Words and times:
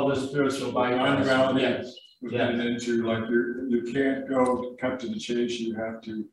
Other 0.00 0.14
spiritual 0.14 0.70
By 0.70 0.92
bypass, 0.92 1.18
ungrounded. 1.18 1.62
yes. 1.62 1.94
we're 2.22 2.30
getting 2.30 2.60
into, 2.60 3.02
like, 3.04 3.28
you're, 3.28 3.66
you 3.68 3.82
can't 3.92 4.28
go 4.28 4.76
cut 4.80 5.00
to 5.00 5.08
the 5.08 5.18
chase, 5.18 5.58
you 5.58 5.74
have 5.74 6.00
to 6.02 6.24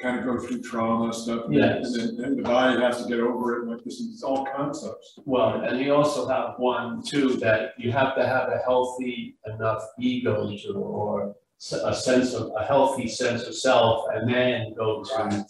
kind 0.00 0.18
of 0.18 0.24
go 0.24 0.38
through 0.38 0.62
trauma 0.62 1.12
stuff. 1.12 1.44
and 1.44 1.54
then- 1.54 1.76
Yes. 1.82 1.94
And 1.96 2.18
then, 2.18 2.24
and 2.24 2.38
the 2.38 2.42
body 2.42 2.80
has 2.80 3.02
to 3.02 3.08
get 3.10 3.20
over 3.20 3.58
it, 3.62 3.68
like, 3.68 3.84
this 3.84 4.00
is 4.00 4.22
all 4.22 4.46
concepts. 4.46 5.18
Well, 5.26 5.60
and 5.60 5.78
you 5.80 5.94
also 5.94 6.26
have 6.28 6.54
one 6.58 7.02
too, 7.02 7.34
that 7.36 7.74
you 7.76 7.92
have 7.92 8.14
to 8.16 8.26
have 8.26 8.48
a 8.48 8.58
healthy 8.64 9.36
enough 9.44 9.82
ego 9.98 10.50
to, 10.56 10.72
or 10.72 11.36
a 11.84 11.94
sense 11.94 12.32
of, 12.32 12.50
a 12.56 12.64
healthy 12.64 13.06
sense 13.06 13.42
of 13.42 13.54
self, 13.54 14.06
and 14.14 14.32
then 14.32 14.72
go 14.74 15.04
to. 15.04 15.44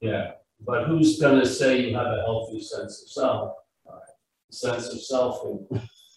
Yeah, 0.00 0.32
but 0.64 0.86
who's 0.86 1.20
gonna 1.20 1.44
say 1.44 1.80
you 1.88 1.96
have 1.96 2.06
a 2.06 2.22
healthy 2.22 2.60
sense 2.60 3.02
of 3.02 3.08
self? 3.10 3.52
Sense 4.52 4.88
of 4.88 5.00
self, 5.00 5.44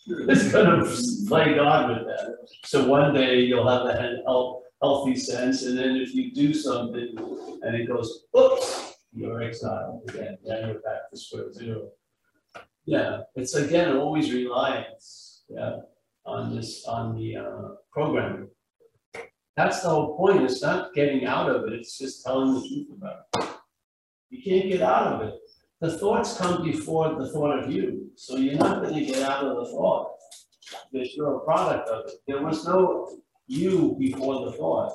is 0.08 0.52
gonna 0.52 0.86
play 1.28 1.56
God 1.56 1.90
with 1.90 2.08
that. 2.08 2.48
So 2.66 2.88
one 2.88 3.14
day 3.14 3.42
you'll 3.42 3.68
have 3.68 3.86
a 3.86 4.21
healthy 4.82 5.16
sense, 5.16 5.64
and 5.64 5.78
then 5.78 5.96
if 5.96 6.14
you 6.14 6.32
do 6.34 6.54
something 6.54 7.16
and 7.61 7.75
it 7.75 7.88
goes, 7.88 8.25
oops, 8.38 8.96
you're 9.14 9.42
exiled 9.42 10.02
again, 10.10 10.38
then 10.46 10.68
you're 10.68 10.80
back 10.80 11.10
to 11.10 11.18
square 11.18 11.52
zero. 11.54 11.89
Yeah, 12.86 13.21
it's 13.36 13.56
again, 13.56 13.96
always 13.96 14.34
reliance, 14.34 15.44
yeah, 15.47 15.78
on 16.25 16.56
this, 16.56 16.86
on 16.86 17.16
the 17.16 17.38
uh 17.38 17.70
programming. 17.92 18.50
That's 19.56 19.82
the 19.83 19.89
whole 19.89 20.18
point, 20.18 20.44
it's 20.44 20.61
not 20.61 20.94
getting 20.94 21.25
out 21.25 21.50
of 21.50 21.66
it, 21.66 21.74
it's 21.74 21.97
just 21.97 22.25
telling 22.25 22.56
the 22.56 22.68
truth 22.68 22.88
about 22.97 23.20
it. 23.38 23.50
You 24.32 24.42
can't 24.42 24.70
get 24.70 24.82
out 24.82 25.14
of 25.14 25.22
it. 25.28 25.36
The 25.83 25.97
thoughts 25.97 26.37
come 26.37 26.64
before 26.64 27.14
the 27.15 27.28
thought 27.28 27.60
of 27.60 27.69
you, 27.69 28.10
so 28.15 28.37
you're 28.37 28.55
not 28.55 28.82
gonna 28.82 29.04
get 29.04 29.21
out 29.21 29.43
of 29.43 29.57
the 29.57 29.65
thought. 29.65 30.14
Because 30.89 31.14
you're 31.14 31.36
a 31.36 31.39
product 31.41 31.89
of 31.89 32.05
it. 32.05 32.14
There 32.25 32.41
was 32.41 32.66
no 32.66 33.17
you 33.47 33.94
before 34.00 34.45
the 34.45 34.53
thought. 34.53 34.93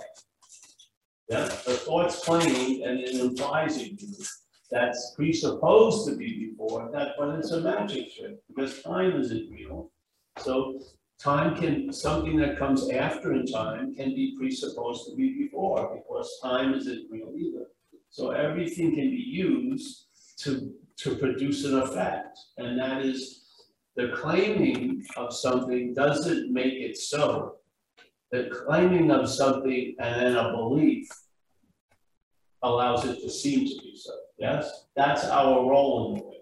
Yeah, 1.28 1.44
the 1.44 1.74
thought's 1.84 2.24
playing 2.24 2.84
and 2.84 3.00
it 3.00 3.16
implies 3.16 3.76
a 3.76 3.90
you 3.90 3.98
that's 4.70 5.12
presupposed 5.14 6.08
to 6.08 6.16
be 6.16 6.52
before, 6.52 6.88
that, 6.94 7.16
but 7.18 7.38
it's 7.38 7.50
a 7.50 7.60
magic 7.60 8.16
trick, 8.16 8.38
because 8.48 8.82
time 8.82 9.20
isn't 9.20 9.50
real. 9.50 9.91
So 10.38 10.80
time 11.22 11.54
can, 11.54 11.92
something 11.92 12.38
that 12.38 12.58
comes 12.58 12.88
after 12.88 13.34
in 13.34 13.44
time 13.44 13.94
can 13.94 14.14
be 14.14 14.34
presupposed 14.38 15.10
to 15.10 15.16
be 15.16 15.34
before, 15.34 15.94
because 15.94 16.41
time 16.42 16.72
isn't 16.72 17.10
real 17.10 17.34
either. 17.36 17.66
So 18.08 18.30
everything 18.30 18.94
can 18.94 19.10
be 19.10 19.22
used 19.22 20.06
to, 20.39 20.72
to 20.98 21.17
produce 21.17 21.64
an 21.64 21.78
effect, 21.78 22.39
and 22.56 22.78
that 22.78 23.03
is 23.05 23.44
the 23.97 24.08
claiming 24.14 25.05
of 25.17 25.33
something 25.34 25.92
doesn't 25.94 26.53
make 26.53 26.75
it 26.75 26.97
so. 26.97 27.56
The 28.31 28.48
claiming 28.64 29.11
of 29.11 29.28
something 29.28 29.97
and 29.98 30.20
then 30.20 30.36
a 30.36 30.53
belief 30.53 31.09
allows 32.62 33.05
it 33.05 33.20
to 33.22 33.31
seem 33.31 33.66
to 33.66 33.83
be 33.83 33.97
so, 33.97 34.12
yes? 34.39 34.86
That's 34.94 35.25
our 35.25 35.69
role 35.69 36.14
in 36.14 36.20
the 36.20 36.27
way. 36.27 36.36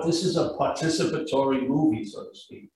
The, 0.00 0.06
this 0.06 0.24
is 0.24 0.36
a 0.36 0.54
participatory 0.58 1.68
movie, 1.68 2.04
so 2.04 2.24
to 2.24 2.34
speak. 2.34 2.70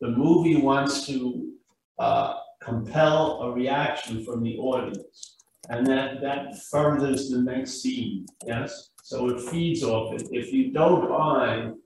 The 0.00 0.08
movie 0.08 0.56
wants 0.56 1.06
to, 1.08 1.52
uh, 1.98 2.34
compel 2.62 3.42
a 3.42 3.52
reaction 3.52 4.24
from 4.24 4.42
the 4.42 4.56
audience. 4.56 5.36
And 5.68 5.86
that, 5.86 6.20
that 6.22 6.62
furthers 6.70 7.30
the 7.30 7.42
next 7.42 7.82
scene, 7.82 8.26
yes? 8.46 8.90
So 9.04 9.28
it 9.28 9.38
feeds 9.38 9.84
off 9.84 10.14
it. 10.14 10.28
If 10.32 10.50
you 10.50 10.72
don't 10.72 11.10
mind, 11.10 11.76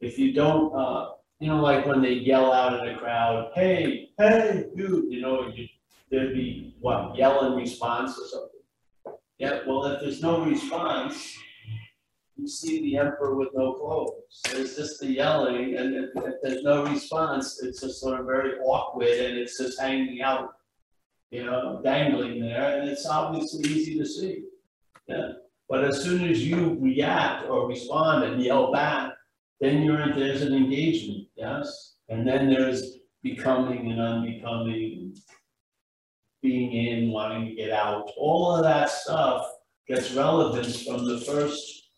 if 0.00 0.18
you 0.18 0.32
don't, 0.32 0.74
uh, 0.74 1.10
you 1.38 1.46
know, 1.46 1.62
like 1.62 1.86
when 1.86 2.02
they 2.02 2.14
yell 2.14 2.52
out 2.52 2.84
in 2.84 2.92
a 2.92 2.98
crowd, 2.98 3.52
hey, 3.54 4.10
hey, 4.18 4.64
you, 4.74 5.06
you 5.08 5.20
know, 5.20 5.46
you, 5.54 5.68
there'd 6.10 6.34
be, 6.34 6.74
what, 6.80 7.16
yell 7.16 7.46
in 7.46 7.52
response 7.52 8.18
or 8.18 8.26
something? 8.26 9.20
Yeah, 9.38 9.60
well, 9.68 9.84
if 9.84 10.00
there's 10.00 10.20
no 10.20 10.44
response, 10.44 11.32
you 12.36 12.48
see 12.48 12.82
the 12.82 12.96
emperor 12.96 13.36
with 13.36 13.50
no 13.54 13.74
clothes. 13.74 14.40
There's 14.50 14.74
just 14.74 14.98
the 14.98 15.12
yelling, 15.12 15.76
and 15.76 15.94
if, 15.94 16.10
if 16.16 16.34
there's 16.42 16.64
no 16.64 16.86
response, 16.86 17.62
it's 17.62 17.82
just 17.82 18.00
sort 18.00 18.18
of 18.18 18.26
very 18.26 18.58
awkward, 18.58 19.06
and 19.06 19.38
it's 19.38 19.58
just 19.58 19.78
hanging 19.78 20.22
out, 20.22 20.54
you 21.30 21.44
know, 21.44 21.80
dangling 21.84 22.40
there, 22.40 22.80
and 22.80 22.88
it's 22.88 23.06
obviously 23.06 23.70
easy 23.70 23.96
to 23.96 24.04
see. 24.04 24.42
Yeah, 25.06 25.34
but 25.68 25.84
as 25.84 26.02
soon 26.02 26.24
as 26.28 26.46
you 26.46 26.78
react 26.80 27.48
or 27.48 27.68
respond 27.68 28.24
and 28.24 28.42
yell 28.42 28.72
back, 28.72 29.12
then 29.60 29.82
you're, 29.82 30.14
there's 30.14 30.42
an 30.42 30.54
engagement, 30.54 31.28
yes? 31.36 31.96
And 32.08 32.26
then 32.26 32.48
there's 32.48 32.98
becoming 33.22 33.90
and 33.92 34.00
unbecoming, 34.00 35.14
being 36.40 36.72
in, 36.72 37.10
wanting 37.10 37.48
to 37.48 37.54
get 37.54 37.70
out, 37.70 38.10
all 38.16 38.54
of 38.54 38.62
that 38.62 38.88
stuff 38.88 39.44
gets 39.88 40.12
relevance 40.12 40.84
from 40.84 41.04
the 41.04 41.20
first, 41.20 41.90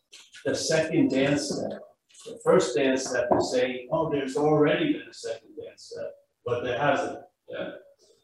the 0.44 0.54
second 0.54 1.10
dance 1.10 1.50
step. 1.50 1.80
The 2.26 2.40
first 2.44 2.74
dance 2.74 3.06
step 3.06 3.28
is 3.38 3.52
saying, 3.52 3.88
oh, 3.92 4.10
there's 4.10 4.36
already 4.36 4.92
been 4.92 5.08
a 5.08 5.14
second 5.14 5.50
dance 5.62 5.92
step, 5.92 6.12
but 6.44 6.64
there 6.64 6.78
hasn't, 6.78 7.20
yeah? 7.48 7.70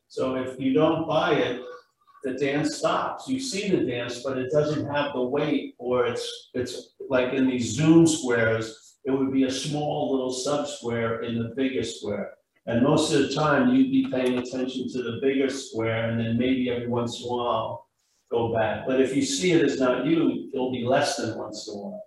So 0.08 0.36
if 0.36 0.58
you 0.58 0.72
don't 0.72 1.06
buy 1.06 1.34
it, 1.34 1.60
the 2.26 2.32
dance 2.32 2.74
stops. 2.74 3.28
You 3.28 3.38
see 3.38 3.70
the 3.70 3.84
dance, 3.84 4.24
but 4.24 4.36
it 4.36 4.50
doesn't 4.50 4.92
have 4.92 5.12
the 5.14 5.22
weight, 5.22 5.76
or 5.78 6.06
it's, 6.06 6.50
it's 6.54 6.94
like 7.08 7.32
in 7.32 7.46
these 7.46 7.70
Zoom 7.76 8.04
squares, 8.04 8.96
it 9.04 9.12
would 9.12 9.32
be 9.32 9.44
a 9.44 9.50
small 9.50 10.10
little 10.10 10.32
sub-square 10.32 11.22
in 11.22 11.38
the 11.38 11.54
bigger 11.54 11.84
square. 11.84 12.32
And 12.66 12.82
most 12.82 13.12
of 13.12 13.22
the 13.22 13.32
time, 13.32 13.72
you'd 13.72 13.92
be 13.92 14.10
paying 14.10 14.38
attention 14.38 14.88
to 14.92 15.02
the 15.04 15.20
bigger 15.22 15.48
square, 15.48 16.10
and 16.10 16.18
then 16.18 16.36
maybe 16.36 16.68
every 16.68 16.88
once 16.88 17.20
in 17.20 17.26
a 17.26 17.32
while, 17.32 17.86
go 18.28 18.52
back. 18.52 18.88
But 18.88 19.00
if 19.00 19.14
you 19.14 19.22
see 19.22 19.52
it 19.52 19.64
as 19.64 19.78
not 19.78 20.04
you, 20.04 20.50
it'll 20.52 20.72
be 20.72 20.84
less 20.84 21.16
than 21.16 21.38
once 21.38 21.68
in 21.68 21.78
a 21.78 21.80
while. 21.80 22.02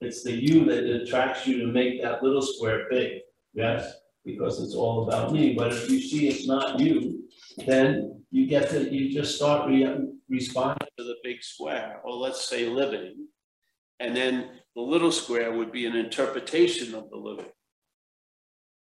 It's 0.00 0.24
the 0.24 0.32
you 0.32 0.64
that 0.64 0.84
attracts 0.84 1.46
you 1.46 1.58
to 1.58 1.66
make 1.66 2.02
that 2.02 2.22
little 2.22 2.40
square 2.40 2.86
big, 2.88 3.20
yes? 3.52 3.92
Because 4.24 4.62
it's 4.62 4.74
all 4.74 5.06
about 5.06 5.30
me. 5.30 5.52
But 5.52 5.74
if 5.74 5.90
you 5.90 6.00
see 6.00 6.28
it's 6.28 6.46
not 6.46 6.80
you, 6.80 7.24
then 7.66 8.21
you 8.32 8.46
get 8.46 8.70
to, 8.70 8.92
you 8.92 9.12
just 9.12 9.36
start 9.36 9.68
re- 9.68 10.08
responding 10.28 10.88
to 10.96 11.04
the 11.04 11.16
big 11.22 11.42
square, 11.42 12.00
or 12.02 12.14
let's 12.14 12.48
say 12.48 12.66
living. 12.66 13.28
And 14.00 14.16
then 14.16 14.48
the 14.74 14.80
little 14.80 15.12
square 15.12 15.52
would 15.52 15.70
be 15.70 15.84
an 15.84 15.94
interpretation 15.94 16.94
of 16.94 17.10
the 17.10 17.18
living. 17.18 17.52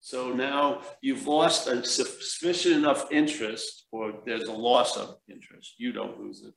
So 0.01 0.31
now 0.31 0.81
you've 1.01 1.25
lost 1.25 1.67
a 1.67 1.83
sufficient 1.83 2.75
enough 2.75 3.11
interest, 3.11 3.87
or 3.91 4.13
there's 4.23 4.47
a 4.47 4.53
loss 4.53 4.95
of 4.97 5.17
interest, 5.27 5.73
you 5.79 5.91
don't 5.91 6.19
lose 6.19 6.43
it. 6.43 6.53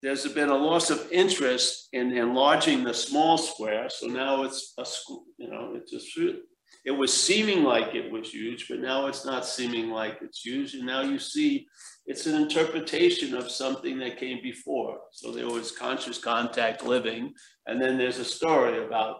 There's 0.00 0.26
been 0.28 0.48
a 0.48 0.56
loss 0.56 0.90
of 0.90 1.10
interest 1.10 1.88
in 1.92 2.16
enlarging 2.16 2.84
the 2.84 2.94
small 2.94 3.36
square, 3.36 3.88
so 3.90 4.06
now 4.06 4.44
it's 4.44 4.74
a 4.78 4.86
you 5.38 5.50
know, 5.50 5.74
it 5.74 5.88
just, 5.90 6.16
it 6.84 6.92
was 6.92 7.12
seeming 7.12 7.62
like 7.64 7.94
it 7.94 8.10
was 8.10 8.32
huge, 8.32 8.66
but 8.68 8.80
now 8.80 9.06
it's 9.06 9.24
not 9.24 9.44
seeming 9.44 9.90
like 9.90 10.18
it's 10.22 10.40
huge, 10.40 10.74
and 10.74 10.86
now 10.86 11.02
you 11.02 11.18
see 11.18 11.66
it's 12.06 12.26
an 12.26 12.40
interpretation 12.40 13.34
of 13.34 13.50
something 13.50 13.98
that 13.98 14.18
came 14.18 14.40
before. 14.42 14.98
So 15.12 15.30
there 15.32 15.48
was 15.48 15.72
conscious 15.72 16.18
contact 16.18 16.84
living, 16.84 17.34
and 17.66 17.80
then 17.80 17.98
there's 17.98 18.18
a 18.18 18.24
story 18.24 18.84
about 18.84 19.18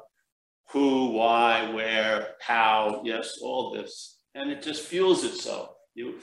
who, 0.71 1.10
why, 1.10 1.71
where, 1.72 2.34
how, 2.41 3.03
yes, 3.04 3.38
all 3.43 3.72
this. 3.75 4.19
And 4.34 4.50
it 4.50 4.62
just 4.62 4.87
fuels 4.87 5.25
itself. 5.25 5.71
You, 5.94 6.15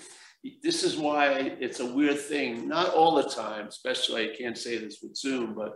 this 0.64 0.84
is 0.84 0.96
why 0.96 1.56
it's 1.60 1.82
a 1.82 1.94
weird 1.94 2.20
thing, 2.20 2.68
not 2.68 2.94
all 2.94 3.16
the 3.16 3.30
time, 3.30 3.68
especially 3.68 4.32
I 4.32 4.36
can't 4.36 4.58
say 4.58 4.78
this 4.78 5.00
with 5.04 5.18
Zoom, 5.18 5.54
but 5.54 5.74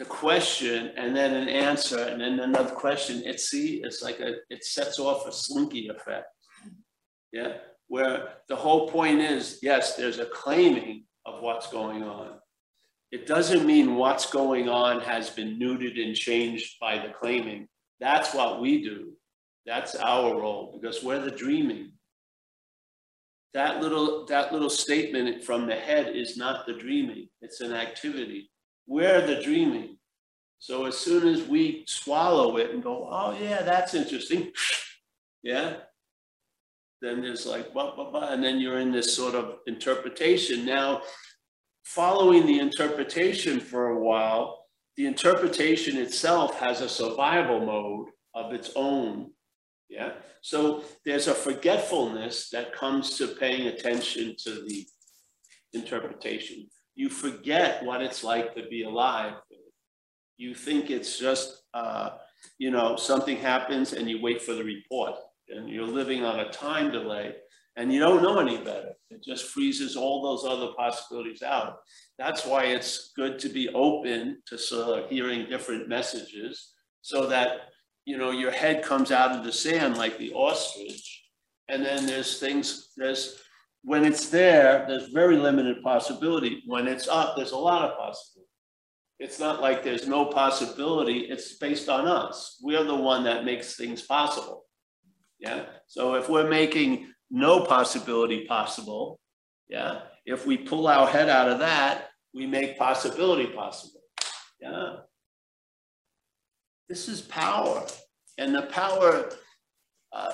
the 0.00 0.06
question 0.06 0.92
and 0.96 1.14
then 1.14 1.34
an 1.34 1.46
answer 1.46 1.98
and 1.98 2.22
then 2.22 2.40
another 2.40 2.70
question, 2.70 3.22
it 3.26 3.38
see, 3.38 3.82
it's 3.84 4.02
like 4.02 4.18
a, 4.18 4.36
it 4.48 4.64
sets 4.64 4.98
off 4.98 5.26
a 5.28 5.32
slinky 5.32 5.88
effect. 5.88 6.26
Yeah, 7.32 7.58
where 7.88 8.36
the 8.48 8.56
whole 8.56 8.88
point 8.88 9.20
is, 9.20 9.58
yes, 9.60 9.96
there's 9.96 10.18
a 10.18 10.24
claiming 10.24 11.04
of 11.26 11.42
what's 11.42 11.70
going 11.70 12.02
on. 12.02 12.38
It 13.12 13.26
doesn't 13.26 13.66
mean 13.66 13.96
what's 13.96 14.30
going 14.30 14.70
on 14.70 15.02
has 15.02 15.28
been 15.28 15.58
neutered 15.58 16.02
and 16.02 16.16
changed 16.16 16.76
by 16.80 16.96
the 16.96 17.12
claiming. 17.12 17.68
That's 18.00 18.32
what 18.32 18.58
we 18.58 18.82
do. 18.82 19.12
That's 19.66 19.96
our 19.96 20.40
role 20.40 20.78
because 20.80 21.04
we're 21.04 21.20
the 21.20 21.30
dreaming. 21.30 21.92
That 23.52 23.82
little, 23.82 24.24
that 24.26 24.50
little 24.50 24.70
statement 24.70 25.44
from 25.44 25.66
the 25.66 25.76
head 25.76 26.16
is 26.16 26.38
not 26.38 26.66
the 26.66 26.72
dreaming. 26.72 27.28
It's 27.42 27.60
an 27.60 27.74
activity. 27.74 28.50
We're 28.86 29.26
the 29.26 29.42
dreaming. 29.42 29.98
So 30.58 30.84
as 30.84 30.98
soon 30.98 31.26
as 31.26 31.46
we 31.46 31.84
swallow 31.86 32.58
it 32.58 32.70
and 32.70 32.82
go, 32.82 33.08
oh 33.10 33.36
yeah, 33.40 33.62
that's 33.62 33.94
interesting. 33.94 34.52
Yeah. 35.42 35.76
Then 37.00 37.22
there's 37.22 37.46
like, 37.46 37.72
blah, 37.72 37.94
blah, 37.94 38.10
blah. 38.10 38.28
And 38.28 38.44
then 38.44 38.60
you're 38.60 38.78
in 38.78 38.92
this 38.92 39.16
sort 39.16 39.34
of 39.34 39.60
interpretation. 39.66 40.66
Now, 40.66 41.00
following 41.82 42.44
the 42.44 42.58
interpretation 42.58 43.58
for 43.58 43.88
a 43.88 43.98
while, 43.98 44.66
the 44.98 45.06
interpretation 45.06 45.96
itself 45.96 46.58
has 46.60 46.82
a 46.82 46.90
survival 46.90 47.60
mode 47.64 48.08
of 48.34 48.52
its 48.52 48.70
own 48.76 49.30
Yeah. 49.88 50.12
So 50.42 50.84
there's 51.04 51.26
a 51.26 51.34
forgetfulness 51.34 52.50
that 52.50 52.74
comes 52.74 53.16
to 53.18 53.28
paying 53.28 53.66
attention 53.68 54.36
to 54.44 54.62
the 54.66 54.86
interpretation. 55.72 56.68
You 56.94 57.08
forget 57.08 57.84
what 57.84 58.02
it's 58.02 58.22
like 58.22 58.54
to 58.54 58.68
be 58.68 58.82
alive. 58.82 59.34
You 60.36 60.54
think 60.54 60.90
it's 60.90 61.18
just, 61.18 61.62
uh, 61.74 62.10
you 62.58 62.70
know, 62.70 62.96
something 62.96 63.36
happens 63.36 63.92
and 63.92 64.08
you 64.08 64.20
wait 64.20 64.42
for 64.42 64.54
the 64.54 64.64
report 64.64 65.14
and 65.48 65.68
you're 65.68 65.86
living 65.86 66.24
on 66.24 66.40
a 66.40 66.50
time 66.50 66.90
delay 66.90 67.34
and 67.76 67.92
you 67.92 68.00
don't 68.00 68.22
know 68.22 68.38
any 68.38 68.58
better. 68.58 68.92
It 69.10 69.22
just 69.22 69.46
freezes 69.46 69.96
all 69.96 70.22
those 70.22 70.50
other 70.50 70.72
possibilities 70.76 71.42
out. 71.42 71.78
That's 72.18 72.44
why 72.44 72.64
it's 72.64 73.12
good 73.16 73.38
to 73.40 73.48
be 73.48 73.68
open 73.70 74.42
to 74.46 74.58
sort 74.58 74.98
of 74.98 75.10
hearing 75.10 75.48
different 75.48 75.88
messages 75.88 76.72
so 77.02 77.26
that, 77.26 77.70
you 78.04 78.18
know, 78.18 78.30
your 78.30 78.50
head 78.50 78.82
comes 78.82 79.12
out 79.12 79.32
of 79.32 79.44
the 79.44 79.52
sand 79.52 79.96
like 79.96 80.18
the 80.18 80.32
ostrich. 80.32 81.24
And 81.68 81.84
then 81.84 82.04
there's 82.06 82.40
things, 82.40 82.88
there's, 82.96 83.40
when 83.82 84.04
it's 84.04 84.28
there, 84.28 84.84
there's 84.86 85.08
very 85.08 85.36
limited 85.36 85.82
possibility. 85.82 86.62
When 86.66 86.86
it's 86.86 87.08
up, 87.08 87.34
there's 87.36 87.52
a 87.52 87.56
lot 87.56 87.88
of 87.88 87.96
possibility. 87.96 88.48
It's 89.18 89.38
not 89.38 89.60
like 89.60 89.84
there's 89.84 90.08
no 90.08 90.26
possibility. 90.26 91.20
It's 91.20 91.56
based 91.56 91.88
on 91.88 92.06
us. 92.06 92.58
We're 92.62 92.84
the 92.84 92.94
one 92.94 93.24
that 93.24 93.44
makes 93.44 93.76
things 93.76 94.02
possible. 94.02 94.64
Yeah. 95.38 95.66
So 95.86 96.14
if 96.14 96.28
we're 96.28 96.48
making 96.48 97.12
no 97.30 97.64
possibility 97.64 98.46
possible, 98.46 99.18
yeah, 99.68 100.00
if 100.24 100.46
we 100.46 100.56
pull 100.56 100.86
our 100.86 101.06
head 101.06 101.28
out 101.28 101.48
of 101.48 101.58
that, 101.60 102.08
we 102.34 102.46
make 102.46 102.78
possibility 102.78 103.46
possible. 103.46 104.00
Yeah. 104.60 104.96
This 106.88 107.08
is 107.08 107.20
power. 107.20 107.86
And 108.38 108.54
the 108.54 108.62
power, 108.62 109.30
uh, 110.12 110.32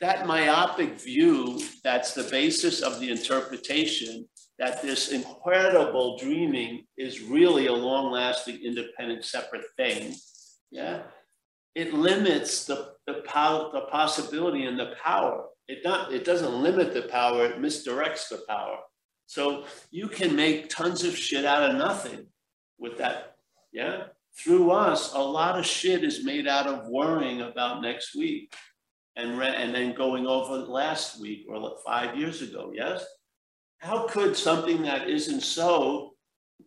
that 0.00 0.26
myopic 0.26 1.00
view, 1.00 1.60
that's 1.82 2.12
the 2.12 2.24
basis 2.24 2.82
of 2.82 3.00
the 3.00 3.10
interpretation 3.10 4.28
that 4.58 4.82
this 4.82 5.10
incredible 5.10 6.18
dreaming 6.18 6.84
is 6.96 7.22
really 7.22 7.66
a 7.66 7.72
long 7.72 8.10
lasting, 8.10 8.58
independent, 8.62 9.24
separate 9.24 9.64
thing. 9.76 10.14
Yeah. 10.70 11.02
It 11.74 11.92
limits 11.92 12.64
the, 12.64 12.92
the, 13.06 13.22
power, 13.26 13.70
the 13.72 13.82
possibility 13.82 14.64
and 14.64 14.78
the 14.78 14.94
power. 15.02 15.46
It, 15.68 15.78
not, 15.84 16.12
it 16.12 16.24
doesn't 16.24 16.62
limit 16.62 16.94
the 16.94 17.02
power, 17.02 17.46
it 17.46 17.60
misdirects 17.60 18.28
the 18.28 18.42
power. 18.48 18.78
So 19.26 19.64
you 19.90 20.08
can 20.08 20.36
make 20.36 20.68
tons 20.68 21.04
of 21.04 21.16
shit 21.16 21.44
out 21.44 21.68
of 21.68 21.76
nothing 21.76 22.26
with 22.78 22.98
that. 22.98 23.36
Yeah. 23.72 24.04
Through 24.38 24.70
us, 24.70 25.14
a 25.14 25.18
lot 25.18 25.58
of 25.58 25.66
shit 25.66 26.04
is 26.04 26.24
made 26.24 26.46
out 26.46 26.66
of 26.66 26.86
worrying 26.88 27.40
about 27.40 27.82
next 27.82 28.14
week 28.14 28.54
and, 29.16 29.42
and 29.42 29.74
then 29.74 29.94
going 29.94 30.26
over 30.26 30.56
last 30.58 31.20
week 31.20 31.46
or 31.48 31.76
five 31.84 32.16
years 32.16 32.42
ago. 32.42 32.72
Yes. 32.74 33.04
How 33.78 34.06
could 34.06 34.36
something 34.36 34.82
that 34.82 35.08
isn't 35.08 35.42
so 35.42 36.12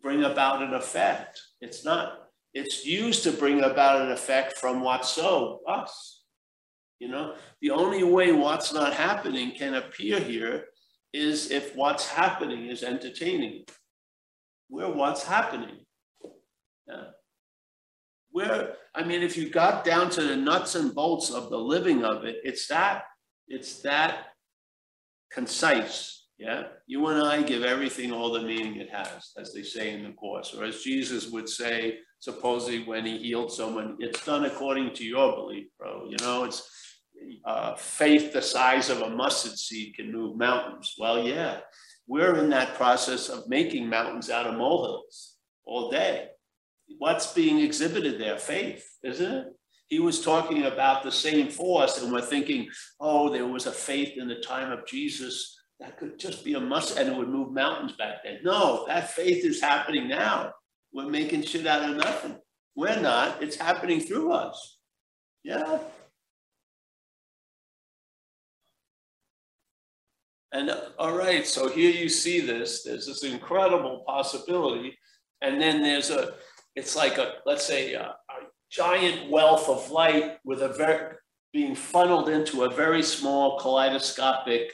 bring 0.02 0.24
about 0.24 0.62
an 0.62 0.74
effect? 0.74 1.40
It's 1.60 1.84
not. 1.84 2.28
It's 2.52 2.84
used 2.84 3.22
to 3.24 3.32
bring 3.32 3.62
about 3.62 4.02
an 4.02 4.10
effect 4.10 4.58
from 4.58 4.80
what's 4.80 5.10
so, 5.10 5.60
us. 5.68 6.24
You 6.98 7.08
know, 7.08 7.36
the 7.62 7.70
only 7.70 8.02
way 8.02 8.32
what's 8.32 8.72
not 8.72 8.92
happening 8.92 9.52
can 9.56 9.74
appear 9.74 10.18
here 10.20 10.66
is 11.12 11.50
if 11.50 11.74
what's 11.74 12.08
happening 12.08 12.66
is 12.66 12.82
entertaining. 12.82 13.64
We're 14.68 14.92
what's 14.92 15.24
happening. 15.24 15.78
Yeah. 16.86 17.04
Where, 18.32 18.74
I 18.94 19.02
mean, 19.02 19.22
if 19.22 19.36
you 19.36 19.50
got 19.50 19.84
down 19.84 20.10
to 20.10 20.22
the 20.22 20.36
nuts 20.36 20.74
and 20.74 20.94
bolts 20.94 21.30
of 21.30 21.50
the 21.50 21.58
living 21.58 22.04
of 22.04 22.24
it, 22.24 22.36
it's 22.44 22.68
that, 22.68 23.02
it's 23.48 23.82
that 23.82 24.26
concise. 25.32 26.28
Yeah. 26.38 26.64
You 26.86 27.06
and 27.08 27.20
I 27.22 27.42
give 27.42 27.64
everything 27.64 28.12
all 28.12 28.32
the 28.32 28.42
meaning 28.42 28.76
it 28.76 28.90
has, 28.90 29.32
as 29.36 29.52
they 29.52 29.62
say 29.62 29.92
in 29.92 30.04
the 30.04 30.12
Course, 30.12 30.54
or 30.54 30.64
as 30.64 30.82
Jesus 30.82 31.30
would 31.30 31.48
say, 31.48 31.98
supposedly 32.18 32.84
when 32.84 33.04
he 33.04 33.18
healed 33.18 33.52
someone, 33.52 33.96
it's 33.98 34.24
done 34.24 34.44
according 34.44 34.94
to 34.94 35.04
your 35.04 35.34
belief, 35.34 35.66
bro. 35.78 36.06
You 36.08 36.16
know, 36.20 36.44
it's 36.44 36.70
uh, 37.44 37.74
faith 37.74 38.32
the 38.32 38.40
size 38.40 38.88
of 38.88 39.02
a 39.02 39.10
mustard 39.10 39.58
seed 39.58 39.94
can 39.94 40.10
move 40.12 40.36
mountains. 40.36 40.94
Well, 40.98 41.26
yeah, 41.26 41.60
we're 42.06 42.36
in 42.36 42.50
that 42.50 42.74
process 42.74 43.28
of 43.28 43.48
making 43.48 43.88
mountains 43.88 44.30
out 44.30 44.46
of 44.46 44.56
molehills 44.56 45.36
all 45.64 45.90
day. 45.90 46.28
What's 46.98 47.32
being 47.32 47.60
exhibited 47.60 48.20
there? 48.20 48.38
Faith, 48.38 48.86
isn't 49.02 49.32
it? 49.32 49.46
He 49.88 49.98
was 49.98 50.22
talking 50.22 50.64
about 50.64 51.02
the 51.02 51.10
same 51.10 51.48
force, 51.48 52.00
and 52.00 52.12
we're 52.12 52.20
thinking, 52.20 52.68
oh, 53.00 53.28
there 53.28 53.46
was 53.46 53.66
a 53.66 53.72
faith 53.72 54.16
in 54.16 54.28
the 54.28 54.36
time 54.36 54.70
of 54.70 54.86
Jesus 54.86 55.56
that 55.80 55.98
could 55.98 56.18
just 56.18 56.44
be 56.44 56.54
a 56.54 56.60
must 56.60 56.98
and 56.98 57.08
it 57.08 57.16
would 57.16 57.28
move 57.28 57.52
mountains 57.52 57.92
back 57.92 58.22
then. 58.22 58.38
No, 58.44 58.84
that 58.86 59.10
faith 59.10 59.44
is 59.44 59.60
happening 59.60 60.08
now. 60.08 60.52
We're 60.92 61.08
making 61.08 61.42
shit 61.42 61.66
out 61.66 61.88
of 61.88 61.96
nothing. 61.96 62.36
We're 62.76 63.00
not, 63.00 63.42
it's 63.42 63.56
happening 63.56 64.00
through 64.00 64.32
us. 64.32 64.78
Yeah. 65.42 65.78
And 70.52 70.70
all 70.98 71.16
right, 71.16 71.46
so 71.46 71.68
here 71.68 71.90
you 71.90 72.08
see 72.08 72.40
this, 72.40 72.82
there's 72.82 73.06
this 73.06 73.24
incredible 73.24 74.04
possibility. 74.06 74.98
And 75.40 75.60
then 75.60 75.82
there's 75.82 76.10
a, 76.10 76.34
it's 76.80 76.96
like 76.96 77.18
a, 77.18 77.34
let's 77.44 77.66
say 77.66 77.92
a, 77.92 78.04
a 78.04 78.38
giant 78.70 79.30
wealth 79.30 79.68
of 79.68 79.90
light 79.90 80.38
with 80.44 80.62
a 80.62 80.68
very, 80.68 81.14
being 81.52 81.74
funneled 81.74 82.30
into 82.30 82.62
a 82.62 82.70
very 82.70 83.02
small 83.02 83.60
kaleidoscopic 83.60 84.72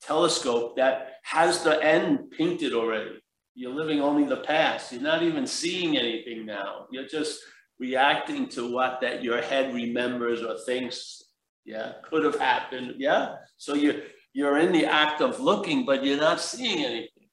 telescope 0.00 0.76
that 0.76 1.16
has 1.24 1.62
the 1.62 1.84
end 1.84 2.30
painted 2.30 2.72
already. 2.72 3.20
You're 3.54 3.74
living 3.74 4.00
only 4.00 4.24
the 4.24 4.38
past. 4.38 4.90
You're 4.90 5.02
not 5.02 5.22
even 5.22 5.46
seeing 5.46 5.98
anything 5.98 6.46
now. 6.46 6.86
You're 6.90 7.08
just 7.08 7.40
reacting 7.78 8.48
to 8.50 8.72
what 8.72 9.00
that 9.02 9.22
your 9.22 9.42
head 9.42 9.74
remembers 9.74 10.42
or 10.42 10.56
thinks, 10.64 11.22
yeah, 11.66 11.92
could 12.08 12.24
have 12.24 12.38
happened. 12.38 12.94
Yeah. 12.98 13.34
So 13.58 13.74
you're 13.74 14.00
you're 14.32 14.58
in 14.58 14.72
the 14.72 14.86
act 14.86 15.20
of 15.20 15.40
looking, 15.40 15.84
but 15.84 16.04
you're 16.04 16.20
not 16.20 16.40
seeing 16.40 16.84
anything. 16.84 17.28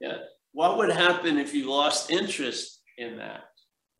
Yeah. 0.00 0.18
What 0.52 0.78
would 0.78 0.90
happen 0.90 1.36
if 1.36 1.52
you 1.52 1.68
lost 1.68 2.10
interest 2.10 2.73
in 2.98 3.16
that? 3.18 3.44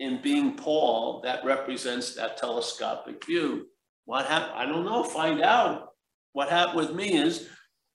In 0.01 0.21
being 0.23 0.57
Paul, 0.57 1.21
that 1.23 1.45
represents 1.45 2.15
that 2.15 2.37
telescopic 2.37 3.25
view. 3.25 3.67
What 4.05 4.27
happened? 4.27 4.53
I 4.57 4.67
don't 4.67 4.85
know. 4.85 5.05
Find 5.05 5.41
out. 5.41 5.89
What 6.33 6.51
happened 6.51 6.77
with 6.77 6.95
me 6.95 7.15
is 7.17 7.49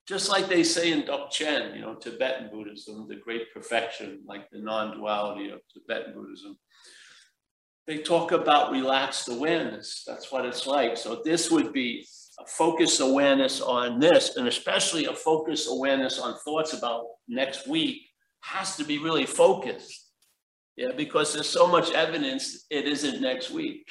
just 0.08 0.30
like 0.30 0.48
they 0.48 0.64
say 0.64 0.92
in 0.92 1.04
Dzogchen, 1.04 1.76
you 1.76 1.82
know, 1.82 1.96
Tibetan 1.96 2.50
Buddhism, 2.52 3.08
the 3.08 3.18
great 3.18 3.54
perfection, 3.54 4.22
like 4.26 4.50
the 4.50 4.60
non-duality 4.60 5.50
of 5.50 5.60
Tibetan 5.72 6.14
Buddhism. 6.16 6.58
They 7.86 8.00
talk 8.00 8.32
about 8.32 8.72
relaxed 8.72 9.28
awareness. 9.30 10.04
That's 10.08 10.32
what 10.32 10.46
it's 10.46 10.66
like. 10.66 10.98
So 10.98 11.22
this 11.24 11.52
would 11.52 11.74
be 11.74 12.08
a 12.40 12.46
focused 12.48 13.02
awareness 13.02 13.62
on 13.62 14.00
this, 14.00 14.38
and 14.38 14.48
especially 14.48 15.06
a 15.06 15.14
focused 15.14 15.68
awareness 15.70 16.18
on 16.18 16.40
thoughts 16.40 16.74
about 16.74 17.06
next 17.28 17.68
week 17.68 18.02
has 18.42 18.78
to 18.78 18.84
be 18.84 18.98
really 18.98 19.26
focused. 19.26 20.09
Yeah, 20.80 20.94
because 20.96 21.34
there's 21.34 21.50
so 21.50 21.68
much 21.68 21.92
evidence 21.92 22.66
it 22.70 22.88
isn't 22.88 23.20
next 23.20 23.52
week. 23.52 23.86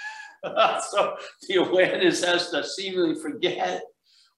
so 0.90 1.14
the 1.48 1.54
awareness 1.54 2.24
has 2.24 2.50
to 2.50 2.64
seemingly 2.64 3.14
forget 3.14 3.80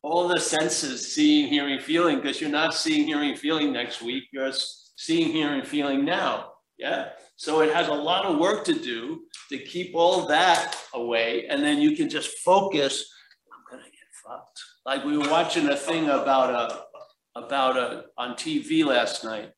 all 0.03 0.29
the 0.29 0.39
senses, 0.39 1.15
seeing, 1.15 1.49
hearing, 1.49 1.81
feeling, 1.81 2.17
because 2.17 2.43
you're 2.43 2.51
not 2.51 2.75
seeing, 2.75 3.07
hearing, 3.07 3.35
feeling 3.35 3.73
next 3.73 4.03
week. 4.03 4.25
You're 4.35 4.53
seeing, 4.97 5.33
hearing, 5.33 5.65
feeling 5.65 6.05
now. 6.05 6.53
Yeah. 6.77 7.09
So 7.37 7.63
it 7.63 7.73
has 7.73 7.89
a 7.89 7.95
lot 7.95 8.27
of 8.27 8.37
work 8.37 8.67
to 8.67 8.75
do 8.75 9.23
to 9.49 9.57
keep 9.57 9.95
all 9.95 10.27
that 10.27 10.77
away. 10.93 11.47
And 11.47 11.63
then 11.63 11.81
you 11.81 11.97
can 11.97 12.11
just 12.11 12.37
focus. 12.41 13.11
I'm 13.51 13.65
going 13.71 13.83
to 13.83 13.91
get 13.91 14.09
fucked. 14.23 14.61
Like 14.85 15.07
we 15.07 15.17
were 15.17 15.31
watching 15.31 15.71
a 15.71 15.77
thing 15.77 16.11
about 16.11 16.51
a, 16.51 17.41
about 17.41 17.79
a, 17.79 18.05
on 18.19 18.35
TV 18.35 18.85
last 18.85 19.25
night 19.25 19.54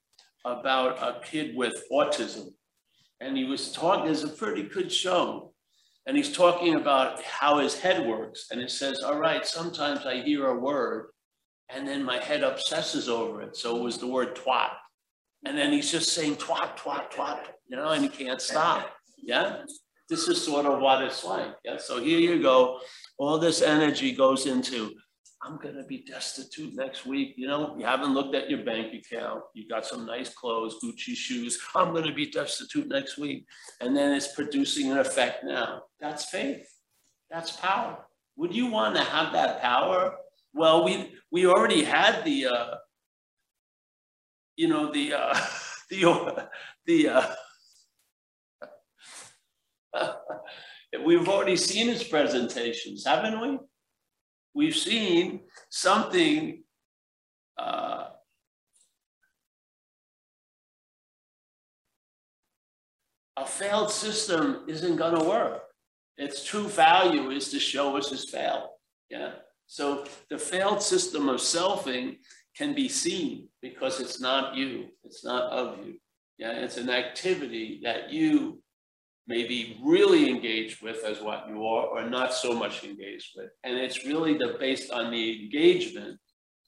about 0.46 1.02
a 1.02 1.20
kid 1.24 1.56
with 1.56 1.82
autism. 1.92 2.46
And 3.20 3.36
he 3.36 3.44
was 3.44 3.72
talking, 3.72 4.06
there's 4.06 4.24
a 4.24 4.28
pretty 4.28 4.62
good 4.62 4.92
show 4.92 5.52
and 6.06 6.16
he's 6.16 6.32
talking 6.32 6.76
about 6.76 7.20
how 7.22 7.58
his 7.58 7.78
head 7.78 8.06
works. 8.06 8.46
And 8.50 8.60
it 8.60 8.70
says, 8.70 9.02
all 9.02 9.18
right, 9.18 9.44
sometimes 9.44 10.06
I 10.06 10.22
hear 10.22 10.46
a 10.46 10.58
word 10.58 11.08
and 11.68 11.86
then 11.86 12.04
my 12.04 12.18
head 12.18 12.44
obsesses 12.44 13.08
over 13.08 13.42
it. 13.42 13.56
So 13.56 13.76
it 13.76 13.82
was 13.82 13.98
the 13.98 14.06
word 14.06 14.36
twat. 14.36 14.70
And 15.44 15.58
then 15.58 15.72
he's 15.72 15.90
just 15.90 16.12
saying 16.12 16.36
twat, 16.36 16.76
twat, 16.76 17.10
twat, 17.10 17.40
you 17.68 17.76
know, 17.76 17.88
and 17.88 18.04
he 18.04 18.08
can't 18.08 18.40
stop. 18.40 18.92
Yeah. 19.20 19.62
This 20.08 20.28
is 20.28 20.42
sort 20.42 20.66
of 20.66 20.80
what 20.80 21.02
it's 21.02 21.24
like. 21.24 21.56
Yeah. 21.64 21.78
So 21.78 22.00
here 22.00 22.20
you 22.20 22.40
go. 22.40 22.78
All 23.18 23.38
this 23.38 23.60
energy 23.60 24.12
goes 24.12 24.46
into 24.46 24.92
I'm 25.46 25.58
going 25.58 25.76
to 25.76 25.84
be 25.84 25.98
destitute 25.98 26.74
next 26.74 27.06
week. 27.06 27.34
You 27.36 27.46
know, 27.46 27.76
you 27.78 27.86
haven't 27.86 28.12
looked 28.14 28.34
at 28.34 28.50
your 28.50 28.64
bank 28.64 28.92
account. 28.92 29.42
You 29.54 29.68
got 29.68 29.86
some 29.86 30.04
nice 30.04 30.34
clothes, 30.34 30.76
Gucci 30.82 31.14
shoes. 31.14 31.58
I'm 31.74 31.92
going 31.92 32.06
to 32.06 32.12
be 32.12 32.30
destitute 32.30 32.88
next 32.88 33.16
week. 33.16 33.46
And 33.80 33.96
then 33.96 34.12
it's 34.12 34.34
producing 34.34 34.90
an 34.90 34.98
effect 34.98 35.44
now. 35.44 35.82
That's 36.00 36.24
faith. 36.24 36.66
That's 37.30 37.52
power. 37.52 37.98
Would 38.36 38.54
you 38.54 38.66
want 38.66 38.96
to 38.96 39.02
have 39.02 39.32
that 39.34 39.62
power? 39.62 40.16
Well, 40.52 40.84
we 40.84 41.14
we 41.30 41.46
already 41.46 41.84
had 41.84 42.24
the 42.24 42.46
uh, 42.46 42.74
you 44.56 44.68
know 44.68 44.92
the 44.92 45.14
uh, 45.14 45.40
the 45.90 46.48
the 46.86 47.08
uh, 49.94 50.14
we've 51.04 51.28
already 51.28 51.56
seen 51.56 51.88
his 51.88 52.04
presentations, 52.04 53.06
haven't 53.06 53.40
we? 53.40 53.58
We've 54.56 54.74
seen 54.74 55.40
something 55.68 56.62
uh, 57.58 58.06
a 63.36 63.44
failed 63.44 63.90
system 63.90 64.62
isn't 64.66 64.96
going 64.96 65.14
to 65.14 65.28
work. 65.28 65.60
Its 66.16 66.42
true 66.42 66.68
value 66.68 67.28
is 67.32 67.50
to 67.50 67.60
show 67.60 67.98
us 67.98 68.10
it's 68.12 68.30
failed. 68.30 68.70
Yeah. 69.10 69.32
So 69.66 70.06
the 70.30 70.38
failed 70.38 70.80
system 70.80 71.28
of 71.28 71.40
selfing 71.40 72.16
can 72.56 72.74
be 72.74 72.88
seen 72.88 73.48
because 73.60 74.00
it's 74.00 74.22
not 74.22 74.56
you, 74.56 74.86
it's 75.04 75.22
not 75.22 75.52
of 75.52 75.84
you. 75.84 75.96
Yeah, 76.38 76.52
it's 76.52 76.78
an 76.78 76.88
activity 76.88 77.80
that 77.84 78.10
you 78.10 78.62
may 79.26 79.46
be 79.46 79.78
really 79.82 80.30
engaged 80.30 80.82
with 80.82 81.04
as 81.04 81.20
what 81.20 81.48
you 81.48 81.66
are 81.66 81.86
or 81.86 82.08
not 82.08 82.32
so 82.32 82.52
much 82.52 82.84
engaged 82.84 83.32
with. 83.36 83.50
And 83.64 83.76
it's 83.76 84.04
really 84.04 84.38
the, 84.38 84.56
based 84.60 84.90
on 84.90 85.10
the 85.10 85.44
engagement 85.44 86.18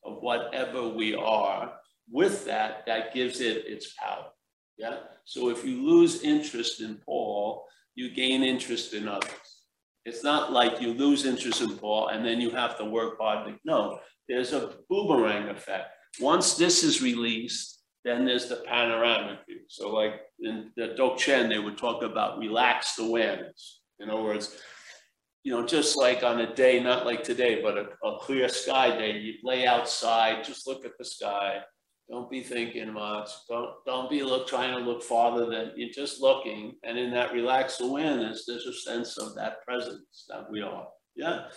of 0.04 0.22
whatever 0.22 0.88
we 0.88 1.14
are 1.14 1.72
with 2.10 2.44
that, 2.46 2.84
that 2.86 3.14
gives 3.14 3.40
it 3.40 3.64
its 3.66 3.94
power. 3.94 4.26
Yeah. 4.76 4.98
So 5.24 5.50
if 5.50 5.64
you 5.64 5.82
lose 5.86 6.22
interest 6.22 6.80
in 6.80 6.96
Paul, 7.04 7.66
you 7.94 8.10
gain 8.10 8.42
interest 8.42 8.94
in 8.94 9.08
others. 9.08 9.30
It's 10.04 10.24
not 10.24 10.52
like 10.52 10.80
you 10.80 10.94
lose 10.94 11.26
interest 11.26 11.60
in 11.60 11.76
Paul 11.76 12.08
and 12.08 12.24
then 12.24 12.40
you 12.40 12.50
have 12.50 12.78
to 12.78 12.84
work 12.84 13.18
hard. 13.20 13.54
No, 13.64 14.00
there's 14.28 14.52
a 14.52 14.74
boomerang 14.88 15.48
effect. 15.48 15.88
Once 16.20 16.54
this 16.54 16.82
is 16.82 17.02
released, 17.02 17.77
then 18.08 18.24
there's 18.24 18.48
the 18.48 18.64
panoramic 18.66 19.38
view. 19.46 19.60
So 19.68 19.90
like 19.90 20.20
in 20.40 20.70
the 20.76 20.94
Dzogchen, 20.98 21.48
they 21.48 21.58
would 21.58 21.76
talk 21.76 22.02
about 22.02 22.38
relaxed 22.38 22.98
awareness. 22.98 23.80
In 24.00 24.08
other 24.10 24.22
words, 24.22 24.56
you 25.44 25.52
know, 25.52 25.66
just 25.66 25.96
like 25.96 26.22
on 26.22 26.40
a 26.40 26.54
day, 26.54 26.80
not 26.82 27.06
like 27.06 27.22
today, 27.22 27.60
but 27.62 27.76
a, 27.76 28.06
a 28.06 28.18
clear 28.20 28.48
sky 28.48 28.96
day, 28.96 29.18
you 29.18 29.34
lay 29.44 29.66
outside, 29.66 30.44
just 30.44 30.66
look 30.66 30.84
at 30.84 30.92
the 30.98 31.04
sky, 31.04 31.60
don't 32.10 32.30
be 32.30 32.42
thinking 32.42 32.92
much. 32.92 33.28
Don't 33.48 33.70
don't 33.84 34.08
be 34.08 34.22
look 34.22 34.48
trying 34.48 34.72
to 34.72 34.78
look 34.78 35.02
farther 35.02 35.46
than 35.46 35.72
you're 35.76 35.90
just 35.90 36.22
looking. 36.22 36.74
And 36.82 36.98
in 36.98 37.10
that 37.12 37.34
relaxed 37.34 37.82
awareness, 37.82 38.44
there's 38.46 38.66
a 38.66 38.72
sense 38.72 39.18
of 39.18 39.34
that 39.34 39.62
presence 39.66 40.24
that 40.28 40.50
we 40.50 40.62
are. 40.62 40.88
Yeah. 41.14 41.48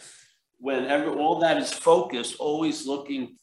Whenever 0.60 1.12
all 1.17 1.39
that 1.39 1.58
is 1.58 1.72
focused, 1.74 2.36
always 2.38 2.86
looking 2.86 3.38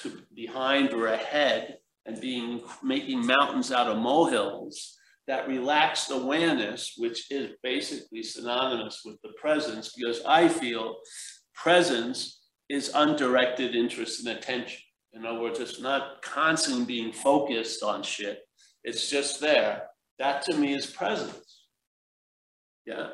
to 0.00 0.22
behind 0.34 0.92
or 0.92 1.06
ahead 1.06 1.78
and 2.06 2.20
being 2.20 2.62
making 2.82 3.24
mountains 3.26 3.70
out 3.70 3.88
of 3.88 3.98
molehills, 3.98 4.96
that 5.28 5.46
relaxed 5.46 6.10
awareness, 6.10 6.94
which 6.96 7.30
is 7.30 7.52
basically 7.62 8.22
synonymous 8.22 9.02
with 9.04 9.20
the 9.22 9.32
presence, 9.40 9.94
because 9.96 10.20
I 10.26 10.48
feel 10.48 10.96
presence 11.54 12.40
is 12.68 12.90
undirected 12.94 13.74
interest 13.74 14.26
and 14.26 14.36
attention. 14.36 14.80
In 15.12 15.26
other 15.26 15.40
words, 15.40 15.60
it's 15.60 15.80
not 15.80 16.22
constantly 16.22 16.84
being 16.84 17.12
focused 17.12 17.82
on 17.82 18.02
shit. 18.02 18.40
It's 18.82 19.10
just 19.10 19.40
there. 19.40 19.88
That 20.18 20.42
to 20.46 20.56
me 20.56 20.74
is 20.74 20.86
presence. 20.86 21.66
Yeah. 22.86 23.08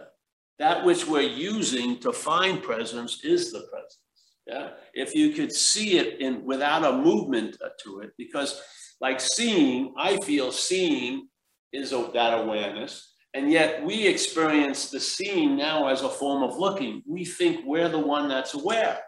That 0.59 0.85
which 0.85 1.07
we're 1.07 1.21
using 1.23 1.99
to 2.01 2.13
find 2.13 2.63
presence 2.63 3.25
is 3.25 3.53
the 3.53 3.61
presence. 3.71 3.99
Yeah. 4.47 4.71
If 4.95 5.15
you 5.15 5.31
could 5.31 5.53
see 5.53 5.99
it 5.99 6.21
in 6.21 6.45
without 6.45 6.85
a 6.85 6.97
movement 6.97 7.59
to 7.85 8.01
it, 8.01 8.13
because 8.17 8.61
like 9.01 9.21
seeing, 9.21 9.95
I 9.97 10.19
feel 10.19 10.53
seeing 10.53 11.29
is 11.73 11.91
that 11.91 12.39
awareness. 12.39 13.15
And 13.35 13.51
yet 13.51 13.85
we 13.85 14.07
experience 14.07 14.91
the 14.91 15.01
seeing 15.01 15.57
now 15.57 15.89
as 15.89 16.03
a 16.03 16.09
form 16.09 16.43
of 16.43 16.59
looking. 16.59 17.03
We 17.07 17.25
think 17.25 17.65
we're 17.65 17.89
the 17.89 17.99
one 17.99 18.29
that's 18.29 18.55
aware. 18.55 18.99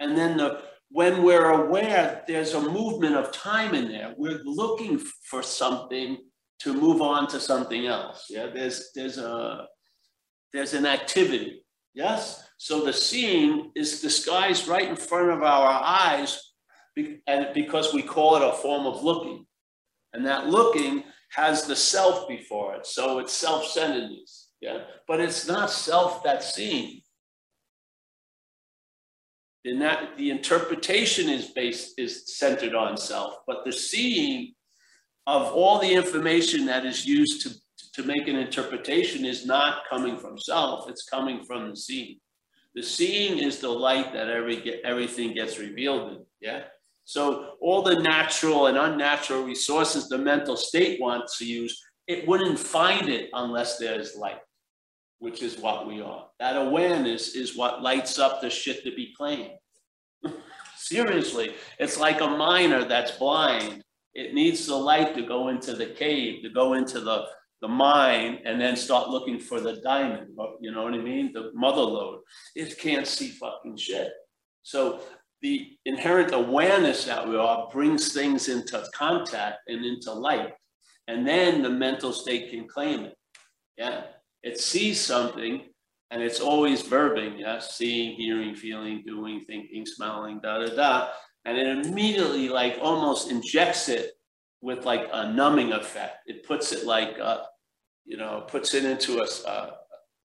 And 0.00 0.16
then 0.16 0.36
the 0.36 0.62
when 0.90 1.22
we're 1.22 1.50
aware 1.50 2.22
there's 2.26 2.52
a 2.52 2.60
movement 2.60 3.16
of 3.16 3.32
time 3.32 3.74
in 3.74 3.88
there, 3.88 4.14
we're 4.16 4.42
looking 4.44 4.98
for 4.98 5.42
something 5.42 6.18
to 6.60 6.74
move 6.74 7.00
on 7.00 7.26
to 7.28 7.40
something 7.40 7.86
else. 7.86 8.26
Yeah, 8.28 8.48
there's 8.52 8.90
there's 8.94 9.18
a 9.18 9.66
there's 10.52 10.74
an 10.74 10.86
activity. 10.86 11.64
Yes. 11.94 12.46
So 12.58 12.84
the 12.84 12.92
seeing 12.92 13.70
is 13.74 14.00
disguised 14.00 14.68
right 14.68 14.88
in 14.88 14.96
front 14.96 15.30
of 15.30 15.42
our 15.42 15.68
eyes, 15.68 16.51
and 17.26 17.48
because 17.54 17.94
we 17.94 18.02
call 18.02 18.36
it 18.36 18.42
a 18.42 18.52
form 18.52 18.86
of 18.86 19.02
looking, 19.02 19.46
and 20.12 20.26
that 20.26 20.48
looking 20.48 21.04
has 21.30 21.66
the 21.66 21.76
self 21.76 22.28
before 22.28 22.74
it, 22.74 22.86
so 22.86 23.18
it's 23.18 23.32
self-centeredness. 23.32 24.50
Yeah, 24.60 24.78
but 25.08 25.20
it's 25.20 25.48
not 25.48 25.70
self 25.70 26.22
that's 26.22 26.54
seeing 26.54 27.02
in 29.64 29.78
that 29.78 30.16
the 30.16 30.30
interpretation 30.30 31.28
is 31.28 31.48
based 31.48 31.98
is 31.98 32.36
centered 32.36 32.74
on 32.74 32.96
self 32.96 33.38
but 33.46 33.64
the 33.64 33.72
seeing 33.72 34.52
of 35.26 35.52
all 35.52 35.78
the 35.78 35.92
information 35.92 36.66
that 36.66 36.84
is 36.84 37.06
used 37.06 37.42
to 37.42 37.54
to 37.94 38.02
make 38.04 38.26
an 38.26 38.36
interpretation 38.36 39.24
is 39.24 39.46
not 39.46 39.82
coming 39.88 40.16
from 40.16 40.38
self 40.38 40.88
it's 40.88 41.08
coming 41.08 41.44
from 41.44 41.70
the 41.70 41.76
seeing. 41.76 42.18
The 42.74 42.82
seeing 42.82 43.38
is 43.38 43.58
the 43.58 43.68
light 43.68 44.14
that 44.14 44.28
every 44.30 44.82
everything 44.84 45.34
gets 45.34 45.58
revealed 45.58 46.12
in 46.12 46.24
yeah 46.40 46.62
so 47.04 47.54
all 47.60 47.82
the 47.82 48.00
natural 48.00 48.66
and 48.66 48.78
unnatural 48.78 49.44
resources 49.44 50.08
the 50.08 50.18
mental 50.18 50.56
state 50.56 51.00
wants 51.00 51.38
to 51.38 51.44
use 51.44 51.82
it 52.06 52.26
wouldn't 52.26 52.58
find 52.58 53.08
it 53.08 53.30
unless 53.32 53.78
there's 53.78 54.16
light 54.16 54.40
which 55.22 55.40
is 55.40 55.56
what 55.56 55.86
we 55.86 56.00
are. 56.00 56.26
That 56.40 56.56
awareness 56.56 57.36
is 57.36 57.56
what 57.56 57.80
lights 57.80 58.18
up 58.18 58.40
the 58.40 58.50
shit 58.50 58.82
to 58.82 58.90
be 58.92 59.14
claimed. 59.16 59.52
Seriously, 60.76 61.54
it's 61.78 61.96
like 61.96 62.20
a 62.20 62.26
miner 62.26 62.82
that's 62.84 63.12
blind. 63.12 63.84
It 64.14 64.34
needs 64.34 64.66
the 64.66 64.74
light 64.74 65.14
to 65.14 65.22
go 65.22 65.46
into 65.46 65.76
the 65.76 65.86
cave, 65.86 66.42
to 66.42 66.50
go 66.50 66.72
into 66.72 66.98
the, 66.98 67.26
the 67.60 67.68
mine, 67.68 68.40
and 68.44 68.60
then 68.60 68.74
start 68.74 69.10
looking 69.10 69.38
for 69.38 69.60
the 69.60 69.80
diamond. 69.84 70.36
You 70.60 70.72
know 70.72 70.82
what 70.82 70.94
I 70.94 70.98
mean? 70.98 71.32
The 71.32 71.52
mother 71.54 71.82
lode. 71.82 72.22
It 72.56 72.76
can't 72.80 73.06
see 73.06 73.28
fucking 73.28 73.76
shit. 73.76 74.10
So 74.64 75.02
the 75.42 75.76
inherent 75.84 76.32
awareness 76.32 77.04
that 77.04 77.28
we 77.28 77.36
are 77.36 77.68
brings 77.72 78.12
things 78.12 78.48
into 78.48 78.82
contact 78.94 79.58
and 79.66 79.84
into 79.84 80.12
light. 80.12 80.54
And 81.08 81.26
then 81.26 81.62
the 81.62 81.70
mental 81.70 82.12
state 82.12 82.50
can 82.50 82.68
claim 82.68 83.00
it. 83.00 83.16
Yeah. 83.76 84.04
It 84.42 84.60
sees 84.60 85.00
something 85.00 85.62
and 86.10 86.22
it's 86.22 86.40
always 86.40 86.82
verbing, 86.82 87.40
Yeah. 87.40 87.58
seeing, 87.58 88.14
hearing, 88.14 88.54
feeling, 88.54 89.02
doing, 89.04 89.40
thinking, 89.40 89.84
smelling, 89.84 90.40
da 90.40 90.58
da 90.64 90.74
da. 90.76 91.08
And 91.44 91.58
it 91.58 91.86
immediately 91.86 92.48
like 92.48 92.78
almost 92.80 93.30
injects 93.30 93.88
it 93.88 94.12
with 94.60 94.84
like 94.84 95.08
a 95.12 95.32
numbing 95.32 95.72
effect. 95.72 96.18
It 96.26 96.46
puts 96.46 96.70
it 96.70 96.86
like, 96.86 97.18
uh, 97.20 97.42
you 98.04 98.16
know, 98.16 98.44
puts 98.46 98.74
it 98.74 98.84
into 98.84 99.20
a, 99.20 99.26
a 99.50 99.74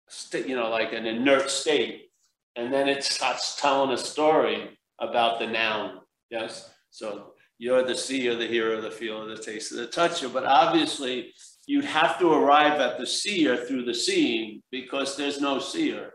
state, 0.08 0.46
you 0.46 0.56
know, 0.56 0.70
like 0.70 0.94
an 0.94 1.04
inert 1.04 1.50
state. 1.50 2.10
And 2.56 2.72
then 2.72 2.88
it 2.88 3.04
starts 3.04 3.60
telling 3.60 3.90
a 3.90 3.98
story 3.98 4.78
about 5.00 5.38
the 5.38 5.46
noun. 5.46 6.00
Yes. 6.30 6.72
So 6.90 7.32
you're 7.58 7.82
the 7.82 7.94
seer, 7.94 8.34
the 8.34 8.46
hearer, 8.46 8.80
the 8.80 8.90
feeler, 8.90 9.26
the 9.26 9.42
taster, 9.42 9.76
the 9.76 9.86
toucher. 9.86 10.28
But 10.28 10.44
obviously, 10.44 11.32
you'd 11.66 11.84
have 11.84 12.18
to 12.18 12.32
arrive 12.32 12.80
at 12.80 12.98
the 12.98 13.06
seer 13.06 13.56
through 13.56 13.84
the 13.84 13.94
seeing 13.94 14.62
because 14.70 15.16
there's 15.16 15.40
no 15.40 15.58
seer. 15.58 16.12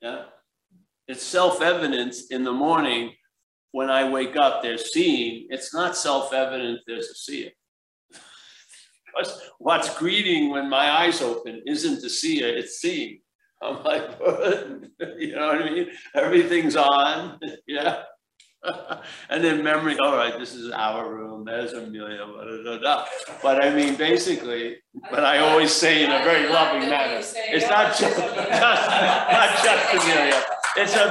Yeah. 0.00 0.24
It's 1.06 1.22
self-evident 1.22 2.14
in 2.30 2.44
the 2.44 2.52
morning 2.52 3.12
when 3.72 3.90
I 3.90 4.08
wake 4.08 4.36
up, 4.36 4.62
there's 4.62 4.92
seeing. 4.92 5.46
It's 5.50 5.74
not 5.74 5.96
self-evident 5.96 6.80
there's 6.86 7.08
a 7.08 7.14
seer. 7.14 7.50
because 9.06 9.40
what's 9.58 9.96
greeting 9.98 10.50
when 10.50 10.68
my 10.70 10.90
eyes 10.90 11.20
open 11.22 11.62
isn't 11.66 12.00
the 12.00 12.10
seer, 12.10 12.48
it's 12.48 12.80
seeing. 12.80 13.20
I'm 13.62 13.82
like, 13.82 14.02
you 15.18 15.34
know 15.34 15.48
what 15.48 15.62
I 15.62 15.70
mean? 15.70 15.88
Everything's 16.14 16.76
on. 16.76 17.40
yeah. 17.66 18.02
and 19.30 19.44
then 19.44 19.62
memory, 19.62 19.96
all 19.98 20.16
right, 20.16 20.38
this 20.38 20.52
is 20.54 20.70
our 20.72 21.12
room, 21.14 21.44
there's 21.44 21.72
Amelia, 21.72 22.26
blah, 22.26 22.44
blah, 22.44 22.78
blah, 22.78 23.06
but 23.40 23.64
I 23.64 23.72
mean, 23.72 23.94
basically, 23.94 24.78
but 25.10 25.24
I 25.24 25.38
always 25.38 25.70
say 25.70 26.04
in 26.04 26.10
a 26.10 26.18
very 26.24 26.48
loving 26.48 26.88
manner, 26.88 27.18
it's 27.18 27.68
not 27.68 27.96
just, 27.96 28.16
just 28.16 28.50
not 28.50 29.62
just 29.62 29.94
Amelia. 29.94 30.42
It's 30.76 30.94
a, 30.96 31.08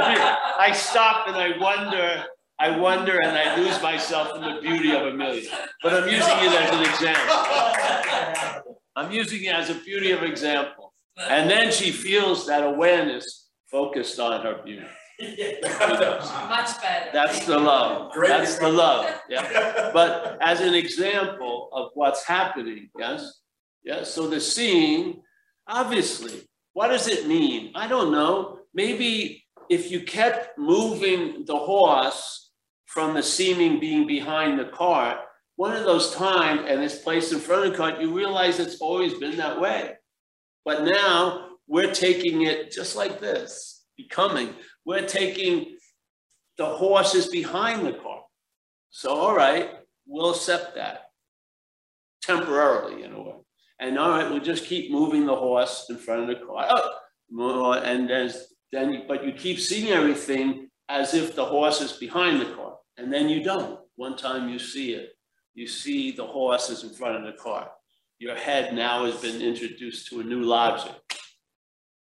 I 0.60 0.72
stop 0.74 1.28
and 1.28 1.38
I 1.38 1.58
wonder, 1.58 2.26
I 2.60 2.78
wonder 2.78 3.20
and 3.22 3.38
I 3.38 3.56
lose 3.56 3.82
myself 3.82 4.36
in 4.36 4.42
the 4.42 4.60
beauty 4.62 4.92
of 4.92 5.04
Amelia. 5.04 5.50
But 5.82 5.94
I'm 5.94 6.10
using 6.10 6.38
it 6.40 6.52
as 6.54 6.72
an 6.76 6.84
example. 6.84 8.80
I'm 8.96 9.12
using 9.12 9.44
it 9.44 9.54
as 9.54 9.70
a 9.70 9.76
beauty 9.76 10.12
of 10.12 10.24
example. 10.24 10.87
And 11.20 11.50
then 11.50 11.72
she 11.72 11.92
feels 11.92 12.46
that 12.48 12.64
awareness 12.64 13.50
focused 13.72 14.20
on 14.20 14.42
her 14.42 14.62
beauty. 14.64 14.86
Much 15.20 16.82
better. 16.82 17.10
That's 17.12 17.46
the 17.46 17.58
love. 17.58 18.12
Great. 18.12 18.30
That's 18.30 18.58
the 18.60 18.70
love. 18.70 19.12
Yeah. 19.30 19.90
But 19.94 20.38
as 20.42 20.62
an 20.62 20.76
example 20.76 21.70
of 21.74 21.90
what's 21.96 22.24
happening, 22.24 22.90
yes? 22.98 23.42
Yeah. 23.84 24.04
So 24.04 24.28
the 24.28 24.40
seeing, 24.40 25.22
obviously, 25.68 26.48
what 26.74 26.90
does 26.90 27.08
it 27.08 27.28
mean? 27.28 27.72
I 27.74 27.88
don't 27.88 28.12
know. 28.12 28.60
Maybe 28.76 29.44
if 29.70 29.90
you 29.90 30.02
kept 30.02 30.58
moving 30.58 31.46
the 31.46 31.58
horse 31.58 32.52
from 32.86 33.16
the 33.16 33.24
seeming 33.24 33.80
being 33.80 34.06
behind 34.06 34.60
the 34.60 34.66
cart, 34.66 35.18
one 35.56 35.76
of 35.76 35.86
those 35.86 36.14
times, 36.14 36.62
and 36.68 36.84
it's 36.84 37.00
placed 37.00 37.34
in 37.34 37.40
front 37.40 37.66
of 37.66 37.72
the 37.72 37.78
cart, 37.78 38.00
you 38.00 38.14
realize 38.14 38.60
it's 38.60 38.80
always 38.80 39.16
been 39.16 39.38
that 39.38 39.60
way. 39.60 39.97
But 40.68 40.84
now 40.84 41.52
we're 41.66 41.94
taking 41.94 42.42
it 42.42 42.74
just 42.74 42.98
like 42.98 43.22
this, 43.22 43.86
becoming. 43.96 44.54
We're 44.84 45.08
taking 45.08 45.78
the 46.58 46.66
horses 46.66 47.28
behind 47.28 47.88
the 47.88 47.94
car. 47.94 48.24
So, 48.90 49.16
all 49.16 49.34
right, 49.34 49.70
we'll 50.06 50.32
accept 50.32 50.76
that 50.76 51.04
temporarily 52.22 53.04
in 53.04 53.14
a 53.14 53.22
way. 53.22 53.36
And 53.80 53.98
all 53.98 54.10
right, 54.10 54.30
we'll 54.30 54.42
just 54.42 54.66
keep 54.66 54.92
moving 54.92 55.26
the 55.26 55.38
horse 55.38 55.86
in 55.90 55.96
front 55.96 56.24
of 56.24 56.28
the 56.28 56.46
car. 56.46 56.68
Oh, 57.40 57.72
and 57.72 58.12
as 58.12 58.48
then, 58.74 59.06
but 59.08 59.24
you 59.24 59.32
keep 59.32 59.62
seeing 59.62 59.94
everything 59.94 60.68
as 60.90 61.14
if 61.14 61.34
the 61.34 61.46
horse 61.46 61.80
is 61.80 61.94
behind 61.94 62.42
the 62.42 62.54
car. 62.56 62.76
And 62.98 63.14
then 63.14 63.30
you 63.30 63.42
don't. 63.42 63.80
One 63.96 64.18
time 64.18 64.50
you 64.50 64.60
see 64.60 64.96
it. 64.96 65.12
You 65.54 65.66
see 65.66 66.12
the 66.12 66.26
horse 66.26 66.70
is 66.70 66.84
in 66.84 66.90
front 66.90 67.16
of 67.16 67.24
the 67.24 67.42
car. 67.42 67.72
Your 68.20 68.36
head 68.36 68.74
now 68.74 69.06
has 69.06 69.22
been 69.22 69.42
introduced 69.42 70.08
to 70.10 70.22
a 70.22 70.24
new 70.24 70.42
logic. 70.42 70.96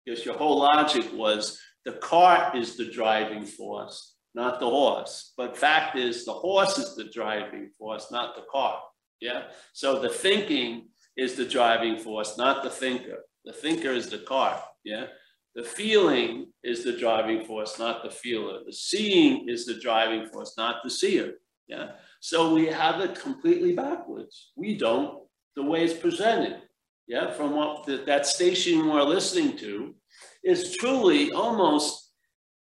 Because 0.04 0.25
your 0.25 0.37
whole 0.37 0.59
logic 0.59 1.06
was 1.12 1.59
the 1.85 1.92
cart 1.92 2.56
is 2.56 2.76
the 2.76 2.90
driving 2.90 3.44
force, 3.44 4.16
not 4.35 4.61
the 4.61 4.68
horse. 4.68 5.33
But 5.37 5.56
fact 5.56 5.97
is, 5.97 6.25
the 6.25 6.33
horse 6.33 6.78
is 6.78 6.94
the 6.94 7.11
driving 7.12 7.71
force, 7.78 8.11
not 8.11 8.37
the 8.37 8.44
cart. 8.50 8.80
Yeah. 9.21 9.44
So 9.73 9.99
the 9.99 10.09
thinking 10.09 10.88
is 11.16 11.35
the 11.35 11.47
driving 11.47 11.99
force, 11.99 12.37
not 12.37 12.62
the 12.62 12.71
thinker. 12.71 13.25
The 13.44 13.52
thinker 13.52 13.90
is 13.90 14.09
the 14.09 14.18
cart. 14.18 14.61
Yeah. 14.85 15.06
The 15.54 15.62
feeling 15.62 16.52
is 16.62 16.85
the 16.85 16.97
driving 16.97 17.44
force, 17.44 17.78
not 17.78 18.02
the 18.02 18.11
feeler. 18.11 18.61
The 18.66 18.73
seeing 18.73 19.49
is 19.49 19.66
the 19.66 19.78
driving 19.80 20.26
force, 20.26 20.54
not 20.56 20.83
the 20.83 20.90
seer. 20.90 21.35
Yeah. 21.68 21.92
So 22.21 22.52
we 22.54 22.66
have 22.66 23.00
it 23.00 23.21
completely 23.21 23.73
backwards. 23.75 24.52
We 24.56 24.76
don't, 24.76 25.23
the 25.56 25.62
way 25.62 25.84
it's 25.84 25.94
presented. 25.94 26.62
Yeah. 27.06 27.32
From 27.32 27.54
what 27.54 27.84
the, 27.87 27.99
that 28.06 28.26
station 28.26 28.88
we're 28.88 29.02
listening 29.02 29.56
to 29.58 29.94
is 30.42 30.76
truly 30.76 31.32
almost, 31.32 32.12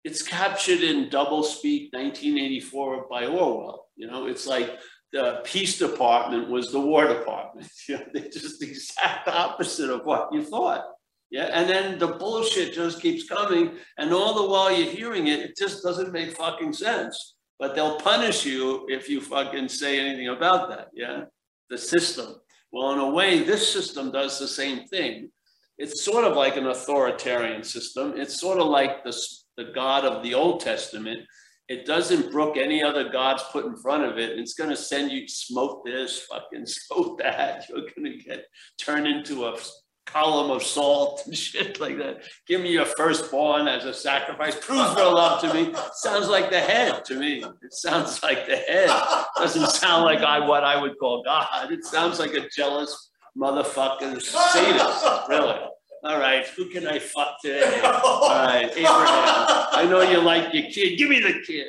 it's 0.04 0.24
captured 0.24 0.82
in 0.82 1.10
double 1.10 1.44
speak 1.44 1.94
1984 1.94 3.08
by 3.10 3.26
Orwell. 3.26 3.88
You 3.96 4.08
know, 4.08 4.28
it's 4.28 4.48
like 4.48 4.80
the 5.14 5.42
peace 5.44 5.78
department 5.78 6.50
was 6.50 6.72
the 6.72 6.80
war 6.80 7.08
department. 7.08 7.68
You 7.88 7.98
know, 7.98 8.06
they're 8.14 8.30
just 8.30 8.60
the 8.60 8.68
exact 8.68 9.28
opposite 9.28 9.90
of 9.90 10.06
what 10.06 10.34
you 10.34 10.44
thought. 10.44 10.86
Yeah, 11.30 11.46
and 11.54 11.70
then 11.70 11.98
the 11.98 12.08
bullshit 12.08 12.74
just 12.74 13.02
keeps 13.02 13.28
coming, 13.28 13.78
and 13.98 14.12
all 14.12 14.34
the 14.34 14.50
while 14.50 14.70
you're 14.70 14.92
hearing 14.92 15.28
it, 15.28 15.40
it 15.40 15.58
just 15.58 15.82
doesn't 15.82 16.12
make 16.12 16.36
fucking 16.36 16.74
sense. 16.74 17.36
But 17.58 17.74
they'll 17.74 18.00
punish 18.00 18.46
you 18.46 18.86
if 18.90 19.08
you 19.08 19.22
fucking 19.22 19.70
say 19.70 20.00
anything 20.00 20.28
about 20.28 20.70
that. 20.70 20.90
Yeah, 20.94 21.26
the 21.70 21.78
system. 21.78 22.36
Well, 22.72 22.94
in 22.94 23.00
a 23.00 23.10
way, 23.10 23.44
this 23.44 23.72
system 23.72 24.12
does 24.12 24.40
the 24.40 24.48
same 24.48 24.88
thing. 24.88 25.32
It's 25.78 26.04
sort 26.04 26.24
of 26.24 26.36
like 26.36 26.58
an 26.58 26.68
authoritarian 26.68 27.64
system. 27.64 28.14
It's 28.16 28.40
sort 28.40 28.60
of 28.60 28.68
like 28.68 29.04
the, 29.04 29.18
the 29.58 29.72
God 29.74 30.06
of 30.06 30.24
the 30.24 30.34
Old 30.34 30.62
Testament. 30.62 31.22
It 31.68 31.86
doesn't 31.86 32.32
brook 32.32 32.58
any 32.58 32.84
other 32.84 33.10
gods 33.10 33.44
put 33.52 33.66
in 33.66 33.76
front 33.78 34.04
of 34.04 34.18
it. 34.18 34.38
It's 34.38 34.54
going 34.54 34.70
to 34.70 34.76
send 34.76 35.12
you 35.12 35.28
smoke 35.28 35.86
this, 35.86 36.28
fucking 36.32 36.66
smoke 36.66 37.20
that. 37.20 37.68
You're 37.70 37.88
going 37.96 38.12
to 38.12 38.18
get 38.18 38.46
turned 38.78 39.08
into 39.08 39.46
a 39.46 39.58
column 40.06 40.52
of 40.52 40.64
salt 40.64 41.24
and 41.26 41.38
shit 41.38 41.80
like 41.80 41.98
that. 41.98 42.24
Give 42.48 42.62
me 42.62 42.72
your 42.72 42.86
firstborn 42.86 43.68
as 43.68 43.86
a 43.86 43.94
sacrifice. 43.94 44.56
Prove 44.56 44.98
your 44.98 45.14
love 45.14 45.42
to 45.42 45.54
me. 45.54 45.74
Sounds 45.96 46.28
like 46.28 46.50
the 46.50 46.60
head 46.60 47.06
to 47.06 47.16
me. 47.16 47.44
It 47.62 47.74
sounds 47.74 48.22
like 48.24 48.48
the 48.48 48.58
head. 48.58 48.90
Doesn't 49.38 49.70
sound 49.70 50.04
like 50.04 50.20
I 50.20 50.46
what 50.46 50.64
I 50.64 50.80
would 50.80 50.98
call 51.00 51.24
God. 51.24 51.72
It 51.72 51.86
sounds 51.86 52.20
like 52.20 52.34
a 52.34 52.48
jealous 52.50 53.12
motherfucking 53.38 54.22
sadist, 54.22 55.30
really. 55.30 55.60
All 56.04 56.20
right, 56.20 56.48
who 56.58 56.68
can 56.70 56.88
I 56.88 56.98
fuck 56.98 57.40
today? 57.44 57.80
All 57.84 58.30
right, 58.30 58.72
Abraham. 58.72 59.68
I 59.72 59.86
know 59.88 60.02
you 60.02 60.20
like 60.20 60.52
your 60.52 60.64
kid. 60.64 60.98
Give 60.98 61.10
me 61.10 61.20
the 61.20 61.42
kid. 61.46 61.68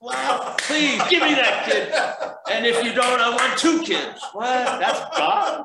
Wow. 0.00 0.54
please 0.58 1.02
give 1.08 1.22
me 1.22 1.34
that 1.34 1.64
kid. 1.66 1.92
And 2.54 2.66
if 2.66 2.84
you 2.84 2.92
don't, 2.92 3.20
I 3.20 3.30
want 3.30 3.58
two 3.58 3.82
kids. 3.82 4.20
What? 4.32 4.78
That's 4.78 5.00
God 5.16 5.64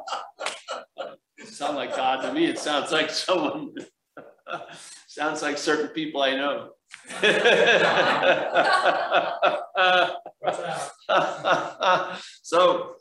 sound 1.45 1.75
like 1.75 1.95
God 1.95 2.21
to 2.21 2.33
me. 2.33 2.45
It 2.45 2.59
sounds 2.59 2.91
like 2.91 3.09
someone, 3.09 3.73
sounds 5.07 5.41
like 5.41 5.57
certain 5.57 5.89
people 5.89 6.21
I 6.21 6.35
know. 6.35 6.69
so 12.41 12.95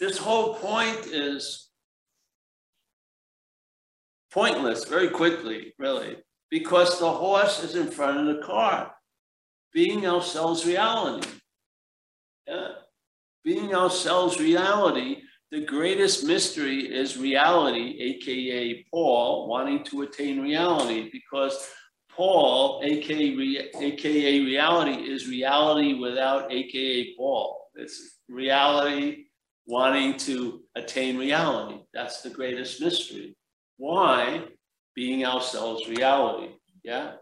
this 0.00 0.18
whole 0.18 0.54
point 0.54 1.06
is 1.06 1.68
pointless 4.32 4.84
very 4.84 5.08
quickly, 5.08 5.74
really, 5.78 6.16
because 6.50 6.98
the 6.98 7.10
horse 7.10 7.62
is 7.62 7.76
in 7.76 7.90
front 7.90 8.18
of 8.18 8.34
the 8.34 8.42
car. 8.42 8.94
Being 9.72 10.06
ourselves 10.06 10.66
reality. 10.66 11.28
Yeah. 12.46 12.68
Being 13.44 13.74
ourselves 13.74 14.40
reality 14.40 15.22
the 15.50 15.64
greatest 15.64 16.24
mystery 16.24 16.94
is 16.94 17.18
reality, 17.18 17.96
aka 18.00 18.84
Paul 18.90 19.48
wanting 19.48 19.82
to 19.84 20.02
attain 20.02 20.40
reality, 20.40 21.10
because 21.10 21.68
Paul, 22.08 22.80
aka, 22.84 23.70
aka 23.74 24.40
reality, 24.44 25.02
is 25.10 25.28
reality 25.28 25.94
without 25.94 26.52
aka 26.52 27.14
Paul. 27.16 27.68
It's 27.74 28.20
reality 28.28 29.24
wanting 29.66 30.16
to 30.18 30.62
attain 30.76 31.18
reality. 31.18 31.80
That's 31.92 32.22
the 32.22 32.30
greatest 32.30 32.80
mystery. 32.80 33.36
Why? 33.76 34.44
Being 34.94 35.24
ourselves 35.24 35.88
reality. 35.88 36.52
Yeah? 36.84 37.12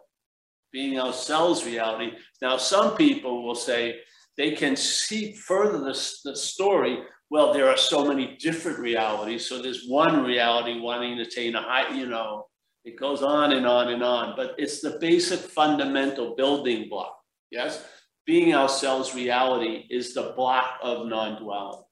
Being 0.73 0.99
ourselves 1.01 1.64
reality. 1.64 2.12
Now, 2.43 2.59
some 2.59 2.97
people 2.97 3.45
will 3.45 3.55
say 3.55 4.01
they 4.37 4.53
can 4.53 4.77
see 4.77 5.33
further 5.33 5.79
the, 5.79 6.12
the 6.25 6.37
story 6.37 6.99
well, 7.31 7.53
there 7.53 7.69
are 7.69 7.77
so 7.77 8.05
many 8.05 8.37
different 8.37 8.79
realities. 8.79 9.47
So 9.47 9.61
there's 9.61 9.87
one 9.87 10.25
reality 10.25 10.81
wanting 10.81 11.17
to 11.17 11.23
attain 11.23 11.55
a 11.55 11.62
high, 11.62 11.95
you 11.95 12.07
know, 12.07 12.47
it 12.85 12.99
goes 12.99 13.23
on 13.23 13.53
and 13.53 13.67
on 13.67 13.88
and 13.88 14.03
on, 14.03 14.35
but 14.35 14.55
it's 14.57 14.81
the 14.81 14.99
basic 14.99 15.41
fundamental 15.41 16.35
building 16.37 16.88
block. 16.88 17.19
Yes. 17.51 17.85
Being 18.25 18.55
ourselves 18.55 19.14
reality 19.14 19.87
is 19.91 20.14
the 20.14 20.33
block 20.37 20.79
of 20.83 21.07
non 21.07 21.43
dwelling. 21.43 21.83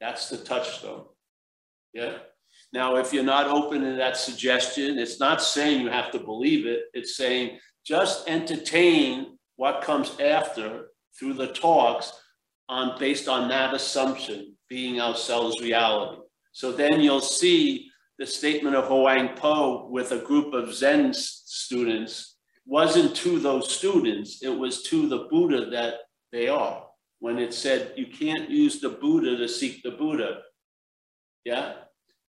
That's 0.00 0.30
the 0.30 0.38
touchstone. 0.38 1.04
Yeah. 1.92 2.18
Now, 2.72 2.96
if 2.96 3.12
you're 3.12 3.24
not 3.24 3.48
open 3.48 3.82
to 3.82 3.96
that 3.96 4.16
suggestion, 4.16 4.98
it's 4.98 5.20
not 5.20 5.42
saying 5.42 5.80
you 5.80 5.90
have 5.90 6.10
to 6.12 6.18
believe 6.18 6.66
it. 6.66 6.84
It's 6.94 7.16
saying 7.16 7.58
just 7.84 8.28
entertain 8.28 9.38
what 9.56 9.82
comes 9.82 10.18
after 10.20 10.86
through 11.18 11.34
the 11.34 11.48
talks 11.48 12.12
on 12.68 12.98
based 12.98 13.28
on 13.28 13.48
that 13.48 13.74
assumption 13.74 14.49
being 14.70 15.00
ourselves 15.00 15.60
reality. 15.60 16.22
So 16.52 16.72
then 16.72 17.00
you'll 17.00 17.20
see 17.20 17.90
the 18.18 18.26
statement 18.26 18.76
of 18.76 18.86
Huang 18.86 19.30
Po 19.36 19.88
with 19.90 20.12
a 20.12 20.18
group 20.18 20.54
of 20.54 20.72
Zen 20.74 21.12
students 21.12 22.36
wasn't 22.66 23.16
to 23.16 23.40
those 23.40 23.74
students, 23.74 24.42
it 24.42 24.48
was 24.48 24.82
to 24.84 25.08
the 25.08 25.26
Buddha 25.30 25.68
that 25.70 25.94
they 26.30 26.48
are. 26.48 26.86
When 27.18 27.38
it 27.38 27.52
said 27.52 27.94
you 27.96 28.06
can't 28.06 28.48
use 28.48 28.80
the 28.80 28.90
Buddha 28.90 29.36
to 29.36 29.48
seek 29.48 29.82
the 29.82 29.90
Buddha. 29.90 30.38
Yeah. 31.44 31.72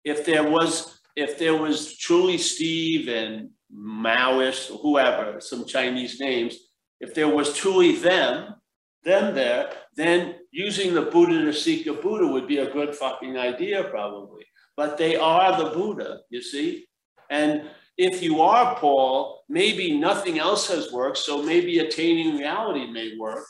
If 0.03 0.25
there 0.25 0.49
was, 0.49 0.99
if 1.15 1.37
there 1.37 1.55
was 1.55 1.95
truly 1.97 2.39
Steve 2.39 3.07
and 3.07 3.49
Maoist 3.73 4.71
or 4.71 4.79
whoever, 4.79 5.39
some 5.39 5.65
Chinese 5.65 6.19
names, 6.19 6.57
if 6.99 7.13
there 7.13 7.29
was 7.29 7.55
truly 7.55 7.95
them, 7.95 8.55
them 9.03 9.33
there, 9.35 9.71
then 9.95 10.35
using 10.51 10.93
the 10.93 11.01
Buddha 11.01 11.45
to 11.45 11.53
seek 11.53 11.87
a 11.87 11.93
Buddha 11.93 12.27
would 12.27 12.47
be 12.47 12.59
a 12.59 12.71
good 12.71 12.95
fucking 12.95 13.37
idea, 13.37 13.83
probably. 13.85 14.45
But 14.77 14.97
they 14.97 15.15
are 15.15 15.57
the 15.57 15.71
Buddha, 15.71 16.19
you 16.29 16.41
see? 16.41 16.87
And 17.29 17.63
if 17.97 18.21
you 18.21 18.41
are 18.41 18.75
Paul, 18.75 19.43
maybe 19.49 19.97
nothing 19.97 20.39
else 20.39 20.67
has 20.69 20.91
worked, 20.91 21.17
so 21.17 21.41
maybe 21.41 21.79
attaining 21.79 22.37
reality 22.37 22.89
may 22.91 23.17
work 23.17 23.45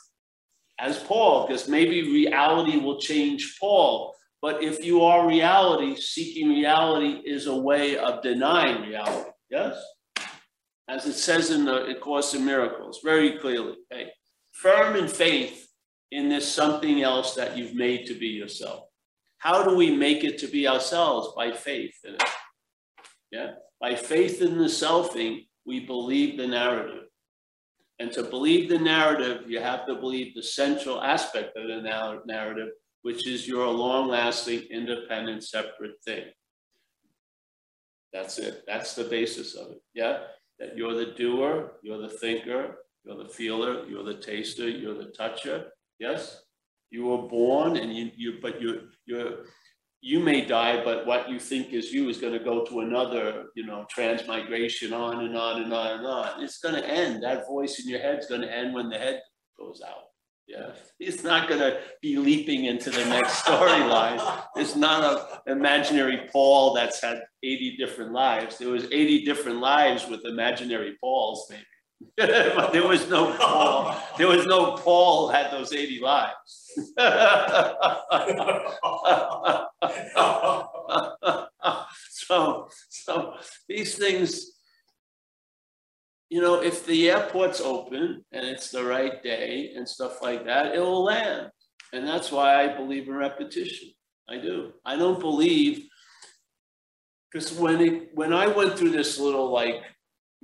as 0.78 0.98
Paul, 0.98 1.46
because 1.46 1.68
maybe 1.68 2.02
reality 2.02 2.76
will 2.78 2.98
change 2.98 3.56
Paul. 3.60 4.14
But 4.40 4.62
if 4.62 4.84
you 4.84 5.02
are 5.02 5.28
reality, 5.28 5.94
seeking 6.00 6.48
reality 6.48 7.20
is 7.24 7.46
a 7.46 7.56
way 7.56 7.96
of 7.96 8.22
denying 8.22 8.82
reality. 8.88 9.30
Yes? 9.48 9.80
As 10.88 11.06
it 11.06 11.14
says 11.14 11.50
in 11.50 11.64
the 11.64 11.94
Course 12.00 12.34
in 12.34 12.44
Miracles, 12.44 13.00
very 13.04 13.38
clearly. 13.38 13.76
Hey, 13.90 14.10
firm 14.52 14.96
in 14.96 15.08
faith 15.08 15.68
in 16.10 16.28
this 16.28 16.52
something 16.52 17.02
else 17.02 17.34
that 17.34 17.56
you've 17.56 17.74
made 17.74 18.06
to 18.06 18.14
be 18.14 18.28
yourself. 18.28 18.84
How 19.38 19.64
do 19.64 19.74
we 19.74 19.90
make 19.96 20.22
it 20.22 20.38
to 20.38 20.46
be 20.46 20.68
ourselves? 20.68 21.34
By 21.34 21.52
faith 21.52 21.96
in 22.04 22.14
it. 22.14 22.22
Yeah. 23.32 23.52
By 23.80 23.96
faith 23.96 24.40
in 24.40 24.58
the 24.58 24.66
selfing, 24.66 25.46
we 25.66 25.80
believe 25.80 26.36
the 26.36 26.46
narrative. 26.46 27.04
And 27.98 28.12
to 28.12 28.22
believe 28.22 28.68
the 28.68 28.78
narrative, 28.78 29.50
you 29.50 29.60
have 29.60 29.86
to 29.86 29.96
believe 29.96 30.34
the 30.34 30.42
central 30.42 31.02
aspect 31.02 31.56
of 31.56 31.66
the 31.66 32.20
narrative, 32.26 32.68
which 33.02 33.26
is 33.26 33.48
you're 33.48 33.64
a 33.64 33.70
long 33.70 34.08
lasting, 34.08 34.62
independent, 34.70 35.42
separate 35.44 36.02
thing. 36.04 36.24
That's 38.12 38.38
it. 38.38 38.64
That's 38.66 38.94
the 38.94 39.04
basis 39.04 39.54
of 39.54 39.72
it. 39.72 39.82
Yeah. 39.94 40.24
That 40.58 40.76
you're 40.76 40.94
the 40.94 41.06
doer, 41.06 41.72
you're 41.82 42.02
the 42.02 42.08
thinker, 42.08 42.76
you're 43.04 43.22
the 43.22 43.28
feeler, 43.28 43.84
you're 43.86 44.04
the 44.04 44.14
taster, 44.14 44.68
you're 44.68 44.94
the 44.94 45.12
toucher. 45.16 45.66
Yes. 45.98 46.42
You 46.90 47.06
were 47.06 47.28
born 47.28 47.76
and 47.76 47.94
you, 47.94 48.10
you 48.16 48.38
but 48.42 48.60
you, 48.60 48.88
you're, 49.06 49.44
you 50.02 50.18
may 50.18 50.44
die, 50.44 50.84
but 50.84 51.06
what 51.06 51.30
you 51.30 51.38
think 51.38 51.72
is 51.72 51.92
you 51.92 52.08
is 52.08 52.18
going 52.18 52.32
to 52.32 52.44
go 52.44 52.64
to 52.64 52.80
another, 52.80 53.44
you 53.54 53.64
know, 53.64 53.86
transmigration 53.88 54.92
on 54.92 55.24
and 55.24 55.36
on 55.36 55.62
and 55.62 55.72
on 55.72 55.98
and 55.98 56.06
on. 56.06 56.42
It's 56.42 56.58
going 56.58 56.74
to 56.74 56.86
end. 56.86 57.22
That 57.22 57.46
voice 57.46 57.80
in 57.80 57.88
your 57.88 58.00
head 58.00 58.18
is 58.18 58.26
going 58.26 58.40
to 58.40 58.52
end 58.52 58.74
when 58.74 58.88
the 58.88 58.98
head 58.98 59.20
goes 59.58 59.80
out. 59.86 60.04
Yeah, 60.48 60.72
It's 60.98 61.22
not 61.22 61.48
going 61.48 61.60
to 61.60 61.78
be 62.02 62.16
leaping 62.16 62.64
into 62.64 62.90
the 62.90 63.04
next 63.04 63.44
storyline. 63.44 64.42
It's 64.56 64.74
not 64.74 65.40
an 65.46 65.56
imaginary 65.56 66.28
Paul 66.32 66.74
that's 66.74 67.00
had 67.00 67.22
80 67.44 67.76
different 67.76 68.12
lives. 68.12 68.58
There 68.58 68.68
was 68.68 68.84
80 68.84 69.24
different 69.24 69.60
lives 69.60 70.08
with 70.08 70.26
imaginary 70.26 70.96
Pauls, 71.00 71.46
maybe. 71.48 71.62
but 72.16 72.72
there 72.72 72.86
was 72.86 73.08
no 73.08 73.32
Paul. 73.34 73.96
There 74.18 74.28
was 74.28 74.46
no 74.46 74.76
Paul 74.76 75.28
had 75.28 75.50
those 75.50 75.72
80 75.72 76.00
lives. 76.00 76.72
so, 82.10 82.68
so 82.88 83.34
these 83.68 83.96
things, 83.96 84.52
you 86.28 86.40
know, 86.40 86.62
if 86.62 86.86
the 86.86 87.10
airport's 87.10 87.60
open 87.60 88.24
and 88.32 88.46
it's 88.46 88.70
the 88.70 88.84
right 88.84 89.22
day 89.22 89.72
and 89.76 89.88
stuff 89.88 90.22
like 90.22 90.44
that, 90.46 90.74
it 90.74 90.80
will 90.80 91.04
land. 91.04 91.50
And 91.92 92.06
that's 92.06 92.32
why 92.32 92.62
I 92.62 92.76
believe 92.76 93.08
in 93.08 93.14
repetition. 93.14 93.90
I 94.28 94.38
do. 94.38 94.72
I 94.84 94.96
don't 94.96 95.20
believe 95.20 95.86
because 97.30 97.52
when 97.52 97.80
it 97.80 98.10
when 98.14 98.32
I 98.32 98.46
went 98.46 98.78
through 98.78 98.90
this 98.90 99.18
little 99.18 99.50
like 99.50 99.82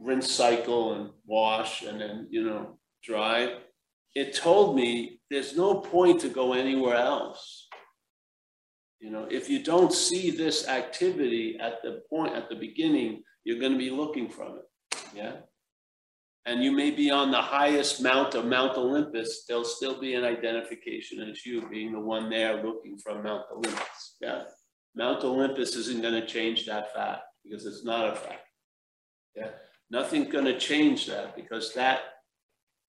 rinse 0.00 0.30
cycle 0.30 0.94
and 0.94 1.10
wash 1.26 1.82
and 1.82 2.00
then 2.00 2.26
you 2.30 2.44
know 2.44 2.78
dry, 3.02 3.54
it 4.14 4.34
told 4.34 4.76
me 4.76 5.20
there's 5.30 5.56
no 5.56 5.80
point 5.80 6.20
to 6.20 6.28
go 6.28 6.52
anywhere 6.52 6.96
else. 6.96 7.68
You 9.00 9.10
know, 9.10 9.28
if 9.30 9.48
you 9.48 9.62
don't 9.62 9.92
see 9.92 10.30
this 10.30 10.66
activity 10.66 11.56
at 11.60 11.82
the 11.82 12.02
point 12.10 12.34
at 12.34 12.48
the 12.48 12.56
beginning, 12.56 13.22
you're 13.44 13.60
going 13.60 13.72
to 13.72 13.78
be 13.78 13.90
looking 13.90 14.28
from 14.28 14.58
it. 14.58 14.98
Yeah. 15.14 15.36
And 16.46 16.64
you 16.64 16.72
may 16.72 16.90
be 16.90 17.10
on 17.10 17.30
the 17.30 17.42
highest 17.42 18.02
mount 18.02 18.34
of 18.34 18.46
Mount 18.46 18.76
Olympus, 18.76 19.44
there'll 19.46 19.64
still 19.64 20.00
be 20.00 20.14
an 20.14 20.24
identification 20.24 21.20
as 21.20 21.44
you 21.44 21.68
being 21.68 21.92
the 21.92 22.00
one 22.00 22.30
there 22.30 22.64
looking 22.64 22.98
from 22.98 23.22
Mount 23.22 23.44
Olympus. 23.52 24.16
Yeah. 24.20 24.44
Mount 24.96 25.22
Olympus 25.22 25.76
isn't 25.76 26.02
going 26.02 26.14
to 26.14 26.26
change 26.26 26.66
that 26.66 26.92
fact 26.94 27.22
because 27.44 27.66
it's 27.66 27.84
not 27.84 28.12
a 28.12 28.16
fact. 28.16 28.46
Yeah. 29.36 29.50
Nothing's 29.90 30.32
going 30.32 30.44
to 30.44 30.58
change 30.58 31.06
that 31.06 31.34
because 31.36 31.72
that 31.74 32.00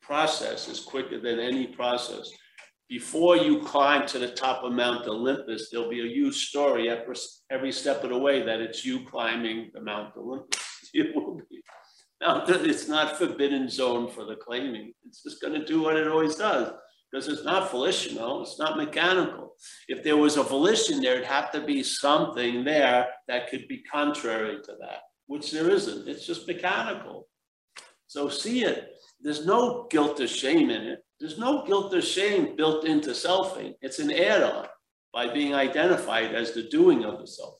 process 0.02 0.68
is 0.68 0.80
quicker 0.80 1.20
than 1.20 1.40
any 1.40 1.68
process. 1.68 2.32
Before 2.90 3.38
you 3.38 3.60
climb 3.62 4.08
to 4.08 4.20
the 4.20 4.32
top 4.32 4.64
of 4.64 4.74
Mount 4.74 5.08
Olympus, 5.08 5.70
there'll 5.70 5.90
be 5.90 6.02
a 6.02 6.12
huge 6.12 6.48
story 6.48 6.90
every, 6.90 7.16
every 7.52 7.72
step 7.72 8.04
of 8.04 8.10
the 8.10 8.18
way 8.18 8.42
that 8.42 8.60
it's 8.60 8.84
you 8.84 9.06
climbing 9.06 9.70
the 9.74 9.82
Mount 9.82 10.16
Olympus. 10.18 10.60
It 10.92 11.16
will 11.16 11.36
be. 11.36 11.62
Now, 12.20 12.44
it's 12.48 12.88
not 12.88 13.16
forbidden 13.16 13.70
zone 13.70 14.10
for 14.10 14.26
the 14.26 14.36
claiming. 14.36 14.92
It's 15.06 15.22
just 15.22 15.40
going 15.40 15.54
to 15.54 15.64
do 15.64 15.84
what 15.84 15.98
it 15.98 16.08
always 16.08 16.36
does 16.36 16.74
because 17.12 17.28
it's 17.28 17.44
not 17.44 17.72
volitional, 17.72 18.42
it's 18.42 18.60
not 18.60 18.78
mechanical. 18.78 19.56
If 19.88 20.04
there 20.04 20.18
was 20.18 20.38
a 20.38 20.44
volition, 20.44 21.02
there'd 21.02 21.26
have 21.26 21.52
to 21.52 21.62
be 21.62 21.82
something 21.84 22.64
there 22.64 23.08
that 23.28 23.50
could 23.50 23.68
be 23.68 23.84
contrary 23.84 24.60
to 24.64 24.72
that, 24.80 25.02
which 25.30 25.52
there 25.52 25.70
isn't. 25.70 26.08
It's 26.08 26.26
just 26.26 26.48
mechanical. 26.48 27.28
So 28.08 28.30
see 28.30 28.64
it. 28.64 28.96
There's 29.22 29.46
no 29.46 29.86
guilt 29.92 30.20
or 30.20 30.28
shame 30.28 30.72
in 30.72 30.82
it. 30.82 31.06
There's 31.20 31.38
no 31.38 31.64
guilt 31.68 31.94
or 31.94 32.02
shame 32.02 32.56
built 32.56 32.84
into 32.84 33.12
selfing. 33.12 33.76
It's 33.84 34.00
an 34.00 34.12
add-on 34.12 34.66
by 35.14 35.32
being 35.32 35.54
identified 35.54 36.34
as 36.34 36.54
the 36.54 36.64
doing 36.64 37.06
of 37.06 37.20
the 37.20 37.28
self. 37.28 37.60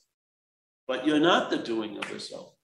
But 0.88 1.06
you're 1.06 1.20
not 1.20 1.48
the 1.48 1.58
doing 1.58 1.96
of 1.96 2.10
the 2.10 2.18
self. 2.18 2.54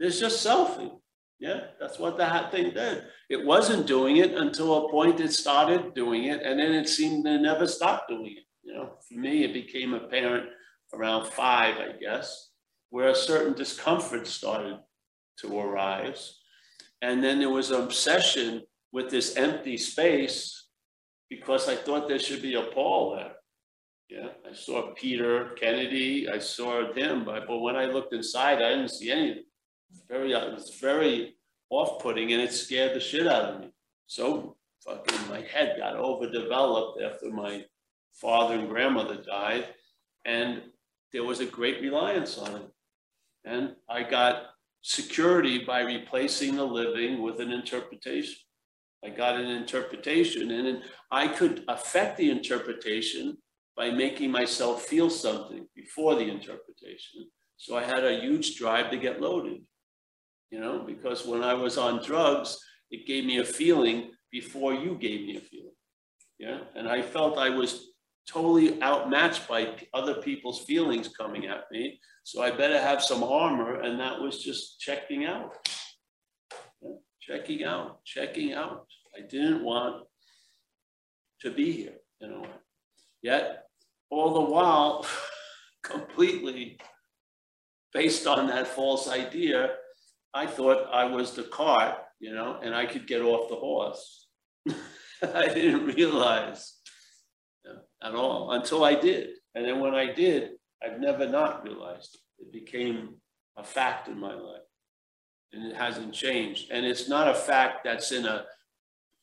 There's 0.00 0.18
just 0.18 0.44
selfing. 0.44 0.98
Yeah, 1.38 1.60
that's 1.78 2.00
what 2.00 2.18
that 2.18 2.50
thing 2.50 2.74
did. 2.74 3.04
It 3.28 3.46
wasn't 3.46 3.86
doing 3.86 4.16
it 4.16 4.32
until 4.32 4.86
a 4.86 4.90
point 4.90 5.20
it 5.20 5.32
started 5.32 5.94
doing 5.94 6.24
it, 6.24 6.42
and 6.42 6.58
then 6.58 6.72
it 6.72 6.88
seemed 6.88 7.24
to 7.26 7.38
never 7.38 7.68
stop 7.68 8.08
doing 8.08 8.34
it. 8.38 8.44
You 8.64 8.74
know, 8.74 8.90
for 9.08 9.14
me, 9.14 9.44
it 9.44 9.54
became 9.54 9.94
apparent 9.94 10.48
around 10.92 11.28
five, 11.28 11.76
I 11.76 11.92
guess, 11.98 12.49
where 12.90 13.08
a 13.08 13.14
certain 13.14 13.54
discomfort 13.54 14.26
started 14.26 14.78
to 15.38 15.58
arise. 15.58 16.38
And 17.02 17.22
then 17.24 17.38
there 17.38 17.50
was 17.50 17.70
an 17.70 17.82
obsession 17.82 18.62
with 18.92 19.10
this 19.10 19.36
empty 19.36 19.78
space 19.78 20.66
because 21.28 21.68
I 21.68 21.76
thought 21.76 22.08
there 22.08 22.18
should 22.18 22.42
be 22.42 22.54
a 22.54 22.62
Paul 22.62 23.16
there. 23.16 23.32
Yeah, 24.08 24.28
I 24.48 24.52
saw 24.52 24.92
Peter 24.94 25.50
Kennedy, 25.50 26.28
I 26.28 26.40
saw 26.40 26.92
him, 26.92 27.24
but, 27.24 27.46
but 27.46 27.60
when 27.60 27.76
I 27.76 27.84
looked 27.86 28.12
inside, 28.12 28.60
I 28.60 28.70
didn't 28.70 28.88
see 28.88 29.12
anything. 29.12 29.44
Very, 30.08 30.32
it 30.32 30.52
was 30.52 30.76
very 30.80 31.36
off-putting, 31.70 32.32
and 32.32 32.42
it 32.42 32.52
scared 32.52 32.94
the 32.94 33.00
shit 33.00 33.28
out 33.28 33.44
of 33.44 33.60
me. 33.60 33.70
So 34.08 34.56
fucking 34.84 35.28
my 35.28 35.42
head 35.42 35.76
got 35.78 35.94
overdeveloped 35.94 37.00
after 37.00 37.30
my 37.30 37.64
father 38.14 38.54
and 38.56 38.68
grandmother 38.68 39.22
died, 39.22 39.68
and 40.24 40.62
there 41.12 41.22
was 41.22 41.38
a 41.38 41.46
great 41.46 41.80
reliance 41.80 42.36
on 42.36 42.56
it. 42.56 42.68
And 43.44 43.74
I 43.88 44.02
got 44.02 44.46
security 44.82 45.64
by 45.64 45.80
replacing 45.80 46.56
the 46.56 46.64
living 46.64 47.22
with 47.22 47.40
an 47.40 47.50
interpretation. 47.50 48.36
I 49.04 49.08
got 49.08 49.36
an 49.36 49.46
interpretation, 49.46 50.50
and 50.50 50.82
I 51.10 51.28
could 51.28 51.64
affect 51.68 52.18
the 52.18 52.30
interpretation 52.30 53.38
by 53.76 53.90
making 53.90 54.30
myself 54.30 54.82
feel 54.82 55.08
something 55.08 55.66
before 55.74 56.14
the 56.14 56.28
interpretation. 56.28 57.30
So 57.56 57.76
I 57.76 57.82
had 57.82 58.04
a 58.04 58.20
huge 58.20 58.56
drive 58.56 58.90
to 58.90 58.98
get 58.98 59.20
loaded, 59.20 59.62
you 60.50 60.60
know, 60.60 60.84
because 60.86 61.26
when 61.26 61.42
I 61.42 61.54
was 61.54 61.78
on 61.78 62.04
drugs, 62.04 62.58
it 62.90 63.06
gave 63.06 63.24
me 63.24 63.38
a 63.38 63.44
feeling 63.44 64.10
before 64.30 64.74
you 64.74 64.96
gave 64.96 65.26
me 65.26 65.36
a 65.36 65.40
feeling. 65.40 65.74
Yeah. 66.38 66.60
And 66.74 66.88
I 66.88 67.02
felt 67.02 67.38
I 67.38 67.50
was 67.50 67.92
totally 68.28 68.82
outmatched 68.82 69.48
by 69.48 69.76
other 69.94 70.14
people's 70.14 70.64
feelings 70.64 71.08
coming 71.08 71.46
at 71.46 71.64
me. 71.70 72.00
So 72.22 72.42
I 72.42 72.50
better 72.50 72.80
have 72.80 73.02
some 73.02 73.22
armor. 73.22 73.80
And 73.80 73.98
that 74.00 74.20
was 74.20 74.42
just 74.42 74.80
checking 74.80 75.24
out 75.24 75.54
checking 77.30 77.64
out, 77.64 78.04
checking 78.04 78.52
out. 78.52 78.86
I 79.16 79.22
didn't 79.26 79.62
want 79.62 80.04
to 81.42 81.50
be 81.50 81.72
here, 81.72 81.96
you 82.20 82.28
know. 82.28 82.44
Yet, 83.22 83.64
all 84.10 84.34
the 84.34 84.50
while, 84.52 85.06
completely 85.82 86.78
based 87.92 88.26
on 88.26 88.46
that 88.48 88.66
false 88.66 89.08
idea, 89.08 89.70
I 90.34 90.46
thought 90.46 90.88
I 90.92 91.04
was 91.04 91.32
the 91.32 91.44
cart, 91.44 91.96
you 92.18 92.34
know, 92.34 92.58
and 92.62 92.74
I 92.74 92.86
could 92.86 93.06
get 93.06 93.22
off 93.22 93.48
the 93.48 93.56
horse. 93.56 94.26
I 95.22 95.48
didn't 95.48 95.86
realize 95.86 96.76
you 97.64 97.72
know, 97.72 97.80
at 98.02 98.14
all 98.14 98.52
until 98.52 98.84
I 98.84 98.94
did. 98.94 99.30
And 99.54 99.64
then 99.64 99.80
when 99.80 99.94
I 99.94 100.12
did, 100.12 100.52
I've 100.82 101.00
never 101.00 101.28
not 101.28 101.64
realized 101.64 102.14
it. 102.14 102.44
It 102.44 102.52
became 102.52 103.16
a 103.56 103.64
fact 103.64 104.08
in 104.08 104.18
my 104.18 104.34
life 104.34 104.62
and 105.52 105.64
it 105.64 105.76
hasn't 105.76 106.14
changed. 106.14 106.70
And 106.70 106.86
it's 106.86 107.08
not 107.08 107.28
a 107.28 107.34
fact 107.34 107.84
that's 107.84 108.12
in 108.12 108.24
a 108.26 108.44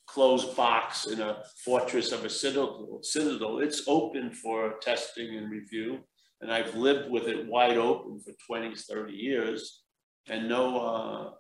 closed 0.08 0.56
box 0.56 1.08
in 1.08 1.20
a 1.20 1.43
fortress 1.63 2.12
of 2.12 2.26
a 2.26 2.30
citadel. 2.30 3.00
citadel. 3.02 3.60
It's 3.60 3.84
open 3.88 4.32
for 4.32 4.76
testing 4.82 5.38
and 5.38 5.52
review. 5.52 6.00
And 6.41 6.52
I've 6.52 6.76
lived 6.76 7.10
with 7.10 7.28
it 7.28 7.48
wide 7.48 7.78
open 7.78 8.20
for 8.20 8.32
20, 8.46 8.76
30 8.76 9.13
years. 9.13 9.84
And 10.30 10.48
no, 10.48 10.80
uh, 10.80 11.32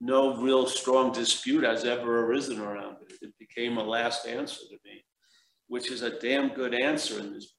no 0.00 0.36
real 0.36 0.66
strong 0.66 1.12
dispute 1.12 1.64
has 1.64 1.84
ever 1.84 2.26
arisen 2.26 2.60
around 2.60 2.96
it. 3.02 3.14
It 3.22 3.32
became 3.38 3.78
a 3.78 3.84
last 3.84 4.26
answer 4.26 4.60
to 4.70 4.78
me. 4.84 5.04
which 5.68 5.90
is 5.90 6.00
a 6.00 6.18
damn 6.18 6.48
good 6.48 6.74
answer 6.74 7.20
in 7.20 7.34
this 7.34 7.52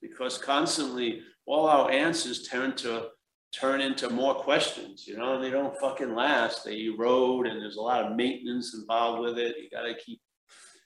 because 0.00 0.38
constantly 0.38 1.22
all 1.46 1.66
our 1.66 1.90
answers 1.90 2.46
tend 2.48 2.76
to 2.78 3.08
turn 3.52 3.80
into 3.80 4.10
more 4.10 4.34
questions, 4.34 5.06
you 5.06 5.16
know, 5.16 5.34
and 5.34 5.44
they 5.44 5.50
don't 5.50 5.78
fucking 5.78 6.14
last. 6.14 6.64
They 6.64 6.84
erode 6.84 7.46
and 7.46 7.60
there's 7.60 7.76
a 7.76 7.82
lot 7.82 8.04
of 8.04 8.16
maintenance 8.16 8.74
involved 8.74 9.22
with 9.22 9.38
it. 9.38 9.56
You 9.56 9.70
got 9.70 9.82
to 9.82 9.94
keep, 9.94 10.20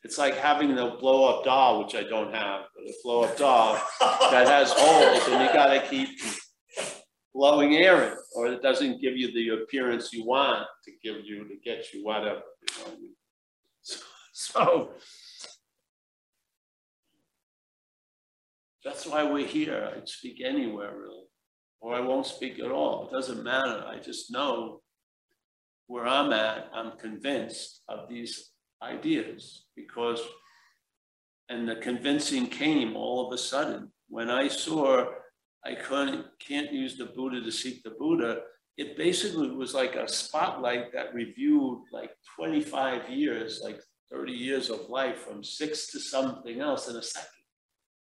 it's 0.05 0.19
like 0.19 0.37
having 0.37 0.75
the 0.75 0.97
blow 1.01 1.25
up 1.27 1.45
doll, 1.45 1.83
which 1.83 1.95
I 1.95 2.05
don't 2.05 2.33
have, 2.33 2.63
but 2.75 2.85
a 2.85 2.95
blow 3.03 3.25
up 3.25 3.37
doll 3.37 3.75
that 4.01 4.47
has 4.47 4.73
holes 4.73 5.29
and 5.29 5.43
you 5.43 5.53
got 5.53 5.73
to 5.73 5.89
keep 5.89 6.09
blowing 7.35 7.77
air 7.77 8.13
in, 8.13 8.17
or 8.37 8.47
it 8.47 8.63
doesn't 8.63 9.01
give 9.01 9.17
you 9.17 9.33
the 9.33 9.63
appearance 9.63 10.13
you 10.13 10.25
want 10.25 10.67
to 10.85 10.93
give 11.03 11.25
you 11.25 11.49
to 11.49 11.57
get 11.65 11.93
you 11.93 12.05
whatever. 12.05 12.43
You 12.79 12.85
know? 12.85 12.97
so, 13.83 13.99
so 14.33 14.91
that's 18.85 19.07
why 19.07 19.25
we're 19.25 19.47
here. 19.47 19.93
I'd 19.97 20.09
speak 20.09 20.43
anywhere 20.45 20.97
really, 20.97 21.25
or 21.81 21.95
I 21.95 22.01
won't 22.01 22.27
speak 22.27 22.59
at 22.59 22.71
all. 22.71 23.09
It 23.09 23.13
doesn't 23.13 23.45
matter. 23.45 23.85
I 23.87 23.99
just 23.99 24.33
know 24.33 24.81
where 25.87 26.07
I'm 26.07 26.33
at. 26.33 26.71
I'm 26.75 26.99
convinced 26.99 27.83
of 27.89 28.09
these 28.09 28.51
ideas 28.83 29.67
because, 29.77 30.21
and 31.49 31.69
the 31.69 31.77
convincing 31.77 32.47
came 32.47 32.97
all 32.97 33.27
of 33.27 33.33
a 33.33 33.39
sudden 33.39 33.93
when 34.09 34.31
I 34.31 34.49
saw 34.49 35.07
I 35.65 35.75
couldn't, 35.75 36.27
can't 36.41 36.73
use 36.73 36.97
the 36.97 37.07
Buddha 37.07 37.41
to 37.41 37.53
seek 37.53 37.83
the 37.83 37.91
Buddha. 37.91 38.41
It 38.77 38.97
basically 38.97 39.51
was 39.51 39.75
like 39.75 39.95
a 39.95 40.09
spotlight 40.09 40.93
that 40.93 41.15
reviewed 41.15 41.83
like 41.93 42.11
25 42.37 43.09
years, 43.11 43.61
like 43.63 43.81
30 44.11 44.33
years 44.33 44.71
of 44.71 44.89
life 44.89 45.19
from 45.19 45.45
six 45.45 45.87
to 45.93 46.01
something 46.01 46.61
else 46.61 46.89
in 46.89 46.97
a 46.97 47.03
second. 47.03 47.42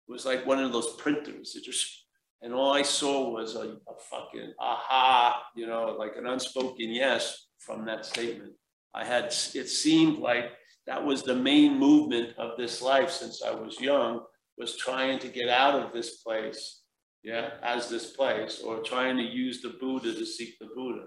It 0.08 0.12
was 0.12 0.24
like 0.24 0.46
one 0.46 0.58
of 0.58 0.72
those 0.72 0.94
printers. 0.96 1.56
It 1.56 1.64
just, 1.64 2.06
and 2.42 2.52
all 2.52 2.72
I 2.72 2.82
saw 2.82 3.30
was 3.30 3.56
a, 3.56 3.76
a 3.88 3.96
fucking 4.10 4.52
aha, 4.60 5.42
you 5.56 5.66
know, 5.66 5.96
like 5.98 6.16
an 6.16 6.26
unspoken 6.26 6.90
yes 6.90 7.48
from 7.58 7.84
that 7.86 8.06
statement. 8.06 8.52
I 8.94 9.04
had, 9.04 9.26
it 9.26 9.68
seemed 9.68 10.18
like 10.18 10.52
that 10.86 11.04
was 11.04 11.22
the 11.22 11.34
main 11.34 11.78
movement 11.78 12.36
of 12.38 12.56
this 12.56 12.80
life 12.80 13.10
since 13.10 13.42
I 13.42 13.50
was 13.50 13.80
young, 13.80 14.20
was 14.56 14.76
trying 14.76 15.18
to 15.18 15.28
get 15.28 15.48
out 15.48 15.74
of 15.74 15.92
this 15.92 16.18
place 16.18 16.82
yeah, 17.26 17.50
as 17.60 17.88
this 17.88 18.12
place, 18.12 18.60
or 18.64 18.78
trying 18.84 19.16
to 19.16 19.22
use 19.24 19.60
the 19.60 19.76
Buddha 19.80 20.14
to 20.14 20.24
seek 20.24 20.60
the 20.60 20.68
Buddha. 20.76 21.06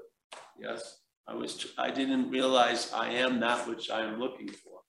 Yes, 0.61 0.99
I 1.25 1.33
was, 1.33 1.65
I 1.77 1.91
didn't 1.91 2.29
realize 2.29 2.91
I 2.91 3.11
am 3.11 3.39
that 3.39 3.65
which 3.69 3.89
I 3.89 4.01
am 4.01 4.19
looking 4.19 4.49
for. 4.49 4.81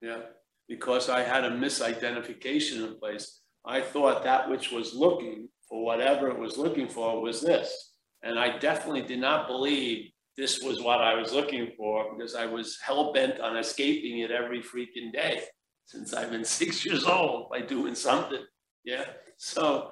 Yeah, 0.00 0.20
because 0.68 1.08
I 1.08 1.22
had 1.22 1.44
a 1.44 1.50
misidentification 1.50 2.86
in 2.88 2.98
place. 2.98 3.40
I 3.66 3.80
thought 3.80 4.24
that 4.24 4.48
which 4.48 4.70
was 4.70 4.94
looking 4.94 5.48
for 5.68 5.84
whatever 5.84 6.28
it 6.28 6.38
was 6.38 6.58
looking 6.58 6.88
for 6.88 7.20
was 7.20 7.40
this. 7.40 7.92
And 8.22 8.38
I 8.38 8.58
definitely 8.58 9.02
did 9.02 9.20
not 9.20 9.46
believe 9.46 10.10
this 10.36 10.62
was 10.62 10.80
what 10.80 11.00
I 11.00 11.14
was 11.14 11.32
looking 11.32 11.70
for 11.76 12.14
because 12.14 12.34
I 12.34 12.46
was 12.46 12.78
hell 12.84 13.12
bent 13.12 13.40
on 13.40 13.56
escaping 13.56 14.18
it 14.20 14.30
every 14.30 14.62
freaking 14.62 15.12
day 15.12 15.42
since 15.86 16.12
I've 16.12 16.30
been 16.30 16.44
six 16.60 16.84
years 16.84 17.04
old 17.04 17.50
by 17.50 17.60
doing 17.60 17.94
something. 17.94 18.44
Yeah. 18.84 19.04
So 19.36 19.90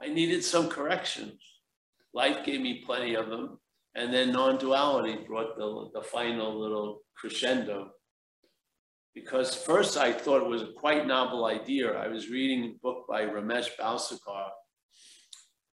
I 0.00 0.08
needed 0.08 0.44
some 0.44 0.68
corrections. 0.68 1.40
Life 2.12 2.44
gave 2.44 2.60
me 2.60 2.82
plenty 2.84 3.14
of 3.14 3.28
them. 3.28 3.58
And 3.94 4.12
then 4.12 4.32
non-duality 4.32 5.24
brought 5.26 5.56
the, 5.56 5.90
the 5.94 6.02
final 6.02 6.58
little 6.58 7.02
crescendo. 7.16 7.90
Because 9.14 9.54
first 9.54 9.96
I 9.96 10.12
thought 10.12 10.42
it 10.42 10.48
was 10.48 10.62
a 10.62 10.72
quite 10.76 11.06
novel 11.06 11.44
idea. 11.44 11.92
I 11.92 12.08
was 12.08 12.30
reading 12.30 12.64
a 12.64 12.78
book 12.82 13.04
by 13.08 13.24
Ramesh 13.24 13.68
Balsekar 13.78 14.48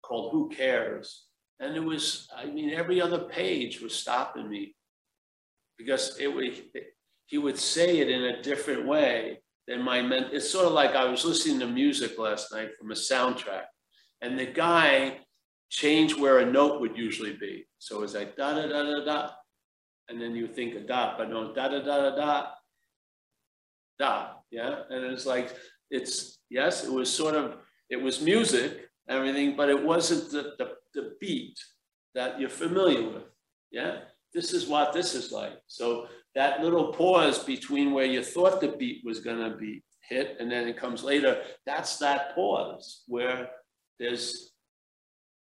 called 0.02 0.32
Who 0.32 0.48
Cares? 0.48 1.26
And 1.60 1.76
it 1.76 1.84
was, 1.84 2.28
I 2.36 2.46
mean, 2.46 2.70
every 2.70 3.00
other 3.00 3.20
page 3.20 3.80
was 3.80 3.94
stopping 3.94 4.48
me 4.48 4.74
because 5.76 6.18
it 6.18 6.28
would, 6.28 6.52
he 7.26 7.38
would 7.38 7.58
say 7.58 7.98
it 7.98 8.08
in 8.08 8.24
a 8.24 8.42
different 8.42 8.86
way 8.86 9.40
than 9.68 9.82
my 9.82 10.02
men. 10.02 10.30
It's 10.32 10.50
sort 10.50 10.66
of 10.66 10.72
like 10.72 10.94
I 10.96 11.04
was 11.04 11.24
listening 11.24 11.60
to 11.60 11.66
music 11.66 12.18
last 12.18 12.52
night 12.52 12.70
from 12.76 12.90
a 12.90 12.94
soundtrack, 12.94 13.64
and 14.22 14.38
the 14.38 14.46
guy 14.46 15.18
changed 15.68 16.18
where 16.18 16.38
a 16.38 16.50
note 16.50 16.80
would 16.80 16.96
usually 16.96 17.36
be. 17.36 17.66
So 17.78 18.02
it's 18.02 18.14
like 18.14 18.34
da 18.36 18.54
da 18.54 18.66
da 18.66 18.82
da 18.82 19.04
da, 19.04 19.30
and 20.08 20.20
then 20.20 20.34
you 20.34 20.48
think 20.48 20.74
a 20.74 20.80
dot, 20.80 21.18
but 21.18 21.28
no 21.28 21.52
da 21.52 21.68
da 21.68 21.80
da 21.80 22.10
da 22.10 22.16
da 22.16 22.46
da. 23.98 24.28
Yeah, 24.50 24.82
and 24.90 25.04
it's 25.04 25.26
like 25.26 25.54
it's 25.90 26.38
yes, 26.50 26.84
it 26.84 26.92
was 26.92 27.12
sort 27.12 27.34
of 27.34 27.56
it 27.90 28.00
was 28.00 28.20
music, 28.20 28.88
everything, 29.08 29.56
but 29.56 29.68
it 29.68 29.82
wasn't 29.82 30.30
the 30.30 30.54
the, 30.58 30.74
the 30.94 31.12
beat 31.20 31.58
that 32.14 32.40
you're 32.40 32.48
familiar 32.48 33.08
with. 33.08 33.24
Yeah, 33.70 33.98
this 34.32 34.52
is 34.52 34.66
what 34.66 34.92
this 34.92 35.14
is 35.14 35.32
like. 35.32 35.58
So 35.66 36.06
that 36.34 36.62
little 36.62 36.92
pause 36.92 37.38
between 37.38 37.92
where 37.92 38.04
you 38.04 38.22
thought 38.22 38.60
the 38.60 38.68
beat 38.68 39.02
was 39.04 39.20
to 39.20 39.56
be 39.58 39.82
hit 40.08 40.36
and 40.40 40.50
then 40.50 40.66
it 40.66 40.76
comes 40.76 41.02
later, 41.02 41.42
that's 41.66 41.98
that 41.98 42.34
pause 42.34 43.02
where 43.06 43.50
there's 43.98 44.52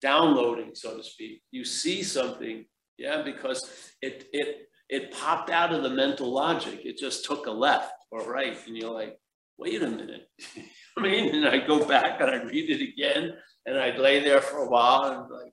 downloading, 0.02 0.70
so 0.74 0.96
to 0.96 1.02
speak. 1.02 1.42
You 1.50 1.64
see 1.64 2.02
something, 2.02 2.64
yeah, 2.96 3.22
because 3.22 3.92
it 4.02 4.28
it 4.32 4.68
it 4.88 5.12
popped 5.12 5.50
out 5.50 5.72
of 5.72 5.82
the 5.82 5.90
mental 5.90 6.32
logic. 6.32 6.80
It 6.84 6.98
just 6.98 7.24
took 7.24 7.46
a 7.46 7.50
left 7.50 7.92
or 8.10 8.22
right, 8.30 8.56
and 8.66 8.76
you're 8.76 8.92
like, 8.92 9.18
wait 9.58 9.82
a 9.82 9.90
minute. 9.90 10.28
I 10.96 11.02
mean, 11.02 11.34
and 11.34 11.48
I 11.48 11.66
go 11.66 11.84
back 11.84 12.20
and 12.20 12.30
I 12.30 12.42
read 12.42 12.70
it 12.70 12.82
again, 12.82 13.34
and 13.66 13.78
I'd 13.78 13.98
lay 13.98 14.20
there 14.20 14.40
for 14.40 14.58
a 14.58 14.68
while 14.68 15.04
and 15.04 15.30
like, 15.30 15.52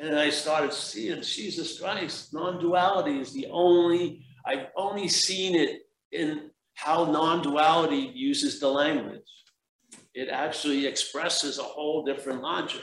and 0.00 0.18
I 0.18 0.30
started 0.30 0.72
seeing 0.72 1.22
Jesus 1.22 1.80
Christ. 1.80 2.32
Non-duality 2.32 3.18
is 3.18 3.32
the 3.32 3.48
only 3.50 4.24
I've 4.46 4.68
only 4.76 5.08
seen 5.08 5.56
it 5.56 5.80
in 6.12 6.50
how 6.74 7.04
non-duality 7.04 8.12
uses 8.14 8.60
the 8.60 8.68
language. 8.68 9.20
It 10.14 10.28
actually 10.28 10.86
expresses 10.86 11.58
a 11.58 11.64
whole 11.64 12.04
different 12.04 12.42
logic. 12.42 12.82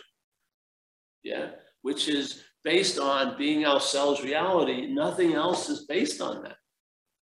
Yeah, 1.23 1.51
which 1.81 2.07
is 2.07 2.43
based 2.63 2.99
on 2.99 3.37
being 3.37 3.65
ourselves 3.65 4.23
reality. 4.23 4.93
Nothing 4.93 5.33
else 5.33 5.69
is 5.69 5.85
based 5.85 6.21
on 6.21 6.43
that. 6.43 6.57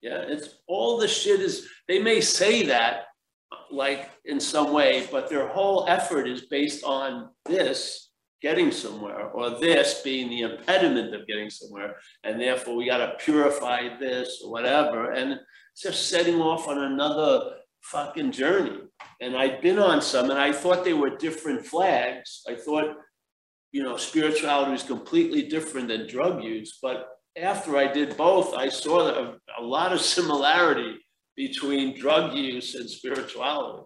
Yeah, 0.01 0.23
it's 0.27 0.55
all 0.67 0.97
the 0.97 1.07
shit 1.07 1.39
is, 1.39 1.67
they 1.87 1.99
may 1.99 2.21
say 2.21 2.63
that 2.65 3.05
like 3.69 4.09
in 4.25 4.39
some 4.39 4.73
way, 4.73 5.07
but 5.11 5.29
their 5.29 5.47
whole 5.47 5.85
effort 5.87 6.27
is 6.27 6.41
based 6.41 6.83
on 6.83 7.29
this 7.45 8.11
getting 8.41 8.71
somewhere, 8.71 9.29
or 9.29 9.51
this 9.59 10.01
being 10.03 10.29
the 10.29 10.41
impediment 10.41 11.13
of 11.13 11.27
getting 11.27 11.49
somewhere, 11.49 11.95
and 12.23 12.41
therefore 12.41 12.75
we 12.75 12.87
got 12.87 12.97
to 12.97 13.23
purify 13.23 13.87
this 13.99 14.41
or 14.43 14.51
whatever, 14.51 15.11
and 15.11 15.33
it's 15.33 15.83
just 15.83 16.09
setting 16.09 16.41
off 16.41 16.67
on 16.67 16.79
another 16.79 17.57
fucking 17.81 18.31
journey. 18.31 18.79
And 19.21 19.37
I'd 19.37 19.61
been 19.61 19.77
on 19.77 20.01
some, 20.01 20.31
and 20.31 20.39
I 20.39 20.51
thought 20.51 20.83
they 20.83 20.93
were 20.93 21.15
different 21.17 21.65
flags. 21.65 22.41
I 22.49 22.55
thought, 22.55 22.95
you 23.71 23.83
know, 23.83 23.95
spirituality 23.97 24.71
was 24.71 24.83
completely 24.83 25.43
different 25.43 25.87
than 25.87 26.07
drug 26.07 26.43
use, 26.43 26.79
but 26.81 27.07
after 27.37 27.77
I 27.77 27.91
did 27.91 28.17
both, 28.17 28.53
I 28.53 28.69
saw 28.69 29.09
a, 29.09 29.37
a 29.59 29.63
lot 29.63 29.93
of 29.93 30.01
similarity 30.01 30.97
between 31.35 31.97
drug 31.97 32.33
use 32.33 32.75
and 32.75 32.89
spirituality. 32.89 33.83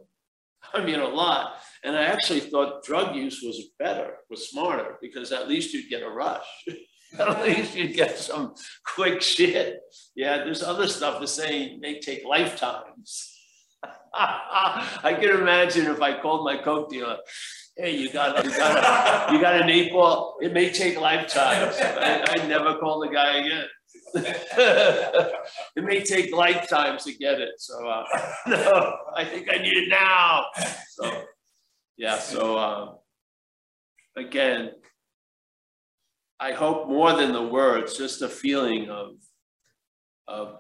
I 0.74 0.84
mean, 0.84 1.00
a 1.00 1.08
lot. 1.08 1.56
And 1.84 1.96
I 1.96 2.04
actually 2.04 2.40
thought 2.40 2.84
drug 2.84 3.16
use 3.16 3.42
was 3.44 3.70
better, 3.78 4.18
was 4.30 4.50
smarter, 4.50 4.98
because 5.02 5.32
at 5.32 5.48
least 5.48 5.74
you'd 5.74 5.90
get 5.90 6.02
a 6.02 6.10
rush. 6.10 6.46
at 7.20 7.44
least 7.44 7.76
you'd 7.76 7.94
get 7.94 8.18
some 8.18 8.56
quick 8.96 9.22
shit. 9.22 9.80
Yeah, 10.16 10.38
there's 10.38 10.64
other 10.64 10.88
stuff 10.88 11.22
to 11.22 11.28
say 11.28 11.78
may 11.78 12.00
take 12.00 12.26
lifetimes. 12.26 13.32
I 14.14 15.18
can 15.20 15.30
imagine 15.30 15.86
if 15.88 16.02
I 16.02 16.20
called 16.20 16.46
my 16.46 16.58
coke 16.58 16.90
dealer, 16.90 17.18
hey, 17.78 17.98
you 17.98 18.12
got, 18.12 18.44
you 18.44 18.52
got, 18.52 19.30
a, 19.30 19.34
you 19.34 19.42
got 19.42 19.62
an 19.62 19.70
eight 19.70 19.92
ball. 19.92 20.38
It 20.42 20.54
may 20.54 20.72
take 20.72 21.00
lifetimes. 21.00 21.76
I, 21.80 22.24
I 22.28 22.48
never 22.48 22.78
call 22.78 23.00
the 23.00 23.10
guy 23.10 23.38
again. 23.38 23.66
it 24.16 25.84
may 25.84 26.02
take 26.02 26.34
lifetimes 26.34 27.04
to 27.04 27.14
get 27.14 27.42
it. 27.42 27.50
So 27.58 27.88
uh, 27.88 28.04
no, 28.48 28.98
I 29.16 29.26
think 29.26 29.50
I 29.52 29.58
need 29.58 29.76
it 29.76 29.90
now. 29.90 30.46
So 30.92 31.24
yeah, 31.98 32.18
so 32.20 32.58
um, 32.58 32.96
again, 34.16 34.72
I 36.40 36.54
hope 36.54 36.88
more 36.88 37.14
than 37.14 37.34
the 37.34 37.44
words, 37.44 37.98
just 37.98 38.22
a 38.22 38.30
feeling 38.30 38.90
of 38.90 39.16
of 40.28 40.60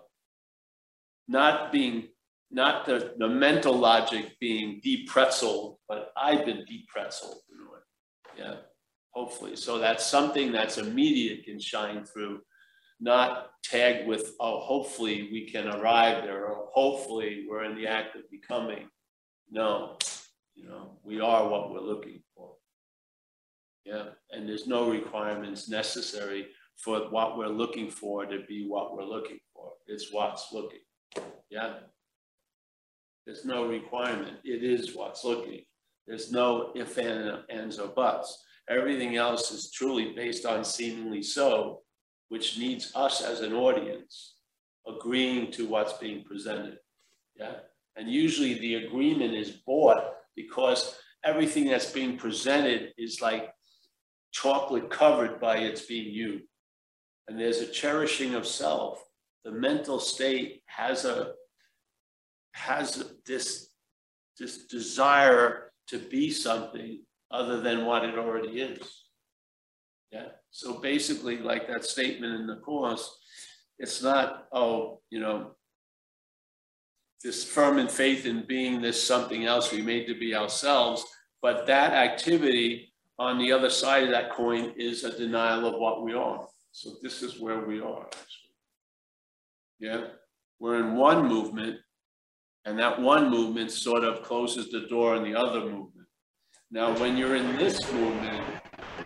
not 1.27 1.71
being 1.71 2.09
not 2.55 2.85
the, 2.85 3.13
the 3.17 3.27
mental 3.27 3.77
logic 3.77 4.39
being 4.39 4.79
depressed, 4.81 5.43
but 5.89 6.13
I've 6.15 6.45
been 6.45 6.63
way. 7.69 7.81
Yeah, 8.39 8.55
hopefully. 9.11 9.57
So 9.57 9.77
that's 9.77 10.05
something 10.05 10.53
that's 10.53 10.77
immediate 10.77 11.43
can 11.43 11.59
shine 11.59 12.05
through 12.05 12.39
not 13.01 13.49
tagged 13.61 14.07
with, 14.07 14.35
oh, 14.39 14.61
hopefully 14.61 15.27
we 15.33 15.49
can 15.49 15.67
arrive 15.67 16.23
there, 16.23 16.45
or 16.45 16.69
hopefully 16.71 17.45
we're 17.49 17.65
in 17.65 17.75
the 17.75 17.87
act 17.87 18.15
of 18.15 18.21
becoming. 18.31 18.87
No, 19.51 19.97
you 20.55 20.65
know, 20.65 20.97
we 21.03 21.19
are 21.19 21.49
what 21.49 21.73
we're 21.73 21.81
looking 21.81 22.21
for. 22.37 22.53
Yeah, 23.83 24.05
and 24.31 24.47
there's 24.47 24.65
no 24.65 24.89
requirements 24.89 25.67
necessary 25.67 26.47
for 26.77 26.99
what 27.09 27.37
we're 27.37 27.47
looking 27.47 27.91
for 27.91 28.25
to 28.25 28.43
be 28.47 28.65
what 28.65 28.95
we're 28.95 29.03
looking 29.03 29.39
for. 29.53 29.73
It's 29.87 30.13
what's 30.13 30.53
looking. 30.53 30.79
Yeah. 31.49 31.73
There's 33.25 33.45
no 33.45 33.67
requirement. 33.67 34.37
It 34.43 34.63
is 34.63 34.95
what's 34.95 35.23
looking. 35.23 35.61
There's 36.07 36.31
no 36.31 36.71
if, 36.75 36.97
and, 36.97 37.39
ands, 37.49 37.79
or 37.79 37.87
buts. 37.87 38.43
Everything 38.69 39.15
else 39.15 39.51
is 39.51 39.71
truly 39.71 40.13
based 40.15 40.45
on 40.45 40.63
seemingly 40.63 41.23
so, 41.23 41.81
which 42.29 42.57
needs 42.57 42.91
us 42.95 43.23
as 43.23 43.41
an 43.41 43.53
audience 43.53 44.35
agreeing 44.87 45.51
to 45.51 45.67
what's 45.67 45.93
being 45.93 46.23
presented. 46.23 46.77
Yeah. 47.35 47.55
And 47.95 48.09
usually 48.09 48.55
the 48.55 48.75
agreement 48.75 49.33
is 49.33 49.51
bought 49.65 50.03
because 50.35 50.95
everything 51.23 51.65
that's 51.65 51.91
being 51.91 52.17
presented 52.17 52.93
is 52.97 53.21
like 53.21 53.51
chocolate 54.31 54.89
covered 54.89 55.39
by 55.39 55.57
its 55.57 55.81
being 55.81 56.13
you. 56.13 56.41
And 57.27 57.39
there's 57.39 57.59
a 57.59 57.67
cherishing 57.67 58.35
of 58.35 58.45
self. 58.45 59.03
The 59.43 59.51
mental 59.51 59.99
state 59.99 60.61
has 60.67 61.05
a 61.05 61.33
has 62.55 63.03
this 63.25 63.69
this 64.39 64.65
desire 64.65 65.71
to 65.87 65.99
be 65.99 66.29
something 66.29 66.99
other 67.31 67.61
than 67.61 67.85
what 67.85 68.03
it 68.03 68.17
already 68.17 68.59
is. 68.59 69.03
Yeah. 70.11 70.27
So 70.51 70.79
basically, 70.79 71.37
like 71.37 71.67
that 71.67 71.85
statement 71.85 72.39
in 72.39 72.47
the 72.47 72.57
course, 72.57 73.17
it's 73.79 74.01
not, 74.01 74.47
oh, 74.51 75.01
you 75.09 75.19
know, 75.19 75.51
this 77.23 77.43
firm 77.43 77.77
in 77.77 77.87
faith 77.87 78.25
in 78.25 78.45
being 78.47 78.81
this 78.81 79.01
something 79.01 79.45
else 79.45 79.71
we 79.71 79.81
made 79.81 80.07
to 80.07 80.19
be 80.19 80.35
ourselves, 80.35 81.03
but 81.41 81.65
that 81.67 81.93
activity 81.93 82.93
on 83.17 83.39
the 83.39 83.51
other 83.51 83.69
side 83.69 84.03
of 84.03 84.11
that 84.11 84.31
coin 84.31 84.73
is 84.77 85.03
a 85.03 85.17
denial 85.17 85.65
of 85.65 85.79
what 85.79 86.03
we 86.03 86.13
are. 86.13 86.47
So 86.71 86.95
this 87.01 87.23
is 87.23 87.39
where 87.39 87.65
we 87.65 87.79
are. 87.79 88.07
Yeah, 89.79 90.07
we're 90.59 90.79
in 90.79 90.95
one 90.95 91.27
movement, 91.27 91.79
and 92.65 92.79
that 92.79 92.99
one 92.99 93.29
movement 93.29 93.71
sort 93.71 94.03
of 94.03 94.23
closes 94.23 94.71
the 94.71 94.81
door 94.81 95.15
on 95.15 95.23
the 95.23 95.35
other 95.35 95.61
movement. 95.61 96.07
Now, 96.71 96.97
when 96.99 97.15
you're 97.15 97.35
in 97.35 97.55
this 97.57 97.79
movement, 97.93 98.43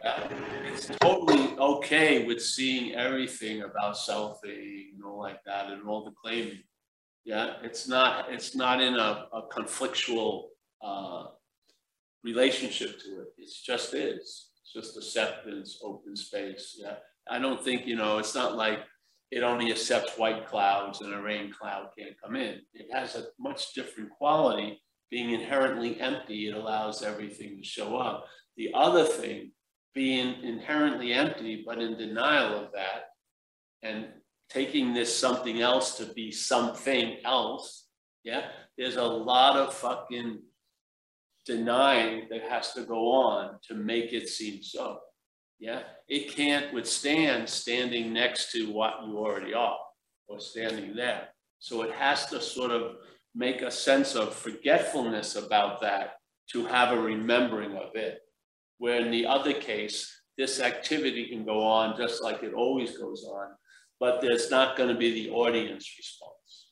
uh, 0.04 0.28
it's 0.66 0.88
totally 1.02 1.58
okay 1.58 2.26
with 2.26 2.42
seeing 2.42 2.96
everything 2.96 3.64
about 3.64 3.96
selfing 3.96 4.94
and 4.94 5.04
all 5.06 5.20
like 5.20 5.44
that 5.46 5.70
and 5.72 5.88
all 5.88 6.06
the 6.06 6.12
claiming. 6.12 6.64
Yeah, 7.26 7.56
it's 7.62 7.88
not 7.88 8.32
it's 8.32 8.56
not 8.56 8.82
in 8.82 8.96
a, 8.96 9.28
a 9.34 9.44
conflictual 9.54 10.46
uh, 10.82 11.26
relationship 12.24 13.00
to 13.02 13.22
it. 13.22 13.28
It's 13.38 13.62
just 13.62 13.94
is. 13.94 14.50
It's 14.62 14.74
just 14.74 14.98
acceptance, 14.98 15.80
open 15.84 16.16
space. 16.16 16.78
Yeah, 16.80 16.96
I 17.30 17.40
don't 17.40 17.62
think 17.62 17.86
you 17.86 17.98
know. 17.98 18.20
It's 18.20 18.36
not 18.36 18.56
like 18.56 18.80
it 19.32 19.44
only 19.44 19.72
accepts 19.72 20.18
white 20.18 20.48
clouds 20.48 21.02
and 21.02 21.14
a 21.14 21.22
rain 21.22 21.52
cloud 21.52 21.90
can't 21.98 22.20
come 22.22 22.36
in. 22.36 22.62
It 22.74 22.88
has 22.92 23.16
a 23.16 23.28
much 23.40 23.74
different 23.74 24.10
quality. 24.10 24.82
Being 25.12 25.32
inherently 25.32 26.00
empty, 26.00 26.48
it 26.48 26.56
allows 26.56 27.04
everything 27.04 27.58
to 27.58 27.64
show 27.64 27.98
up. 27.98 28.26
The 28.58 28.72
other 28.74 29.06
thing, 29.06 29.52
being 29.94 30.44
inherently 30.44 31.14
empty, 31.14 31.64
but 31.66 31.80
in 31.80 31.98
denial 31.98 32.56
of 32.56 32.72
that, 32.74 33.10
and 33.82 34.08
taking 34.50 34.94
this 34.94 35.16
something 35.16 35.62
else 35.62 35.98
to 35.98 36.06
be 36.14 36.32
something 36.32 37.18
else, 37.24 37.88
yeah, 38.24 38.48
there's 38.78 38.98
a 38.98 39.04
lot 39.04 39.58
of 39.58 39.74
fucking 39.74 40.40
denying 41.46 42.28
that 42.30 42.44
has 42.44 42.74
to 42.74 42.84
go 42.84 43.12
on 43.12 43.58
to 43.68 43.76
make 43.76 44.14
it 44.14 44.28
seem 44.28 44.62
so. 44.62 45.00
Yeah, 45.60 45.82
it 46.08 46.36
can't 46.36 46.74
withstand 46.74 47.50
standing 47.50 48.14
next 48.14 48.52
to 48.54 48.72
what 48.72 49.06
you 49.06 49.18
already 49.18 49.54
are 49.54 49.78
or 50.28 50.40
standing 50.40 50.96
there. 50.96 51.30
So 51.60 51.82
it 51.82 51.92
has 51.92 52.28
to 52.28 52.42
sort 52.42 52.72
of 52.72 52.96
make 53.36 53.62
a 53.62 53.72
sense 53.72 54.16
of 54.16 54.34
forgetfulness 54.34 55.36
about 55.36 55.82
that 55.82 56.14
to 56.52 56.66
have 56.66 56.92
a 56.92 57.02
remembering 57.02 57.76
of 57.76 57.96
it. 57.96 58.20
Where 58.78 59.02
in 59.02 59.12
the 59.12 59.26
other 59.26 59.54
case, 59.54 60.10
this 60.38 60.62
activity 60.62 61.28
can 61.28 61.44
go 61.44 61.62
on 61.62 61.98
just 61.98 62.24
like 62.24 62.44
it 62.44 62.54
always 62.54 62.98
goes 62.98 63.26
on, 63.26 63.50
but 64.00 64.22
there's 64.22 64.50
not 64.50 64.78
going 64.78 64.88
to 64.88 64.98
be 64.98 65.12
the 65.12 65.30
audience 65.32 65.94
response 65.98 66.70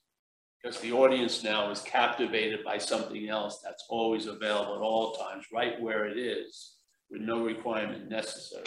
because 0.61 0.79
the 0.79 0.93
audience 0.93 1.43
now 1.43 1.69
is 1.69 1.81
captivated 1.81 2.63
by 2.63 2.77
something 2.77 3.27
else 3.27 3.59
that's 3.63 3.85
always 3.89 4.27
available 4.27 4.75
at 4.75 4.81
all 4.81 5.13
times, 5.13 5.45
right 5.53 5.79
where 5.81 6.05
it 6.05 6.17
is, 6.17 6.75
with 7.09 7.21
no 7.21 7.43
requirement 7.43 8.09
necessary. 8.09 8.65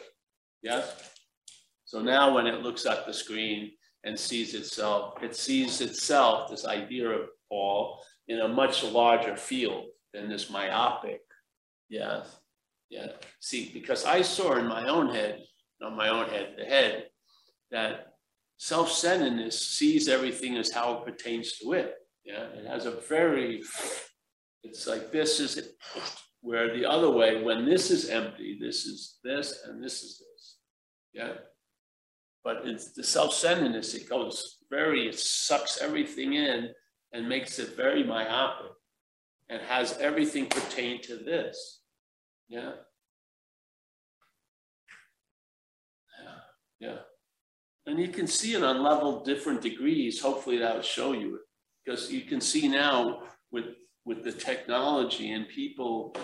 Yes? 0.62 1.10
So 1.84 2.00
now 2.00 2.34
when 2.34 2.46
it 2.46 2.62
looks 2.62 2.86
at 2.86 3.06
the 3.06 3.12
screen 3.12 3.72
and 4.04 4.18
sees 4.18 4.54
itself, 4.54 5.22
it 5.22 5.34
sees 5.34 5.80
itself, 5.80 6.50
this 6.50 6.66
idea 6.66 7.08
of 7.08 7.28
Paul, 7.48 8.02
in 8.28 8.40
a 8.40 8.48
much 8.48 8.84
larger 8.84 9.36
field 9.36 9.86
than 10.14 10.28
this 10.28 10.50
myopic. 10.50 11.20
Yes. 11.88 12.26
Yeah. 12.88 13.08
See, 13.40 13.70
because 13.72 14.04
I 14.04 14.22
saw 14.22 14.56
in 14.56 14.66
my 14.66 14.88
own 14.88 15.12
head, 15.12 15.42
not 15.80 15.96
my 15.96 16.08
own 16.08 16.28
head, 16.28 16.54
the 16.56 16.64
head, 16.64 17.06
that 17.70 18.14
self-centeredness 18.58 19.66
sees 19.66 20.08
everything 20.08 20.56
as 20.56 20.70
how 20.70 20.94
it 20.94 21.04
pertains 21.04 21.58
to 21.58 21.72
it. 21.72 21.94
Yeah, 22.24 22.44
it 22.54 22.66
has 22.66 22.86
a 22.86 23.00
very, 23.08 23.62
it's 24.62 24.86
like 24.86 25.10
this 25.10 25.40
is 25.40 25.56
it, 25.56 25.72
where 26.42 26.76
the 26.76 26.84
other 26.84 27.10
way, 27.10 27.42
when 27.42 27.64
this 27.64 27.90
is 27.90 28.10
empty, 28.10 28.58
this 28.60 28.84
is 28.84 29.18
this 29.24 29.62
and 29.64 29.82
this 29.82 30.02
is. 30.02 30.22
Yeah. 31.12 31.34
But 32.42 32.62
it's 32.64 32.92
the 32.92 33.04
self-centeredness, 33.04 33.94
it 33.94 34.08
goes 34.08 34.58
very, 34.70 35.08
it 35.08 35.18
sucks 35.18 35.82
everything 35.82 36.34
in 36.34 36.70
and 37.12 37.28
makes 37.28 37.58
it 37.58 37.76
very 37.76 38.02
myopic 38.02 38.72
and 39.48 39.60
has 39.62 39.98
everything 39.98 40.46
pertain 40.46 41.02
to 41.02 41.16
this. 41.16 41.80
Yeah. 42.48 42.72
Yeah. 46.22 46.88
Yeah. 46.88 46.98
And 47.86 47.98
you 47.98 48.08
can 48.08 48.26
see 48.26 48.54
it 48.54 48.62
on 48.62 48.82
level 48.82 49.24
different 49.24 49.60
degrees. 49.60 50.20
Hopefully 50.20 50.58
that 50.58 50.76
will 50.76 50.82
show 50.82 51.12
you 51.12 51.34
it. 51.36 51.42
Because 51.84 52.12
you 52.12 52.22
can 52.22 52.40
see 52.40 52.68
now 52.68 53.22
with, 53.50 53.66
with 54.04 54.22
the 54.22 54.32
technology 54.32 55.32
and 55.32 55.48
people 55.48 56.14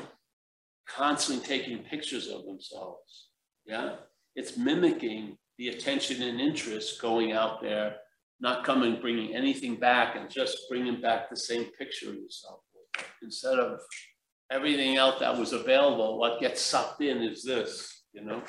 constantly 0.89 1.45
taking 1.45 1.79
pictures 1.79 2.29
of 2.29 2.45
themselves. 2.45 3.29
Yeah. 3.67 3.97
It's 4.37 4.57
mimicking 4.57 5.37
the 5.59 5.71
attention 5.71 6.23
and 6.23 6.41
interest 6.41 7.01
going 7.01 7.33
out 7.33 7.63
there, 7.63 7.97
not 8.39 8.65
coming, 8.65 9.01
bringing 9.01 9.35
anything 9.35 9.77
back 9.77 10.15
and 10.15 10.31
just 10.31 10.59
bringing 10.69 11.01
back 11.01 11.29
the 11.29 11.37
same 11.37 11.65
picture 11.79 12.11
of 12.11 12.17
yourself. 12.17 12.61
Instead 13.23 13.59
of 13.59 13.81
everything 14.53 14.97
else 14.97 15.19
that 15.21 15.37
was 15.37 15.53
available, 15.53 16.19
what 16.19 16.41
gets 16.41 16.61
sucked 16.61 17.01
in 17.01 17.23
is 17.23 17.43
this, 17.43 18.05
you 18.13 18.23
know? 18.23 18.43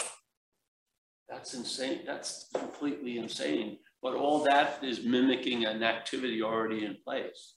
That's 1.29 1.53
insane. 1.53 2.01
That's 2.05 2.49
completely 2.53 3.17
insane. 3.17 3.79
But 4.01 4.15
all 4.15 4.43
that 4.43 4.83
is 4.83 5.03
mimicking 5.03 5.65
an 5.65 5.83
activity 5.83 6.41
already 6.41 6.85
in 6.85 6.97
place. 7.03 7.55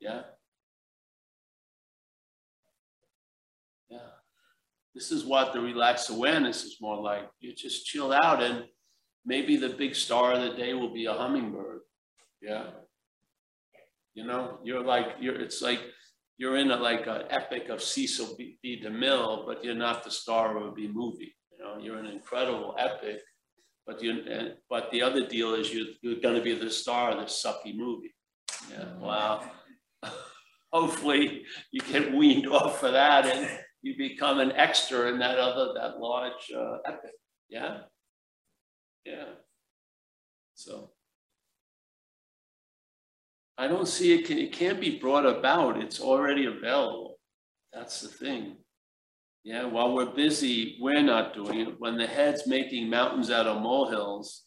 Yeah. 0.00 0.22
This 4.98 5.12
is 5.12 5.24
what 5.24 5.52
the 5.52 5.60
relaxed 5.60 6.10
awareness 6.10 6.64
is 6.64 6.78
more 6.80 7.00
like. 7.00 7.30
You 7.38 7.54
just 7.54 7.86
chill 7.86 8.12
out 8.12 8.42
and 8.42 8.64
maybe 9.24 9.54
the 9.54 9.68
big 9.68 9.94
star 9.94 10.32
of 10.32 10.42
the 10.42 10.56
day 10.56 10.74
will 10.74 10.92
be 10.92 11.04
a 11.04 11.12
hummingbird. 11.12 11.82
Yeah. 12.42 12.64
You 14.14 14.26
know, 14.26 14.58
you're 14.64 14.82
like, 14.82 15.06
you're, 15.20 15.40
it's 15.40 15.62
like, 15.62 15.78
you're 16.36 16.56
in 16.56 16.72
a, 16.72 16.76
like 16.76 17.06
an 17.06 17.22
epic 17.30 17.68
of 17.68 17.80
Cecil 17.80 18.34
B. 18.36 18.58
B. 18.60 18.82
DeMille, 18.84 19.46
but 19.46 19.64
you're 19.64 19.76
not 19.76 20.02
the 20.02 20.10
star 20.10 20.56
of 20.56 20.66
a 20.66 20.72
B 20.72 20.90
movie. 20.92 21.32
You 21.52 21.64
know, 21.64 21.78
you're 21.80 21.98
an 21.98 22.06
incredible 22.06 22.74
epic, 22.76 23.20
but 23.86 24.02
you 24.02 24.24
but 24.68 24.90
the 24.90 25.02
other 25.02 25.28
deal 25.28 25.54
is 25.54 25.72
you're, 25.72 25.86
you're 26.02 26.20
going 26.20 26.34
to 26.34 26.42
be 26.42 26.54
the 26.54 26.70
star 26.70 27.12
of 27.12 27.20
this 27.20 27.40
sucky 27.40 27.76
movie. 27.76 28.16
Yeah, 28.68 28.96
wow. 28.98 29.48
Hopefully 30.72 31.44
you 31.70 31.82
get 31.82 32.12
weaned 32.12 32.48
off 32.48 32.82
of 32.82 32.94
that 32.94 33.26
and 33.26 33.48
you 33.82 33.96
become 33.96 34.40
an 34.40 34.52
extra 34.52 35.08
in 35.08 35.18
that 35.18 35.38
other 35.38 35.72
that 35.74 35.98
large 35.98 36.50
uh, 36.56 36.78
epic. 36.86 37.12
Yeah, 37.48 37.78
yeah. 39.04 39.24
So 40.54 40.90
I 43.56 43.68
don't 43.68 43.88
see 43.88 44.12
it. 44.14 44.26
Can, 44.26 44.38
it 44.38 44.52
can't 44.52 44.80
be 44.80 44.98
brought 44.98 45.26
about. 45.26 45.82
It's 45.82 46.00
already 46.00 46.46
available. 46.46 47.18
That's 47.72 48.00
the 48.00 48.08
thing. 48.08 48.56
Yeah, 49.44 49.64
while 49.64 49.94
we're 49.94 50.14
busy, 50.14 50.76
we're 50.80 51.02
not 51.02 51.34
doing 51.34 51.60
it. 51.60 51.80
When 51.80 51.96
the 51.96 52.06
head's 52.06 52.46
making 52.46 52.90
mountains 52.90 53.30
out 53.30 53.46
of 53.46 53.62
molehills, 53.62 54.44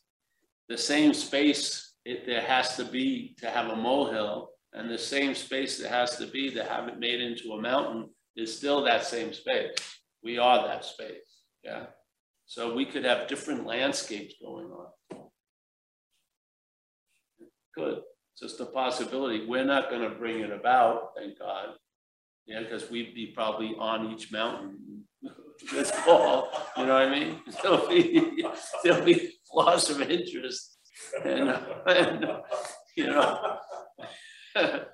the 0.68 0.78
same 0.78 1.14
space 1.14 1.92
it, 2.06 2.26
there 2.26 2.42
has 2.42 2.76
to 2.78 2.86
be 2.86 3.36
to 3.40 3.50
have 3.50 3.70
a 3.70 3.76
molehill 3.76 4.50
and 4.74 4.90
the 4.90 4.98
same 4.98 5.36
space 5.36 5.78
there 5.78 5.90
has 5.90 6.18
to 6.18 6.28
be 6.28 6.50
to 6.52 6.64
have 6.64 6.88
it 6.88 7.00
made 7.00 7.22
into 7.22 7.52
a 7.54 7.62
mountain 7.62 8.10
is 8.36 8.56
still 8.56 8.84
that 8.84 9.06
same 9.06 9.34
space. 9.34 9.76
We 10.24 10.38
are 10.38 10.68
that 10.68 10.86
space, 10.86 11.44
yeah? 11.64 11.86
So 12.46 12.74
we 12.74 12.86
could 12.86 13.06
have 13.06 13.28
different 13.28 13.66
landscapes 13.66 14.36
going 14.42 14.68
on. 14.68 14.88
Good, 17.76 18.02
just 18.38 18.60
a 18.60 18.66
possibility. 18.66 19.46
We're 19.46 19.66
not 19.66 19.90
gonna 19.90 20.10
bring 20.10 20.40
it 20.40 20.52
about, 20.52 21.12
thank 21.16 21.40
God. 21.40 21.70
Yeah, 22.46 22.62
because 22.62 22.90
we'd 22.90 23.16
be 23.16 23.28
probably 23.28 23.76
on 23.78 24.12
each 24.12 24.32
mountain 24.32 25.06
this 25.72 25.92
fall, 25.92 26.50
you 26.78 26.86
know 26.86 26.94
what 26.94 27.04
I 27.04 27.10
mean? 27.10 27.40
There'll 27.64 27.88
be, 27.88 28.44
there'll 28.84 29.06
be 29.06 29.32
loss 29.54 29.90
of 29.90 30.02
interest 30.02 30.78
and, 31.24 31.50
and, 31.86 32.26
you 32.96 33.08
know. 33.08 33.58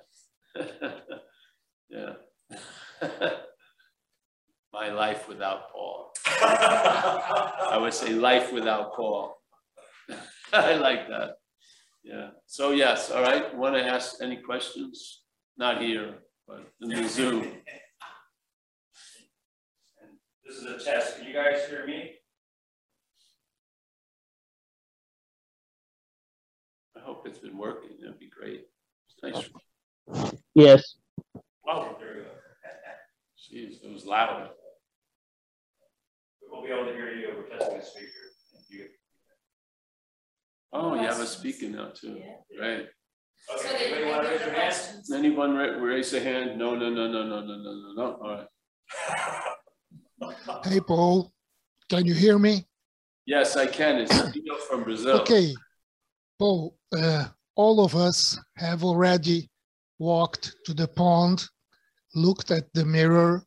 Yeah. 1.90 2.14
My 4.72 4.90
life 4.90 5.28
without 5.28 5.70
Paul. 5.72 6.12
I 6.26 7.78
would 7.80 7.94
say 7.94 8.12
life 8.12 8.52
without 8.52 8.94
Paul. 8.94 9.36
I 10.52 10.74
like 10.74 11.08
that. 11.08 11.36
Yeah, 12.04 12.30
so 12.46 12.70
yes, 12.70 13.10
all 13.10 13.22
right, 13.22 13.54
want 13.54 13.74
to 13.74 13.84
ask 13.84 14.22
any 14.22 14.36
questions? 14.36 15.22
Not 15.56 15.82
here, 15.82 16.14
but 16.46 16.70
in 16.80 16.88
the 16.90 17.08
Zoom. 17.08 17.42
This 20.46 20.56
is 20.56 20.64
a 20.64 20.78
test. 20.82 21.18
Can 21.18 21.26
you 21.26 21.34
guys 21.34 21.66
hear 21.68 21.86
me? 21.86 22.12
I 26.96 27.00
hope 27.00 27.26
it's 27.26 27.38
been 27.38 27.58
working, 27.58 27.90
that'd 28.00 28.18
be 28.18 28.30
great. 28.30 28.66
It's 29.22 29.50
nice, 30.14 30.32
Yes, 30.54 30.96
Wow. 31.68 31.96
There 32.00 32.14
we 32.14 32.20
go. 32.22 32.27
Jeez, 33.52 33.82
it 33.84 33.92
was 33.92 34.04
loud. 34.04 34.50
We'll 36.50 36.62
be 36.64 36.70
able 36.70 36.86
to 36.86 36.92
hear 36.92 37.12
you. 37.14 37.28
We're 37.36 37.58
testing 37.58 37.78
the 37.78 37.84
speaker. 37.84 38.12
You- 38.70 38.88
Oh, 40.72 40.94
you 40.94 41.00
have 41.06 41.20
a 41.20 41.26
speaker 41.26 41.68
now 41.68 41.90
too, 41.90 42.18
Yeah. 42.18 42.60
right? 42.60 42.88
So 43.46 43.54
Okay, 43.54 43.78
they 43.78 43.84
anybody 44.04 44.04
want 44.10 44.22
to 44.26 44.30
raise 44.34 44.42
your 44.42 44.52
hand? 44.52 45.04
Anyone 45.14 45.54
ra- 45.56 45.78
raise 45.82 46.12
a 46.14 46.20
hand? 46.20 46.58
No, 46.58 46.74
no, 46.74 46.90
no, 46.90 47.08
no, 47.10 47.22
no, 47.26 47.40
no, 47.40 47.56
no, 47.56 47.72
no, 47.72 47.92
no, 47.94 48.14
all 48.22 48.30
right. 48.36 48.48
Hey, 50.64 50.80
Paul, 50.80 51.32
can 51.88 52.04
you 52.04 52.12
hear 52.14 52.38
me? 52.38 52.66
Yes, 53.24 53.56
I 53.56 53.66
can, 53.66 53.98
it's 54.00 54.32
Tito 54.32 54.56
from 54.68 54.82
Brazil. 54.84 55.20
Okay. 55.20 55.54
Paul, 56.38 56.76
uh, 56.96 57.28
all 57.54 57.82
of 57.84 57.94
us 57.94 58.38
have 58.56 58.82
already 58.84 59.48
walked 59.98 60.54
to 60.64 60.74
the 60.74 60.88
pond, 60.88 61.46
looked 62.18 62.50
at 62.50 62.72
the 62.74 62.84
mirror, 62.84 63.44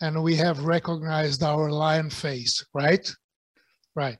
and 0.00 0.22
we 0.22 0.34
have 0.36 0.64
recognized 0.64 1.42
our 1.42 1.70
lion 1.70 2.10
face, 2.10 2.64
right? 2.74 3.06
Right. 3.94 4.18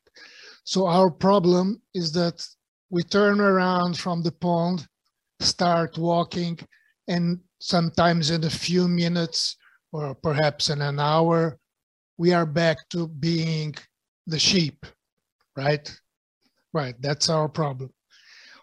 So 0.64 0.86
our 0.86 1.10
problem 1.10 1.80
is 1.94 2.12
that 2.12 2.46
we 2.90 3.02
turn 3.02 3.40
around 3.40 3.98
from 3.98 4.22
the 4.22 4.32
pond, 4.32 4.86
start 5.40 5.96
walking, 5.98 6.58
and 7.08 7.40
sometimes 7.58 8.30
in 8.30 8.44
a 8.44 8.50
few 8.50 8.86
minutes 8.86 9.56
or 9.92 10.14
perhaps 10.14 10.70
in 10.70 10.80
an 10.82 11.00
hour, 11.00 11.58
we 12.18 12.32
are 12.32 12.46
back 12.46 12.78
to 12.90 13.08
being 13.08 13.74
the 14.26 14.38
sheep, 14.38 14.86
right? 15.56 15.90
Right, 16.72 16.94
that's 17.00 17.28
our 17.28 17.48
problem. 17.48 17.90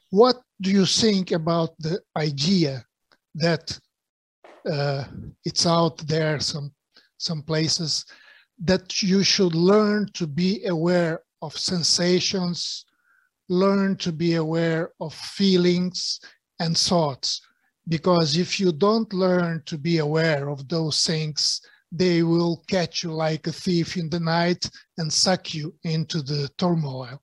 What 0.09 0.41
do 0.61 0.71
you 0.71 0.85
think 0.85 1.31
about 1.31 1.71
the 1.79 2.01
idea 2.17 2.83
that 3.35 3.79
uh, 4.65 5.03
it's 5.45 5.65
out 5.65 5.97
there 5.99 6.39
some 6.39 6.71
some 7.17 7.41
places 7.41 8.05
that 8.63 9.01
you 9.01 9.23
should 9.23 9.55
learn 9.55 10.09
to 10.13 10.25
be 10.25 10.65
aware 10.65 11.21
of 11.41 11.57
sensations, 11.57 12.85
learn 13.49 13.95
to 13.97 14.11
be 14.11 14.35
aware 14.35 14.91
of 14.99 15.13
feelings 15.13 16.19
and 16.59 16.77
thoughts, 16.77 17.41
because 17.87 18.37
if 18.37 18.59
you 18.59 18.71
don't 18.71 19.11
learn 19.13 19.61
to 19.65 19.77
be 19.77 19.97
aware 19.97 20.49
of 20.49 20.67
those 20.67 21.05
things, 21.05 21.61
they 21.91 22.21
will 22.23 22.63
catch 22.67 23.03
you 23.03 23.11
like 23.11 23.47
a 23.47 23.51
thief 23.51 23.97
in 23.97 24.09
the 24.09 24.19
night 24.19 24.69
and 24.97 25.11
suck 25.11 25.53
you 25.53 25.73
into 25.83 26.21
the 26.21 26.49
turmoil. 26.57 27.21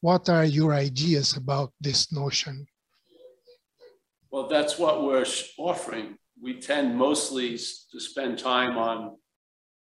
What 0.00 0.28
are 0.28 0.44
your 0.44 0.74
ideas 0.74 1.36
about 1.36 1.72
this 1.80 2.12
notion? 2.12 2.66
Well, 4.30 4.48
that's 4.48 4.78
what 4.78 5.04
we're 5.04 5.26
offering. 5.56 6.18
We 6.40 6.60
tend 6.60 6.96
mostly 6.96 7.56
to 7.56 8.00
spend 8.00 8.38
time 8.38 8.76
on 8.76 9.16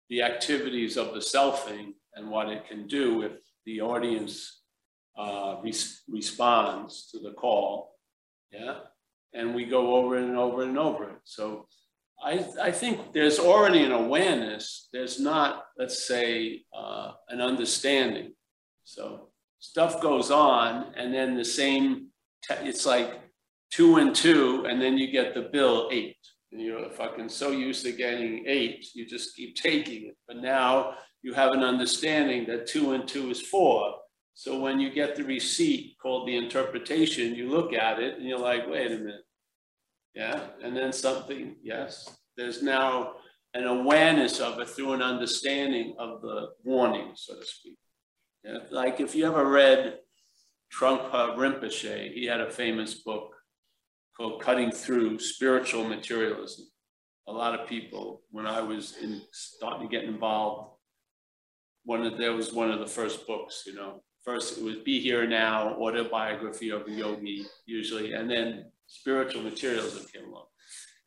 the 0.09 0.23
activities 0.23 0.97
of 0.97 1.15
the 1.15 1.21
selfing 1.21 1.95
and 2.15 2.31
what 2.31 2.49
it 2.49 2.69
can 2.69 2.87
do 2.87 3.23
if 3.23 3.33
the 3.67 3.81
audience 3.81 4.63
uh, 5.19 5.57
res- 5.63 6.03
responds 6.09 7.11
to 7.11 7.19
the 7.19 7.33
call. 7.33 7.97
Yeah, 8.53 8.77
and 9.33 9.55
we 9.55 9.65
go 9.65 9.97
over 9.97 10.17
and 10.17 10.37
over 10.37 10.63
and 10.63 10.79
over 10.79 11.11
it. 11.11 11.19
So 11.25 11.67
I, 12.23 12.47
I 12.63 12.71
think 12.71 13.13
there's 13.13 13.39
already 13.39 13.83
an 13.83 13.93
awareness. 13.93 14.89
There's 14.93 15.19
not, 15.19 15.65
let's 15.77 16.07
say, 16.07 16.63
uh, 16.77 17.13
an 17.29 17.41
understanding. 17.41 18.35
So 18.85 19.31
stuff 19.59 20.01
goes 20.01 20.31
on, 20.31 20.95
and 20.97 21.13
then 21.13 21.37
the 21.37 21.45
same. 21.45 22.09
It's 22.63 22.87
like 22.87 23.21
two 23.71 23.97
and 23.97 24.15
two, 24.15 24.67
and 24.69 24.81
then 24.81 24.99
you 24.99 25.11
get 25.11 25.35
the 25.35 25.43
bill 25.43 25.89
eight. 25.91 26.17
And 26.55 26.63
you're 26.63 26.89
fucking 26.91 27.29
so 27.29 27.51
used 27.51 27.85
to 27.85 27.91
getting 27.91 28.45
eight, 28.47 28.87
you 28.95 29.05
just 29.07 29.35
keep 29.35 29.57
taking 29.69 30.07
it. 30.07 30.17
But 30.29 30.37
now 30.37 30.95
you 31.21 31.35
have 31.35 31.53
an 31.53 31.65
understanding 31.65 32.47
that 32.47 32.69
two 32.69 32.93
and 32.93 33.09
two 33.09 33.31
is 33.31 33.43
four. 33.43 33.97
So 34.35 34.61
when 34.61 34.79
you 34.79 34.91
get 34.91 35.17
the 35.17 35.25
receipt 35.25 35.97
called 36.01 36.29
the 36.29 36.37
interpretation, 36.37 37.35
you 37.35 37.51
look 37.51 37.73
at 37.73 37.99
it 37.99 38.19
and 38.19 38.27
you're 38.27 38.39
like, 38.39 38.69
wait 38.69 38.93
a 38.93 38.99
minute. 38.99 39.25
Yeah, 40.15 40.47
and 40.63 40.77
then 40.77 40.93
something, 40.93 41.57
yes, 41.61 42.09
there's 42.37 42.63
now 42.63 43.15
an 43.55 43.65
awareness 43.65 44.39
of 44.39 44.61
it 44.61 44.69
through 44.69 44.93
an 44.93 45.03
understanding 45.03 45.97
of 45.99 46.23
the 46.23 46.51
warning, 46.63 47.13
so 47.15 47.35
to 47.35 47.45
speak. 47.45 47.79
Yeah, 48.45 48.59
like 48.71 49.01
if 49.01 49.17
you 49.17 49.27
ever 49.27 49.45
read 49.49 49.99
Trungpa 50.73 51.37
Rinpoche, 51.37 52.13
he 52.13 52.27
had 52.27 52.41
a 52.41 52.51
famous 52.51 52.95
book 52.95 53.34
called 54.17 54.43
Cutting 54.43 54.71
Through 54.71 55.19
Spiritual 55.19 55.85
Materialism. 55.85 56.67
A 57.27 57.33
lot 57.33 57.59
of 57.59 57.69
people, 57.69 58.23
when 58.31 58.47
I 58.47 58.61
was 58.61 58.97
in, 59.03 59.23
starting 59.33 59.89
to 59.89 59.93
get 59.95 60.05
involved, 60.05 60.77
one 61.85 62.05
of, 62.07 62.19
there 62.19 62.33
was 62.33 62.53
one 62.53 62.71
of 62.71 62.81
the 62.81 62.87
first 62.87 63.27
books, 63.27 63.65
you 63.67 63.75
know. 63.75 64.03
First, 64.25 64.59
it 64.59 64.65
was 64.65 64.77
Be 64.77 65.01
Here 65.01 65.27
Now, 65.27 65.75
autobiography 65.75 66.71
of 66.71 66.87
a 66.87 66.91
yogi, 66.91 67.47
usually, 67.67 68.13
and 68.13 68.31
then 68.31 68.67
spiritual 68.87 69.43
materialism 69.43 70.07
came 70.13 70.29
along. 70.29 70.47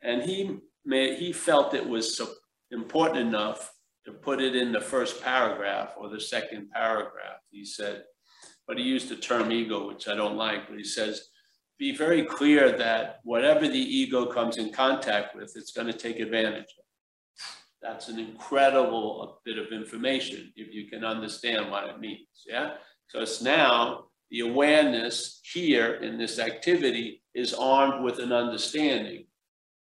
And 0.03 0.22
he 0.22 0.60
made, 0.86 1.18
he 1.18 1.32
felt 1.32 1.74
it 1.74 1.88
was 1.88 2.16
so 2.16 2.28
important 2.72 3.20
enough 3.20 3.74
to 4.05 4.12
put 4.12 4.41
it 4.41 4.55
in 4.55 4.72
the 4.72 4.82
first 4.82 5.22
paragraph 5.22 5.93
or 5.97 6.10
the 6.10 6.22
second 6.22 6.70
paragraph. 6.72 7.39
He 7.49 7.66
said, 7.66 8.03
but 8.68 8.78
he 8.78 8.84
used 8.84 9.10
the 9.10 9.16
term 9.16 9.51
ego, 9.51 9.88
which 9.88 10.08
I 10.08 10.16
don't 10.16 10.38
like, 10.38 10.68
but 10.68 10.78
he 10.78 10.84
says, 10.84 11.30
be 11.78 11.95
very 11.95 12.23
clear 12.23 12.75
that 12.78 13.19
whatever 13.23 13.67
the 13.67 13.78
ego 13.78 14.25
comes 14.25 14.57
in 14.57 14.71
contact 14.71 15.36
with, 15.36 15.53
it's 15.55 15.71
going 15.71 15.88
to 15.88 15.93
take 15.93 16.19
advantage 16.19 16.73
of. 16.78 16.86
That's 17.82 18.09
an 18.09 18.19
incredible 18.19 19.39
bit 19.45 19.57
of 19.57 19.71
information 19.71 20.51
if 20.55 20.73
you 20.73 20.89
can 20.89 21.05
understand 21.05 21.69
what 21.69 21.88
it 21.88 21.99
means. 21.99 22.28
Yeah. 22.47 22.71
So 23.09 23.21
it's 23.21 23.41
now 23.41 24.05
the 24.32 24.41
awareness 24.41 25.39
here 25.53 25.95
in 25.95 26.17
this 26.17 26.39
activity 26.39 27.23
is 27.34 27.53
armed 27.53 28.03
with 28.03 28.19
an 28.19 28.34
understanding. 28.34 29.25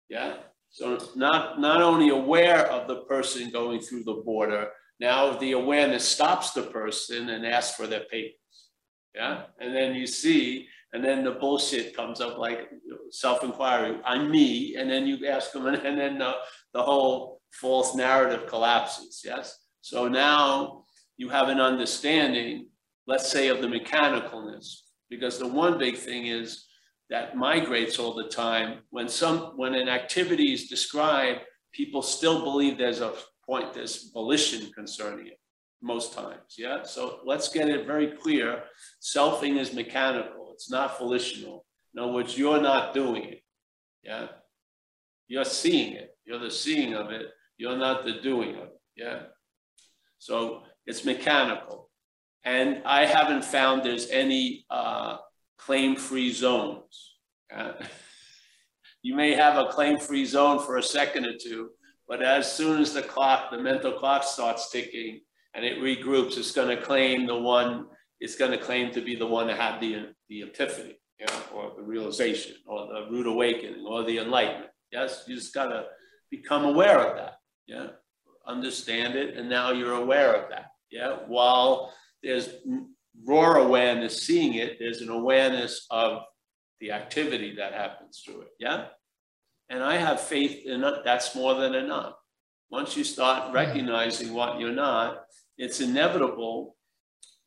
Yeah. 0.10 0.36
So 0.70 0.98
not, 1.16 1.60
not 1.60 1.82
only 1.82 2.10
aware 2.10 2.68
of 2.68 2.88
the 2.88 3.02
person 3.02 3.50
going 3.50 3.82
through 3.82 4.04
the 4.04 4.22
border, 4.26 4.70
now 5.00 5.34
the 5.34 5.54
awareness 5.54 6.08
stops 6.08 6.52
the 6.52 6.64
person 6.64 7.30
and 7.30 7.46
asks 7.46 7.76
for 7.76 7.88
their 7.88 8.06
papers. 8.12 8.36
Yeah. 9.16 9.44
And 9.60 9.76
then 9.76 9.96
you 9.96 10.08
see, 10.08 10.68
and 10.94 11.04
then 11.04 11.24
the 11.24 11.32
bullshit 11.32 11.96
comes 11.96 12.20
up 12.22 12.38
like 12.38 12.70
self-inquiry, 13.12 14.00
I'm 14.06 14.30
me, 14.30 14.76
and 14.78 14.90
then 14.90 15.08
you 15.08 15.28
ask 15.28 15.52
them, 15.52 15.68
and 15.68 15.98
then 16.00 16.18
the, 16.20 16.34
the 16.74 16.82
whole 16.82 17.42
false 17.52 17.96
narrative 17.96 18.48
collapses. 18.48 19.22
Yes. 19.24 19.58
So 19.82 20.08
now 20.08 20.84
you 21.18 21.30
have 21.30 21.50
an 21.50 21.60
understanding, 21.60 22.68
let's 23.08 23.30
say, 23.32 23.48
of 23.50 23.62
the 23.62 23.68
mechanicalness, 23.68 24.82
because 25.10 25.40
the 25.40 25.48
one 25.48 25.78
big 25.78 25.98
thing 25.98 26.28
is 26.28 26.66
that 27.10 27.36
migrates 27.36 28.00
all 28.00 28.14
the 28.14 28.30
time. 28.30 28.80
When 28.90 29.10
some 29.10 29.54
when 29.58 29.76
an 29.76 29.90
activity 29.90 30.54
is 30.54 30.68
described, 30.68 31.42
people 31.74 32.02
still 32.02 32.44
believe 32.44 32.78
there's 32.78 33.02
a 33.02 33.14
point, 33.46 33.74
there's 33.74 34.12
volition 34.14 34.72
concerning 34.74 35.28
it. 35.28 35.40
most 35.82 36.14
times, 36.14 36.56
yeah? 36.58 36.84
So 36.84 37.20
let's 37.26 37.50
get 37.50 37.68
it 37.68 37.86
very 37.86 38.12
clear. 38.22 38.64
Selfing 39.02 39.58
is 39.58 39.74
mechanical, 39.74 40.41
it's 40.62 40.70
not 40.70 41.00
volitional. 41.00 41.66
In 41.96 42.04
other 42.04 42.12
words, 42.12 42.38
you're 42.38 42.62
not 42.62 42.94
doing 42.94 43.24
it, 43.24 43.42
yeah? 44.04 44.28
You're 45.28 45.44
seeing 45.44 45.94
it, 45.94 46.16
you're 46.24 46.38
the 46.38 46.52
seeing 46.52 46.94
of 46.94 47.10
it, 47.10 47.26
you're 47.58 47.78
not 47.78 48.06
the 48.06 48.22
doing 48.22 48.52
of 48.58 48.66
it, 48.66 48.82
yeah? 48.96 49.22
So 50.20 50.62
it's 50.86 51.04
mechanical. 51.04 51.90
And 52.44 52.84
I 52.86 53.08
haven't 53.08 53.44
found 53.44 53.82
there's 53.82 54.12
any 54.12 54.66
uh, 54.70 55.18
claim-free 55.58 56.32
zones. 56.32 57.16
yeah? 57.52 57.74
You 59.04 59.16
may 59.16 59.34
have 59.34 59.58
a 59.58 59.66
claim-free 59.66 60.26
zone 60.26 60.60
for 60.60 60.78
a 60.78 60.84
second 60.84 61.26
or 61.26 61.34
two, 61.36 61.72
but 62.08 62.22
as 62.22 62.52
soon 62.52 62.80
as 62.80 62.94
the 62.94 63.02
clock, 63.02 63.50
the 63.50 63.58
mental 63.58 63.94
clock 63.94 64.24
starts 64.24 64.70
ticking 64.70 65.22
and 65.56 65.66
it 65.66 65.80
regroups, 65.80 66.38
it's 66.38 66.52
going 66.52 66.70
to 66.70 66.80
claim 66.80 67.26
the 67.26 67.36
one, 67.36 67.88
it's 68.20 68.36
going 68.36 68.52
to 68.52 68.60
claim 68.60 68.92
to 68.92 69.02
be 69.02 69.16
the 69.16 69.26
one 69.26 69.48
that 69.48 69.58
had 69.58 69.82
the, 69.82 70.14
the 70.32 70.44
epiphany, 70.44 70.96
you 71.20 71.26
know, 71.28 71.42
or 71.54 71.74
the 71.76 71.84
realization, 71.84 72.56
or 72.66 72.88
the 72.88 73.12
rude 73.12 73.28
awakening, 73.28 73.86
or 73.86 74.04
the 74.04 74.18
enlightenment. 74.18 74.72
Yes, 74.92 75.26
you 75.28 75.36
just 75.36 75.54
got 75.54 75.68
to 75.68 75.84
become 76.32 76.64
aware 76.64 77.00
of 77.06 77.18
that. 77.18 77.34
Yeah, 77.68 77.88
understand 78.48 79.16
it, 79.16 79.38
and 79.38 79.50
now 79.50 79.72
you're 79.72 79.96
aware 79.96 80.34
of 80.34 80.50
that. 80.50 80.68
Yeah, 80.90 81.18
while 81.28 81.94
there's 82.24 82.50
raw 83.26 83.62
awareness 83.62 84.24
seeing 84.24 84.54
it, 84.56 84.78
there's 84.80 85.02
an 85.02 85.10
awareness 85.10 85.86
of 85.92 86.24
the 86.80 86.94
activity 86.94 87.56
that 87.58 87.74
happens 87.74 88.24
through 88.26 88.42
it. 88.42 88.50
Yeah. 88.58 88.86
And 89.70 89.84
I 89.84 89.98
have 89.98 90.20
faith 90.20 90.66
in 90.66 90.84
it. 90.84 90.96
That's 91.06 91.36
more 91.36 91.56
than 91.56 91.76
enough. 91.76 92.14
Once 92.70 92.98
you 92.98 93.04
start 93.04 93.54
recognizing 93.54 94.34
what 94.34 94.60
you're 94.60 94.72
not, 94.72 95.24
it's 95.58 95.80
inevitable 95.80 96.76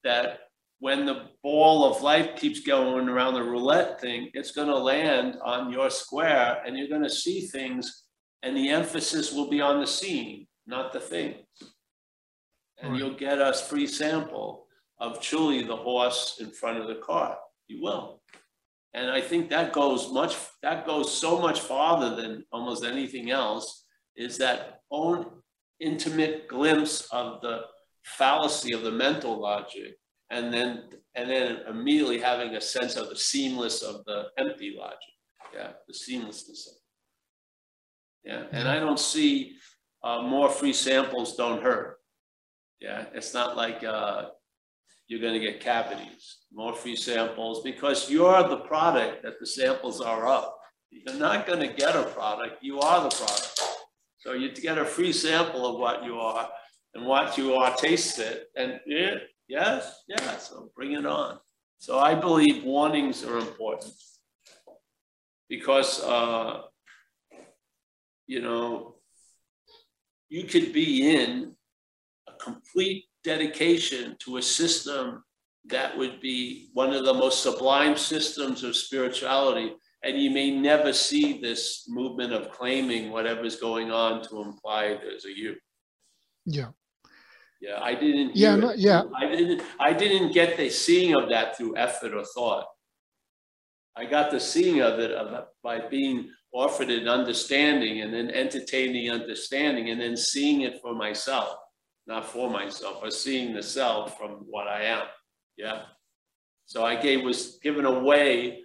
that 0.05 0.39
when 0.79 1.05
the 1.05 1.34
ball 1.45 1.85
of 1.85 2.01
life 2.01 2.35
keeps 2.37 2.61
going 2.61 3.07
around 3.07 3.35
the 3.35 3.43
roulette 3.43 4.01
thing, 4.01 4.31
it's 4.33 4.51
going 4.53 4.67
to 4.67 4.89
land 4.93 5.37
on 5.45 5.71
your 5.71 5.91
square 5.91 6.63
and 6.65 6.77
you're 6.77 6.89
going 6.89 7.03
to 7.03 7.21
see 7.25 7.43
things, 7.43 8.05
and 8.43 8.57
the 8.57 8.71
emphasis 8.71 9.31
will 9.31 9.51
be 9.51 9.61
on 9.61 9.79
the 9.79 9.87
scene, 9.87 10.47
not 10.67 10.93
the 10.93 11.01
things. 11.01 11.45
And 12.79 12.93
Right. 12.93 12.99
you'll 12.99 13.23
get 13.29 13.41
a 13.41 13.53
free 13.53 13.87
sample 13.87 14.67
of 14.99 15.21
truly 15.21 15.63
the 15.63 15.77
horse 15.77 16.39
in 16.41 16.51
front 16.51 16.79
of 16.79 16.89
the 16.89 17.01
car. 17.11 17.39
You 17.69 17.83
will. 17.83 18.23
And 18.95 19.11
I 19.11 19.21
think 19.21 19.51
that 19.51 19.73
goes 19.73 20.11
much, 20.13 20.37
that 20.63 20.87
goes 20.87 21.13
so 21.13 21.39
much 21.39 21.61
farther 21.61 22.17
than 22.17 22.45
almost 22.53 22.85
anything 22.85 23.31
else, 23.31 23.85
is 24.17 24.39
that 24.39 24.81
own 24.91 25.43
intimate 25.81 26.49
glimpse 26.49 27.07
of 27.11 27.43
the 27.43 27.57
fallacy 28.03 28.73
of 28.73 28.83
the 28.83 28.93
mental 28.93 29.41
logic, 29.41 29.99
and 30.35 30.53
then, 30.53 30.83
and 31.15 31.31
then 31.31 31.61
immediately 31.69 32.19
having 32.19 32.57
a 32.57 32.61
sense 32.61 32.97
of 32.97 33.09
the 33.09 33.17
seamless 33.17 33.83
of 33.83 34.05
the 34.05 34.27
empty 34.37 34.75
logic. 34.77 34.99
Yeah, 35.55 35.71
the 35.87 35.95
seamlessness 35.95 36.67
it. 36.67 36.79
Yeah, 38.25 38.43
and 38.51 38.69
I 38.69 38.81
don't 38.81 38.99
see, 38.99 39.57
uh, 40.03 40.23
more 40.23 40.49
free 40.49 40.73
samples 40.73 41.37
don't 41.37 41.63
hurt. 41.63 41.99
Yeah, 42.81 43.05
it's 43.15 43.33
not 43.33 43.57
like, 43.57 43.85
uh, 43.85 44.31
you're 45.07 45.21
gonna 45.21 45.39
get 45.39 45.61
cavities, 45.61 46.39
more 46.53 46.75
free 46.75 46.97
samples, 46.97 47.63
because 47.63 48.11
you're 48.11 48.43
the 48.49 48.63
product 48.73 49.23
that 49.23 49.39
the 49.39 49.47
samples 49.47 50.01
are 50.01 50.27
of. 50.27 50.53
You're 50.91 51.15
not 51.17 51.47
gonna 51.47 51.73
get 51.73 51.95
a 51.95 52.05
product, 52.05 52.57
you 52.61 52.81
are 52.81 53.03
the 53.09 53.15
product. 53.15 53.61
So 54.19 54.33
you 54.33 54.51
get 54.53 54.79
a 54.79 54.85
free 54.85 55.13
sample 55.13 55.65
of 55.67 55.79
what 55.79 56.03
you 56.05 56.19
are, 56.19 56.51
and 56.95 57.07
what 57.07 57.39
you 57.39 57.55
are 57.55 57.73
tastes 57.77 58.19
it, 58.19 58.49
and 58.57 58.81
yeah, 58.87 59.17
yes, 59.49 60.05
yeah, 60.09 60.37
so 60.37 60.71
bring 60.75 60.93
it 60.93 61.07
on. 61.07 61.39
So 61.79 61.99
I 61.99 62.15
believe 62.15 62.65
warnings 62.65 63.25
are 63.25 63.39
important. 63.39 63.93
Because, 65.49 66.03
uh, 66.03 66.63
you 68.27 68.41
know, 68.41 68.97
you 70.29 70.45
could 70.45 70.73
be 70.73 71.15
in 71.15 71.55
a 72.27 72.33
complete 72.43 73.05
dedication 73.23 74.17
to 74.21 74.39
a 74.39 74.43
system 74.43 75.23
that 75.67 75.97
would 75.97 76.21
be 76.21 76.71
one 76.73 76.93
of 76.93 77.05
the 77.05 77.15
most 77.15 77.43
sublime 77.43 77.97
systems 77.97 78.65
of 78.65 78.77
spirituality. 78.77 79.75
And 80.03 80.21
you 80.21 80.31
may 80.31 80.51
never 80.51 80.93
see 80.93 81.41
this 81.41 81.87
movement 81.89 82.33
of 82.33 82.51
claiming 82.51 83.11
whatever's 83.11 83.57
going 83.57 83.91
on 83.91 84.23
to 84.29 84.43
imply 84.43 84.99
there's 85.01 85.25
a 85.25 85.35
you. 85.35 85.57
Yeah. 86.45 86.71
Yeah, 87.65 87.81
I 87.81 87.95
didn't. 87.95 88.37
Yeah, 88.37 88.57
no- 88.57 88.75
yeah. 88.77 89.05
I 89.17 89.27
didn't. 89.27 89.63
I 89.81 89.93
didn't 89.95 90.33
get 90.33 90.59
the 90.59 90.69
seeing 90.69 91.15
of 91.15 91.31
that 91.31 91.57
through 91.57 91.77
effort 91.79 92.13
or 92.13 92.25
thought. 92.25 92.67
I 93.97 94.05
got 94.05 94.31
the 94.31 94.41
seeing 94.41 94.81
of 94.83 94.99
it 94.99 95.13
by 95.63 95.79
being 95.89 96.29
offered 96.53 96.91
an 96.91 97.09
understanding 97.09 98.03
and 98.03 98.13
then 98.13 98.31
entertaining 98.31 99.11
understanding 99.11 99.91
and 99.91 100.01
then 100.01 100.17
seeing 100.17 100.61
it 100.63 100.81
for 100.83 100.95
myself, 100.95 101.57
not 102.07 102.27
for 102.27 102.51
myself, 102.51 102.99
but 103.03 103.13
seeing 103.15 103.55
the 103.55 103.63
self 103.63 104.19
from 104.19 104.45
what 104.51 104.67
I 104.69 104.83
am. 104.83 105.07
Yeah. 105.57 105.83
So 106.67 106.85
I 106.85 106.97
gave 106.97 107.23
was 107.25 107.59
given 107.63 107.87
away. 107.87 108.61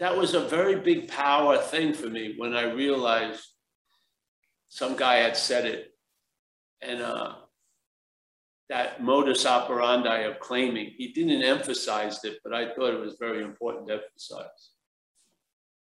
That 0.00 0.16
was 0.16 0.34
a 0.34 0.40
very 0.40 0.80
big 0.80 1.08
power 1.08 1.56
thing 1.56 1.94
for 1.94 2.08
me 2.08 2.34
when 2.36 2.54
I 2.54 2.64
realized 2.72 3.46
some 4.68 4.96
guy 4.96 5.16
had 5.16 5.36
said 5.36 5.64
it. 5.66 5.92
And 6.82 7.00
uh, 7.00 7.34
that 8.68 9.02
modus 9.02 9.46
operandi 9.46 10.20
of 10.20 10.40
claiming. 10.40 10.92
He 10.96 11.08
didn't 11.12 11.42
emphasize 11.42 12.24
it, 12.24 12.38
but 12.42 12.54
I 12.54 12.74
thought 12.74 12.94
it 12.94 13.00
was 13.00 13.16
very 13.18 13.42
important 13.42 13.88
to 13.88 13.94
emphasize. 13.94 14.70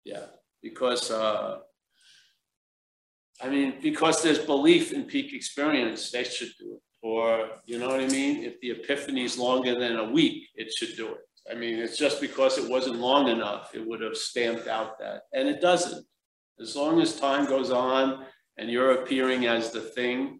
Yeah, 0.04 0.26
because 0.62 1.10
uh, 1.12 1.60
I 3.42 3.50
mean, 3.50 3.76
because 3.82 4.22
there's 4.22 4.40
belief 4.40 4.92
in 4.92 5.06
peak 5.06 5.34
experience, 5.34 6.12
they 6.12 6.24
should 6.24 6.52
do 6.60 6.74
it. 6.76 6.82
Or 7.02 7.50
you 7.66 7.80
know 7.80 7.90
what 7.90 8.00
I 8.00 8.08
mean? 8.08 8.44
If 8.44 8.60
the 8.62 8.72
epiphany 8.72 9.24
is 9.24 9.38
longer 9.38 9.78
than 9.78 9.98
a 9.98 10.12
week, 10.12 10.50
it 10.56 10.72
should 10.74 10.96
do 10.96 11.10
it. 11.10 11.22
I 11.52 11.56
mean, 11.56 11.78
it's 11.80 11.98
just 11.98 12.22
because 12.22 12.58
it 12.58 12.70
wasn't 12.70 13.00
long 13.00 13.28
enough, 13.28 13.72
it 13.76 13.86
would 13.86 14.00
have 14.02 14.16
stamped 14.16 14.68
out 14.68 14.98
that, 15.00 15.24
and 15.34 15.50
it 15.50 15.60
doesn't. 15.60 16.06
As 16.62 16.76
long 16.76 17.02
as 17.02 17.20
time 17.20 17.46
goes 17.46 17.72
on 17.72 18.26
and 18.58 18.70
you're 18.70 19.02
appearing 19.02 19.48
as 19.48 19.72
the 19.72 19.82
thing, 19.82 20.40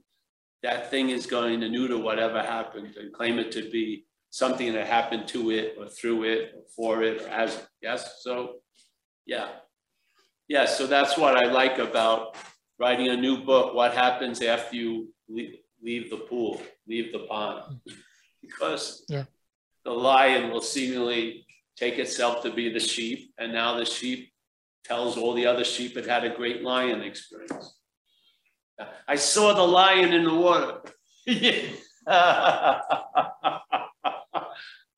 that 0.64 0.90
thing 0.90 1.10
is 1.10 1.26
going 1.26 1.60
to 1.62 1.70
neuter 1.70 1.98
whatever 1.98 2.42
happened 2.42 2.96
and 2.98 3.14
claim 3.14 3.38
it 3.38 3.52
to 3.52 3.70
be 3.70 4.06
something 4.30 4.74
that 4.74 4.88
happened 4.88 5.28
to 5.28 5.52
it 5.52 5.76
or 5.78 5.88
through 5.88 6.24
it 6.24 6.54
or 6.58 6.64
for 6.76 7.04
it 7.04 7.22
or 7.22 7.28
as 7.28 7.56
it. 7.56 7.68
Yes. 7.82 8.22
So, 8.24 8.56
yeah. 9.26 9.50
Yeah. 10.48 10.66
So 10.66 10.88
that's 10.88 11.18
what 11.18 11.36
I 11.36 11.52
like 11.52 11.78
about 11.80 12.36
writing 12.80 13.10
a 13.10 13.18
new 13.18 13.44
book. 13.44 13.76
What 13.76 13.94
happens 13.94 14.42
after 14.42 14.76
you 14.76 15.14
leave, 15.30 15.58
leave 15.84 16.10
the 16.10 16.18
pool, 16.18 16.62
leave 16.88 17.12
the 17.12 17.20
pond? 17.20 17.80
Because 18.42 19.06
Yeah. 19.10 19.26
the 19.84 19.92
lion 19.92 20.50
will 20.50 20.62
seemingly 20.62 21.46
take 21.76 22.00
itself 22.00 22.42
to 22.44 22.52
be 22.52 22.70
the 22.70 22.80
sheep. 22.80 23.34
And 23.38 23.52
now 23.52 23.78
the 23.78 23.86
sheep 23.86 24.32
tells 24.86 25.18
all 25.18 25.34
the 25.34 25.46
other 25.46 25.64
sheep 25.64 25.98
it 25.98 26.06
had 26.06 26.24
a 26.24 26.30
great 26.36 26.64
lion 26.64 27.02
experience. 27.02 27.80
I 29.08 29.16
saw 29.16 29.54
the 29.54 29.64
lion 29.64 30.14
in 30.14 30.24
the 30.24 30.34
water. 30.34 30.82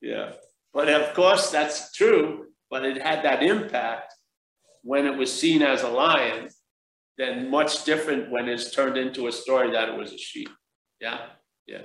yeah, 0.01 0.31
but 0.73 0.89
of 0.89 1.13
course 1.13 1.51
that's 1.51 1.91
true, 1.91 2.47
but 2.69 2.85
it 2.85 3.01
had 3.01 3.23
that 3.23 3.43
impact 3.43 4.13
when 4.83 5.05
it 5.05 5.17
was 5.17 5.31
seen 5.33 5.61
as 5.61 5.83
a 5.83 5.89
lion, 5.89 6.49
then 7.17 7.49
much 7.49 7.85
different 7.85 8.31
when 8.31 8.47
it's 8.47 8.71
turned 8.71 8.97
into 8.97 9.27
a 9.27 9.31
story 9.31 9.71
that 9.71 9.89
it 9.89 9.97
was 9.97 10.13
a 10.13 10.17
sheep. 10.17 10.49
Yeah, 11.01 11.19
yeah. 11.67 11.81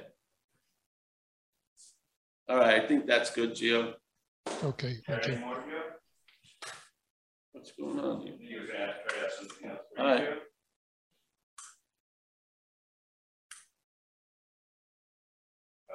All 2.48 2.56
right, 2.56 2.82
I 2.82 2.86
think 2.86 3.06
that's 3.06 3.30
good, 3.30 3.54
Gio. 3.54 3.94
Okay, 4.64 4.98
okay. 5.08 5.32
any 5.32 5.40
more, 5.40 5.56
Joe? 5.56 5.82
What's 7.52 7.72
going 7.72 8.00
on 8.00 8.22
here? 8.22 8.34
You 8.40 8.60
were 8.60 8.66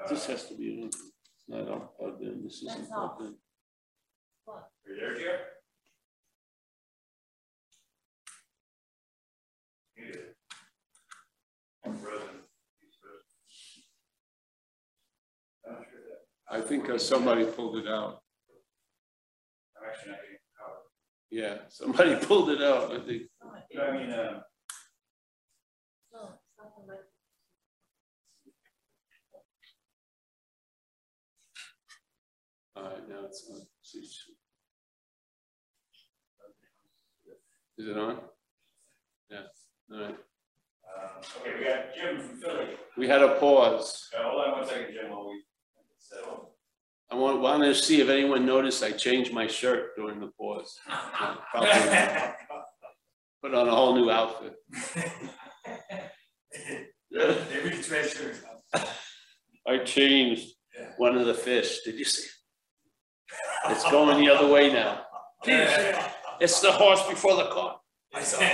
This 0.10 0.26
has 0.28 0.46
to 0.50 0.56
be, 0.56 0.84
it's 0.86 0.98
not 1.48 1.68
all 1.70 1.94
plugged 2.00 2.22
in, 2.22 2.44
this 2.44 2.62
isn't 2.62 2.68
That's 2.82 2.92
all. 2.92 3.10
plugged 3.18 3.32
in. 3.32 3.36
Are 4.48 4.64
you 4.88 5.00
there, 5.00 5.16
Joe? 5.18 5.38
Muted. 9.98 10.20
I'm 11.86 11.98
frozen. 11.98 12.28
He's 12.82 12.96
frozen. 13.02 13.24
I'm 15.68 15.74
not 15.74 15.84
sure 15.90 16.02
that, 16.02 16.56
I 16.56 16.62
think 16.62 16.90
uh, 16.90 16.98
somebody 17.00 17.46
pulled 17.46 17.78
it 17.78 17.88
out. 17.88 18.22
I'm 19.82 19.90
actually 19.90 20.12
not 20.12 20.20
getting 20.22 20.38
power. 20.60 20.82
Yeah, 21.32 21.58
somebody 21.70 22.16
pulled 22.28 22.50
it 22.52 22.62
out, 22.62 22.92
I 22.92 23.00
think. 23.00 23.24
No, 23.74 23.84
I 23.84 23.92
mean, 23.98 24.12
um, 24.12 24.42
No, 26.14 26.30
it's 26.36 26.58
not 26.60 26.76
the 26.78 26.92
mic. 26.92 27.00
All 32.76 32.84
right, 32.84 33.08
now 33.10 33.26
it's 33.26 33.50
on. 33.50 33.62
Is 37.78 37.88
it 37.88 37.98
on? 37.98 38.20
Yeah, 39.30 39.42
all 39.92 40.00
right. 40.00 40.10
Um, 40.10 41.10
okay, 41.42 41.54
we 41.58 41.66
got 41.66 41.94
Jim 41.96 42.20
from 42.20 42.38
Philly. 42.42 42.68
We 42.98 43.08
had 43.08 43.22
a 43.22 43.36
pause. 43.36 44.10
Uh, 44.18 44.24
hold 44.24 44.46
on 44.46 44.52
one 44.60 44.68
second, 44.68 44.94
Jim, 44.94 45.10
while 45.12 45.30
we 45.30 45.42
settle. 45.98 46.52
I 47.12 47.16
want, 47.16 47.40
wanted 47.42 47.68
to 47.68 47.76
see 47.76 48.02
if 48.02 48.10
anyone 48.10 48.46
noticed 48.46 48.84
I 48.84 48.92
changed 48.92 49.32
my 49.34 49.48
shirt 49.48 49.96
during 49.96 50.20
the 50.20 50.32
pause. 50.40 50.78
Put 53.42 53.54
on 53.54 53.68
a 53.68 53.72
whole 53.72 53.96
new 53.96 54.10
outfit. 54.10 54.56
I 59.68 59.78
changed 59.86 60.54
one 60.98 61.18
of 61.18 61.26
the 61.26 61.34
fish. 61.34 61.82
Did 61.84 61.96
you 61.96 62.06
see? 62.06 62.28
It's 63.70 63.90
going 63.90 64.24
the 64.24 64.30
other 64.34 64.48
way 64.52 64.72
now. 64.72 65.02
It's 66.40 66.60
the 66.62 66.72
horse 66.72 67.08
before 67.08 67.36
the 67.36 67.50
cart. 67.50 67.78
I 68.14 68.22
saw. 68.22 68.40
You 68.40 68.48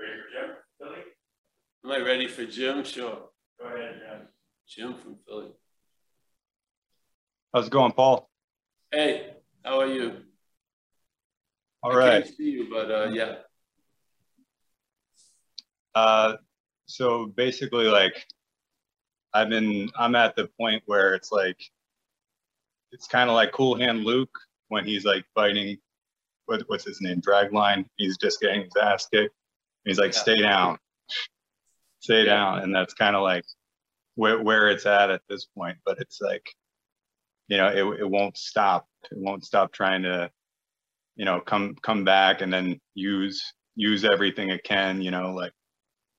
ready 0.00 0.18
for 0.18 0.28
Jim, 0.32 0.50
Philly? 0.78 1.02
Am 1.84 1.90
I 1.90 1.98
ready 2.04 2.28
for 2.28 2.44
Jim? 2.46 2.84
Sure. 2.84 3.28
Go 3.60 3.66
ahead, 3.66 4.00
Jim. 4.00 4.28
Jim 4.68 4.94
from 4.98 5.16
Philly. 5.26 5.50
How's 7.54 7.66
it 7.66 7.70
going, 7.70 7.92
Paul? 7.92 8.30
Hey, 8.90 9.34
how 9.64 9.80
are 9.80 9.86
you? 9.86 10.16
All 11.82 11.92
I 11.92 11.96
right. 11.96 12.24
can't 12.24 12.36
see 12.36 12.50
you, 12.50 12.68
but 12.70 12.90
uh, 12.90 13.08
yeah. 13.12 13.34
Uh, 15.94 16.36
so 16.86 17.26
basically, 17.26 17.84
like, 17.84 18.26
I've 19.34 19.48
been, 19.48 19.90
I'm 19.96 20.14
at 20.14 20.36
the 20.36 20.48
point 20.60 20.82
where 20.86 21.14
it's 21.14 21.32
like, 21.32 21.58
it's 22.90 23.06
kind 23.06 23.30
of 23.30 23.34
like 23.36 23.52
Cool 23.52 23.76
Hand 23.78 24.04
Luke 24.04 24.36
when 24.68 24.84
he's 24.84 25.04
like 25.04 25.24
fighting, 25.34 25.78
what, 26.46 26.62
what's 26.66 26.84
his 26.84 27.00
name, 27.00 27.20
Dragline. 27.20 27.86
He's 27.96 28.18
just 28.18 28.40
getting 28.40 28.62
his 28.62 28.76
ass 28.80 29.06
kicked. 29.12 29.34
He's 29.84 29.98
like, 29.98 30.12
Yeah. 30.12 30.20
stay 30.20 30.36
down, 30.42 30.78
stay 32.00 32.24
down, 32.24 32.60
and 32.60 32.74
that's 32.74 32.94
kind 32.94 33.16
of 33.16 33.22
like 33.22 33.44
where 34.14 34.42
where 34.42 34.68
it's 34.68 34.86
at 34.86 35.10
at 35.10 35.22
this 35.28 35.46
point. 35.56 35.78
But 35.84 35.98
it's 35.98 36.20
like, 36.20 36.46
you 37.48 37.56
know, 37.56 37.68
it 37.68 38.00
it 38.00 38.08
won't 38.08 38.36
stop. 38.36 38.86
It 39.10 39.18
won't 39.18 39.44
stop 39.44 39.72
trying 39.72 40.02
to, 40.02 40.30
you 41.16 41.24
know, 41.24 41.40
come 41.40 41.74
come 41.82 42.04
back 42.04 42.42
and 42.42 42.52
then 42.52 42.80
use 42.94 43.54
use 43.74 44.04
everything 44.04 44.50
it 44.50 44.62
can. 44.64 45.02
You 45.02 45.10
know, 45.10 45.32
like 45.32 45.52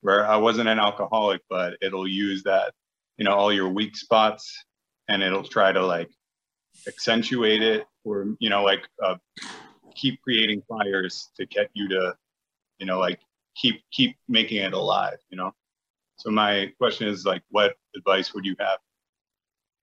where 0.00 0.26
I 0.26 0.36
wasn't 0.36 0.68
an 0.68 0.78
alcoholic, 0.78 1.40
but 1.48 1.78
it'll 1.80 2.08
use 2.08 2.42
that, 2.42 2.74
you 3.16 3.24
know, 3.24 3.32
all 3.32 3.52
your 3.52 3.68
weak 3.68 3.96
spots 3.96 4.64
and 5.08 5.22
it'll 5.22 5.44
try 5.44 5.72
to 5.72 5.84
like 5.84 6.10
accentuate 6.88 7.62
it 7.62 7.86
or, 8.04 8.34
you 8.38 8.50
know, 8.50 8.62
like 8.62 8.86
uh, 9.02 9.16
keep 9.94 10.20
creating 10.22 10.62
fires 10.68 11.30
to 11.36 11.46
get 11.46 11.70
you 11.74 11.88
to, 11.88 12.14
you 12.78 12.86
know, 12.86 12.98
like 12.98 13.20
keep, 13.56 13.82
keep 13.92 14.16
making 14.28 14.58
it 14.58 14.72
alive, 14.72 15.18
you 15.30 15.36
know? 15.36 15.52
So 16.16 16.30
my 16.30 16.72
question 16.78 17.08
is 17.08 17.24
like, 17.24 17.42
what 17.50 17.74
advice 17.96 18.34
would 18.34 18.44
you 18.44 18.56
have 18.58 18.78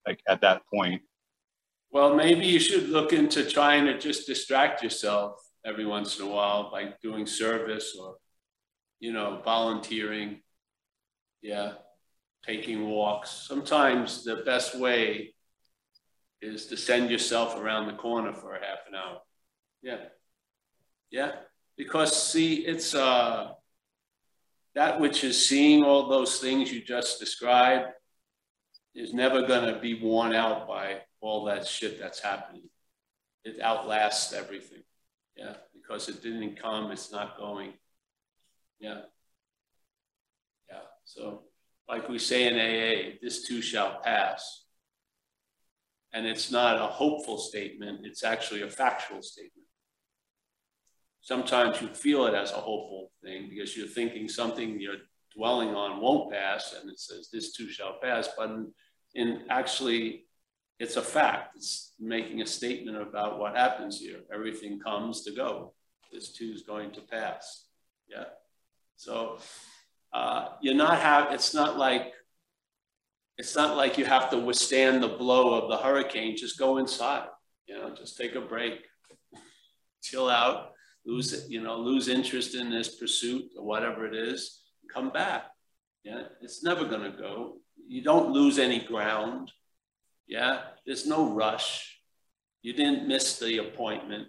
like 0.08 0.20
at 0.28 0.42
that 0.42 0.64
point? 0.74 1.02
Well, 1.92 2.16
maybe 2.16 2.46
you 2.46 2.60
should 2.60 2.90
look 2.90 3.12
into 3.12 3.50
trying 3.50 3.86
to 3.86 3.98
just 3.98 4.26
distract 4.26 4.82
yourself 4.82 5.36
every 5.66 5.86
once 5.86 6.20
in 6.20 6.26
a 6.26 6.30
while 6.30 6.72
by 6.72 6.94
doing 7.02 7.26
service 7.28 7.96
or, 8.00 8.16
you 9.00 9.12
know, 9.12 9.42
volunteering. 9.44 10.42
Yeah, 11.42 11.74
taking 12.46 12.90
walks. 12.90 13.30
Sometimes 13.30 14.24
the 14.24 14.38
best 14.38 14.78
way 14.78 15.34
is 16.42 16.66
to 16.68 16.78
send 16.78 17.12
yourself 17.12 17.56
around 17.58 17.88
the 17.88 17.94
corner 17.94 18.34
for 18.34 18.56
a 18.56 18.66
half 18.66 18.80
an 18.88 18.96
hour. 18.96 19.20
Yeah. 19.82 19.98
Yeah. 21.12 21.32
Because 21.78 22.32
see, 22.32 22.66
it's 22.66 22.96
uh 22.96 23.52
that 24.74 25.00
which 25.00 25.24
is 25.24 25.48
seeing 25.48 25.84
all 25.84 26.08
those 26.08 26.40
things 26.40 26.72
you 26.72 26.82
just 26.82 27.20
described 27.20 27.92
is 28.96 29.14
never 29.14 29.46
going 29.46 29.74
to 29.74 29.80
be 29.80 30.02
worn 30.02 30.34
out 30.34 30.68
by 30.68 31.02
all 31.20 31.46
that 31.46 31.68
shit 31.68 32.00
that's 32.00 32.20
happening. 32.20 32.70
It 33.44 33.60
outlasts 33.62 34.34
everything. 34.34 34.84
Yeah, 35.36 35.56
because 35.74 36.10
it 36.10 36.22
didn't 36.22 36.62
come, 36.62 36.92
it's 36.92 37.12
not 37.12 37.38
going. 37.38 37.74
Yeah. 38.80 39.02
Yeah. 40.70 40.80
So, 41.06 41.44
like 41.88 42.10
we 42.10 42.20
say 42.20 42.48
in 42.48 42.56
AA, 42.56 43.18
this 43.22 43.48
too 43.48 43.62
shall 43.62 44.00
pass. 44.02 44.64
And 46.14 46.26
it's 46.26 46.52
not 46.52 46.78
a 46.78 46.88
hopeful 46.88 47.38
statement, 47.38 48.06
it's 48.06 48.24
actually 48.24 48.62
a 48.64 48.70
factual 48.70 49.22
statement. 49.22 49.68
Sometimes 51.22 51.82
you 51.82 51.88
feel 51.90 52.26
it 52.26 52.34
as 52.34 52.52
a 52.52 52.56
hopeful 52.56 53.12
thing 53.24 53.48
because 53.50 53.78
you're 53.78 53.88
thinking 53.88 54.28
something 54.28 54.80
you're 54.80 54.96
dwelling 55.36 55.70
on 55.70 56.02
won't 56.02 56.32
pass, 56.32 56.76
and 56.80 56.90
it 56.90 57.00
says 57.00 57.30
this 57.32 57.54
too 57.54 57.70
shall 57.70 57.98
pass. 58.02 58.30
But 58.36 58.50
in, 58.50 58.74
in 59.14 59.42
actually, 59.50 60.26
it's 60.80 60.98
a 60.98 61.02
fact. 61.02 61.56
It's 61.56 61.94
making 62.00 62.42
a 62.42 62.48
statement 62.48 62.98
about 62.98 63.40
what 63.40 63.56
happens 63.56 64.00
here. 64.00 64.22
Everything 64.34 64.80
comes 64.80 65.24
to 65.24 65.32
go. 65.32 65.74
This 66.12 66.34
too 66.34 66.52
is 66.54 66.64
going 66.64 66.92
to 66.94 67.02
pass. 67.02 67.66
Yeah. 68.10 68.26
So 68.98 69.38
uh, 70.14 70.50
you're 70.62 70.76
not 70.76 71.00
have. 71.00 71.32
It's 71.32 71.54
not 71.54 71.78
like 71.78 72.14
it's 73.38 73.56
not 73.56 73.78
like 73.78 73.98
you 73.98 74.06
have 74.06 74.30
to 74.32 74.38
withstand 74.38 75.02
the 75.02 75.08
blow 75.08 75.54
of 75.54 75.70
the 75.70 75.78
hurricane. 75.78 76.36
Just 76.38 76.60
go 76.60 76.78
inside. 76.78 77.28
You 77.68 77.78
know, 77.78 77.96
just 77.96 78.18
take 78.18 78.36
a 78.36 78.42
break, 78.42 78.82
chill 80.04 80.30
out, 80.30 80.72
lose. 81.06 81.46
You 81.50 81.62
know, 81.62 81.78
lose 81.78 82.08
interest 82.08 82.56
in 82.56 82.70
this 82.70 82.96
pursuit 82.96 83.46
or 83.58 83.66
whatever 83.66 84.06
it 84.06 84.16
is. 84.16 84.62
Come 84.94 85.12
back. 85.12 85.46
Yeah, 86.04 86.24
it's 86.42 86.64
never 86.64 86.86
going 86.86 87.10
to 87.10 87.18
go. 87.18 87.58
You 87.88 88.02
don't 88.02 88.32
lose 88.32 88.60
any 88.60 88.80
ground. 88.80 89.52
Yeah, 90.28 90.62
there's 90.86 91.06
no 91.06 91.34
rush. 91.34 92.00
You 92.62 92.74
didn't 92.74 93.08
miss 93.08 93.40
the 93.40 93.58
appointment. 93.58 94.28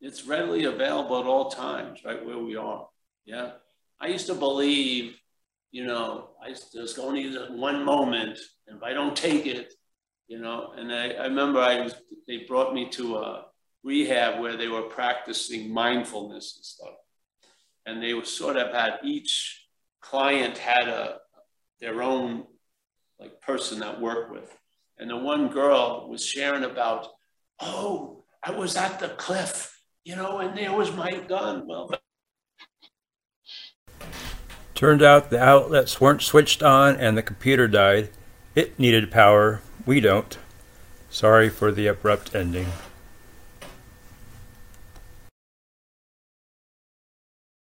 It's 0.00 0.26
readily 0.26 0.64
available 0.64 1.20
at 1.20 1.26
all 1.26 1.50
times, 1.50 2.00
right 2.04 2.24
where 2.24 2.38
we 2.38 2.56
are. 2.56 2.88
Yeah. 3.24 3.52
I 4.02 4.08
used 4.08 4.26
to 4.26 4.34
believe, 4.34 5.16
you 5.70 5.86
know, 5.86 6.30
I 6.42 6.54
there's 6.74 6.98
only 6.98 7.32
one 7.50 7.84
moment, 7.84 8.38
and 8.66 8.78
if 8.78 8.82
I 8.82 8.92
don't 8.92 9.16
take 9.16 9.46
it, 9.46 9.72
you 10.26 10.40
know, 10.40 10.72
and 10.76 10.92
I, 10.92 11.10
I 11.10 11.24
remember 11.26 11.60
I 11.60 11.82
was, 11.82 11.94
they 12.26 12.38
brought 12.38 12.74
me 12.74 12.88
to 12.90 13.16
a 13.18 13.44
rehab 13.84 14.40
where 14.40 14.56
they 14.56 14.68
were 14.68 14.82
practicing 14.82 15.72
mindfulness 15.72 16.56
and 16.56 16.64
stuff. 16.64 16.94
And 17.86 18.02
they 18.02 18.14
were 18.14 18.24
sort 18.24 18.56
of 18.56 18.74
had 18.74 18.98
each 19.04 19.66
client 20.00 20.58
had 20.58 20.88
a 20.88 21.18
their 21.80 22.02
own 22.02 22.44
like 23.20 23.40
person 23.40 23.80
that 23.80 24.00
worked 24.00 24.32
with. 24.32 24.56
And 24.98 25.10
the 25.10 25.16
one 25.16 25.48
girl 25.48 26.08
was 26.08 26.24
sharing 26.24 26.64
about, 26.64 27.08
oh, 27.60 28.24
I 28.42 28.52
was 28.52 28.76
at 28.76 29.00
the 29.00 29.08
cliff, 29.10 29.76
you 30.04 30.16
know, 30.16 30.38
and 30.38 30.56
there 30.56 30.72
was 30.72 30.94
my 30.94 31.12
gun. 31.28 31.66
Well, 31.66 31.92
Turned 34.82 35.00
out 35.00 35.30
the 35.30 35.40
outlets 35.40 36.00
weren't 36.00 36.22
switched 36.22 36.60
on 36.60 36.96
and 36.96 37.16
the 37.16 37.22
computer 37.22 37.68
died. 37.68 38.08
It 38.56 38.76
needed 38.80 39.12
power. 39.12 39.60
We 39.86 40.00
don't. 40.00 40.36
Sorry 41.08 41.48
for 41.48 41.70
the 41.70 41.86
abrupt 41.86 42.34
ending. 42.34 42.66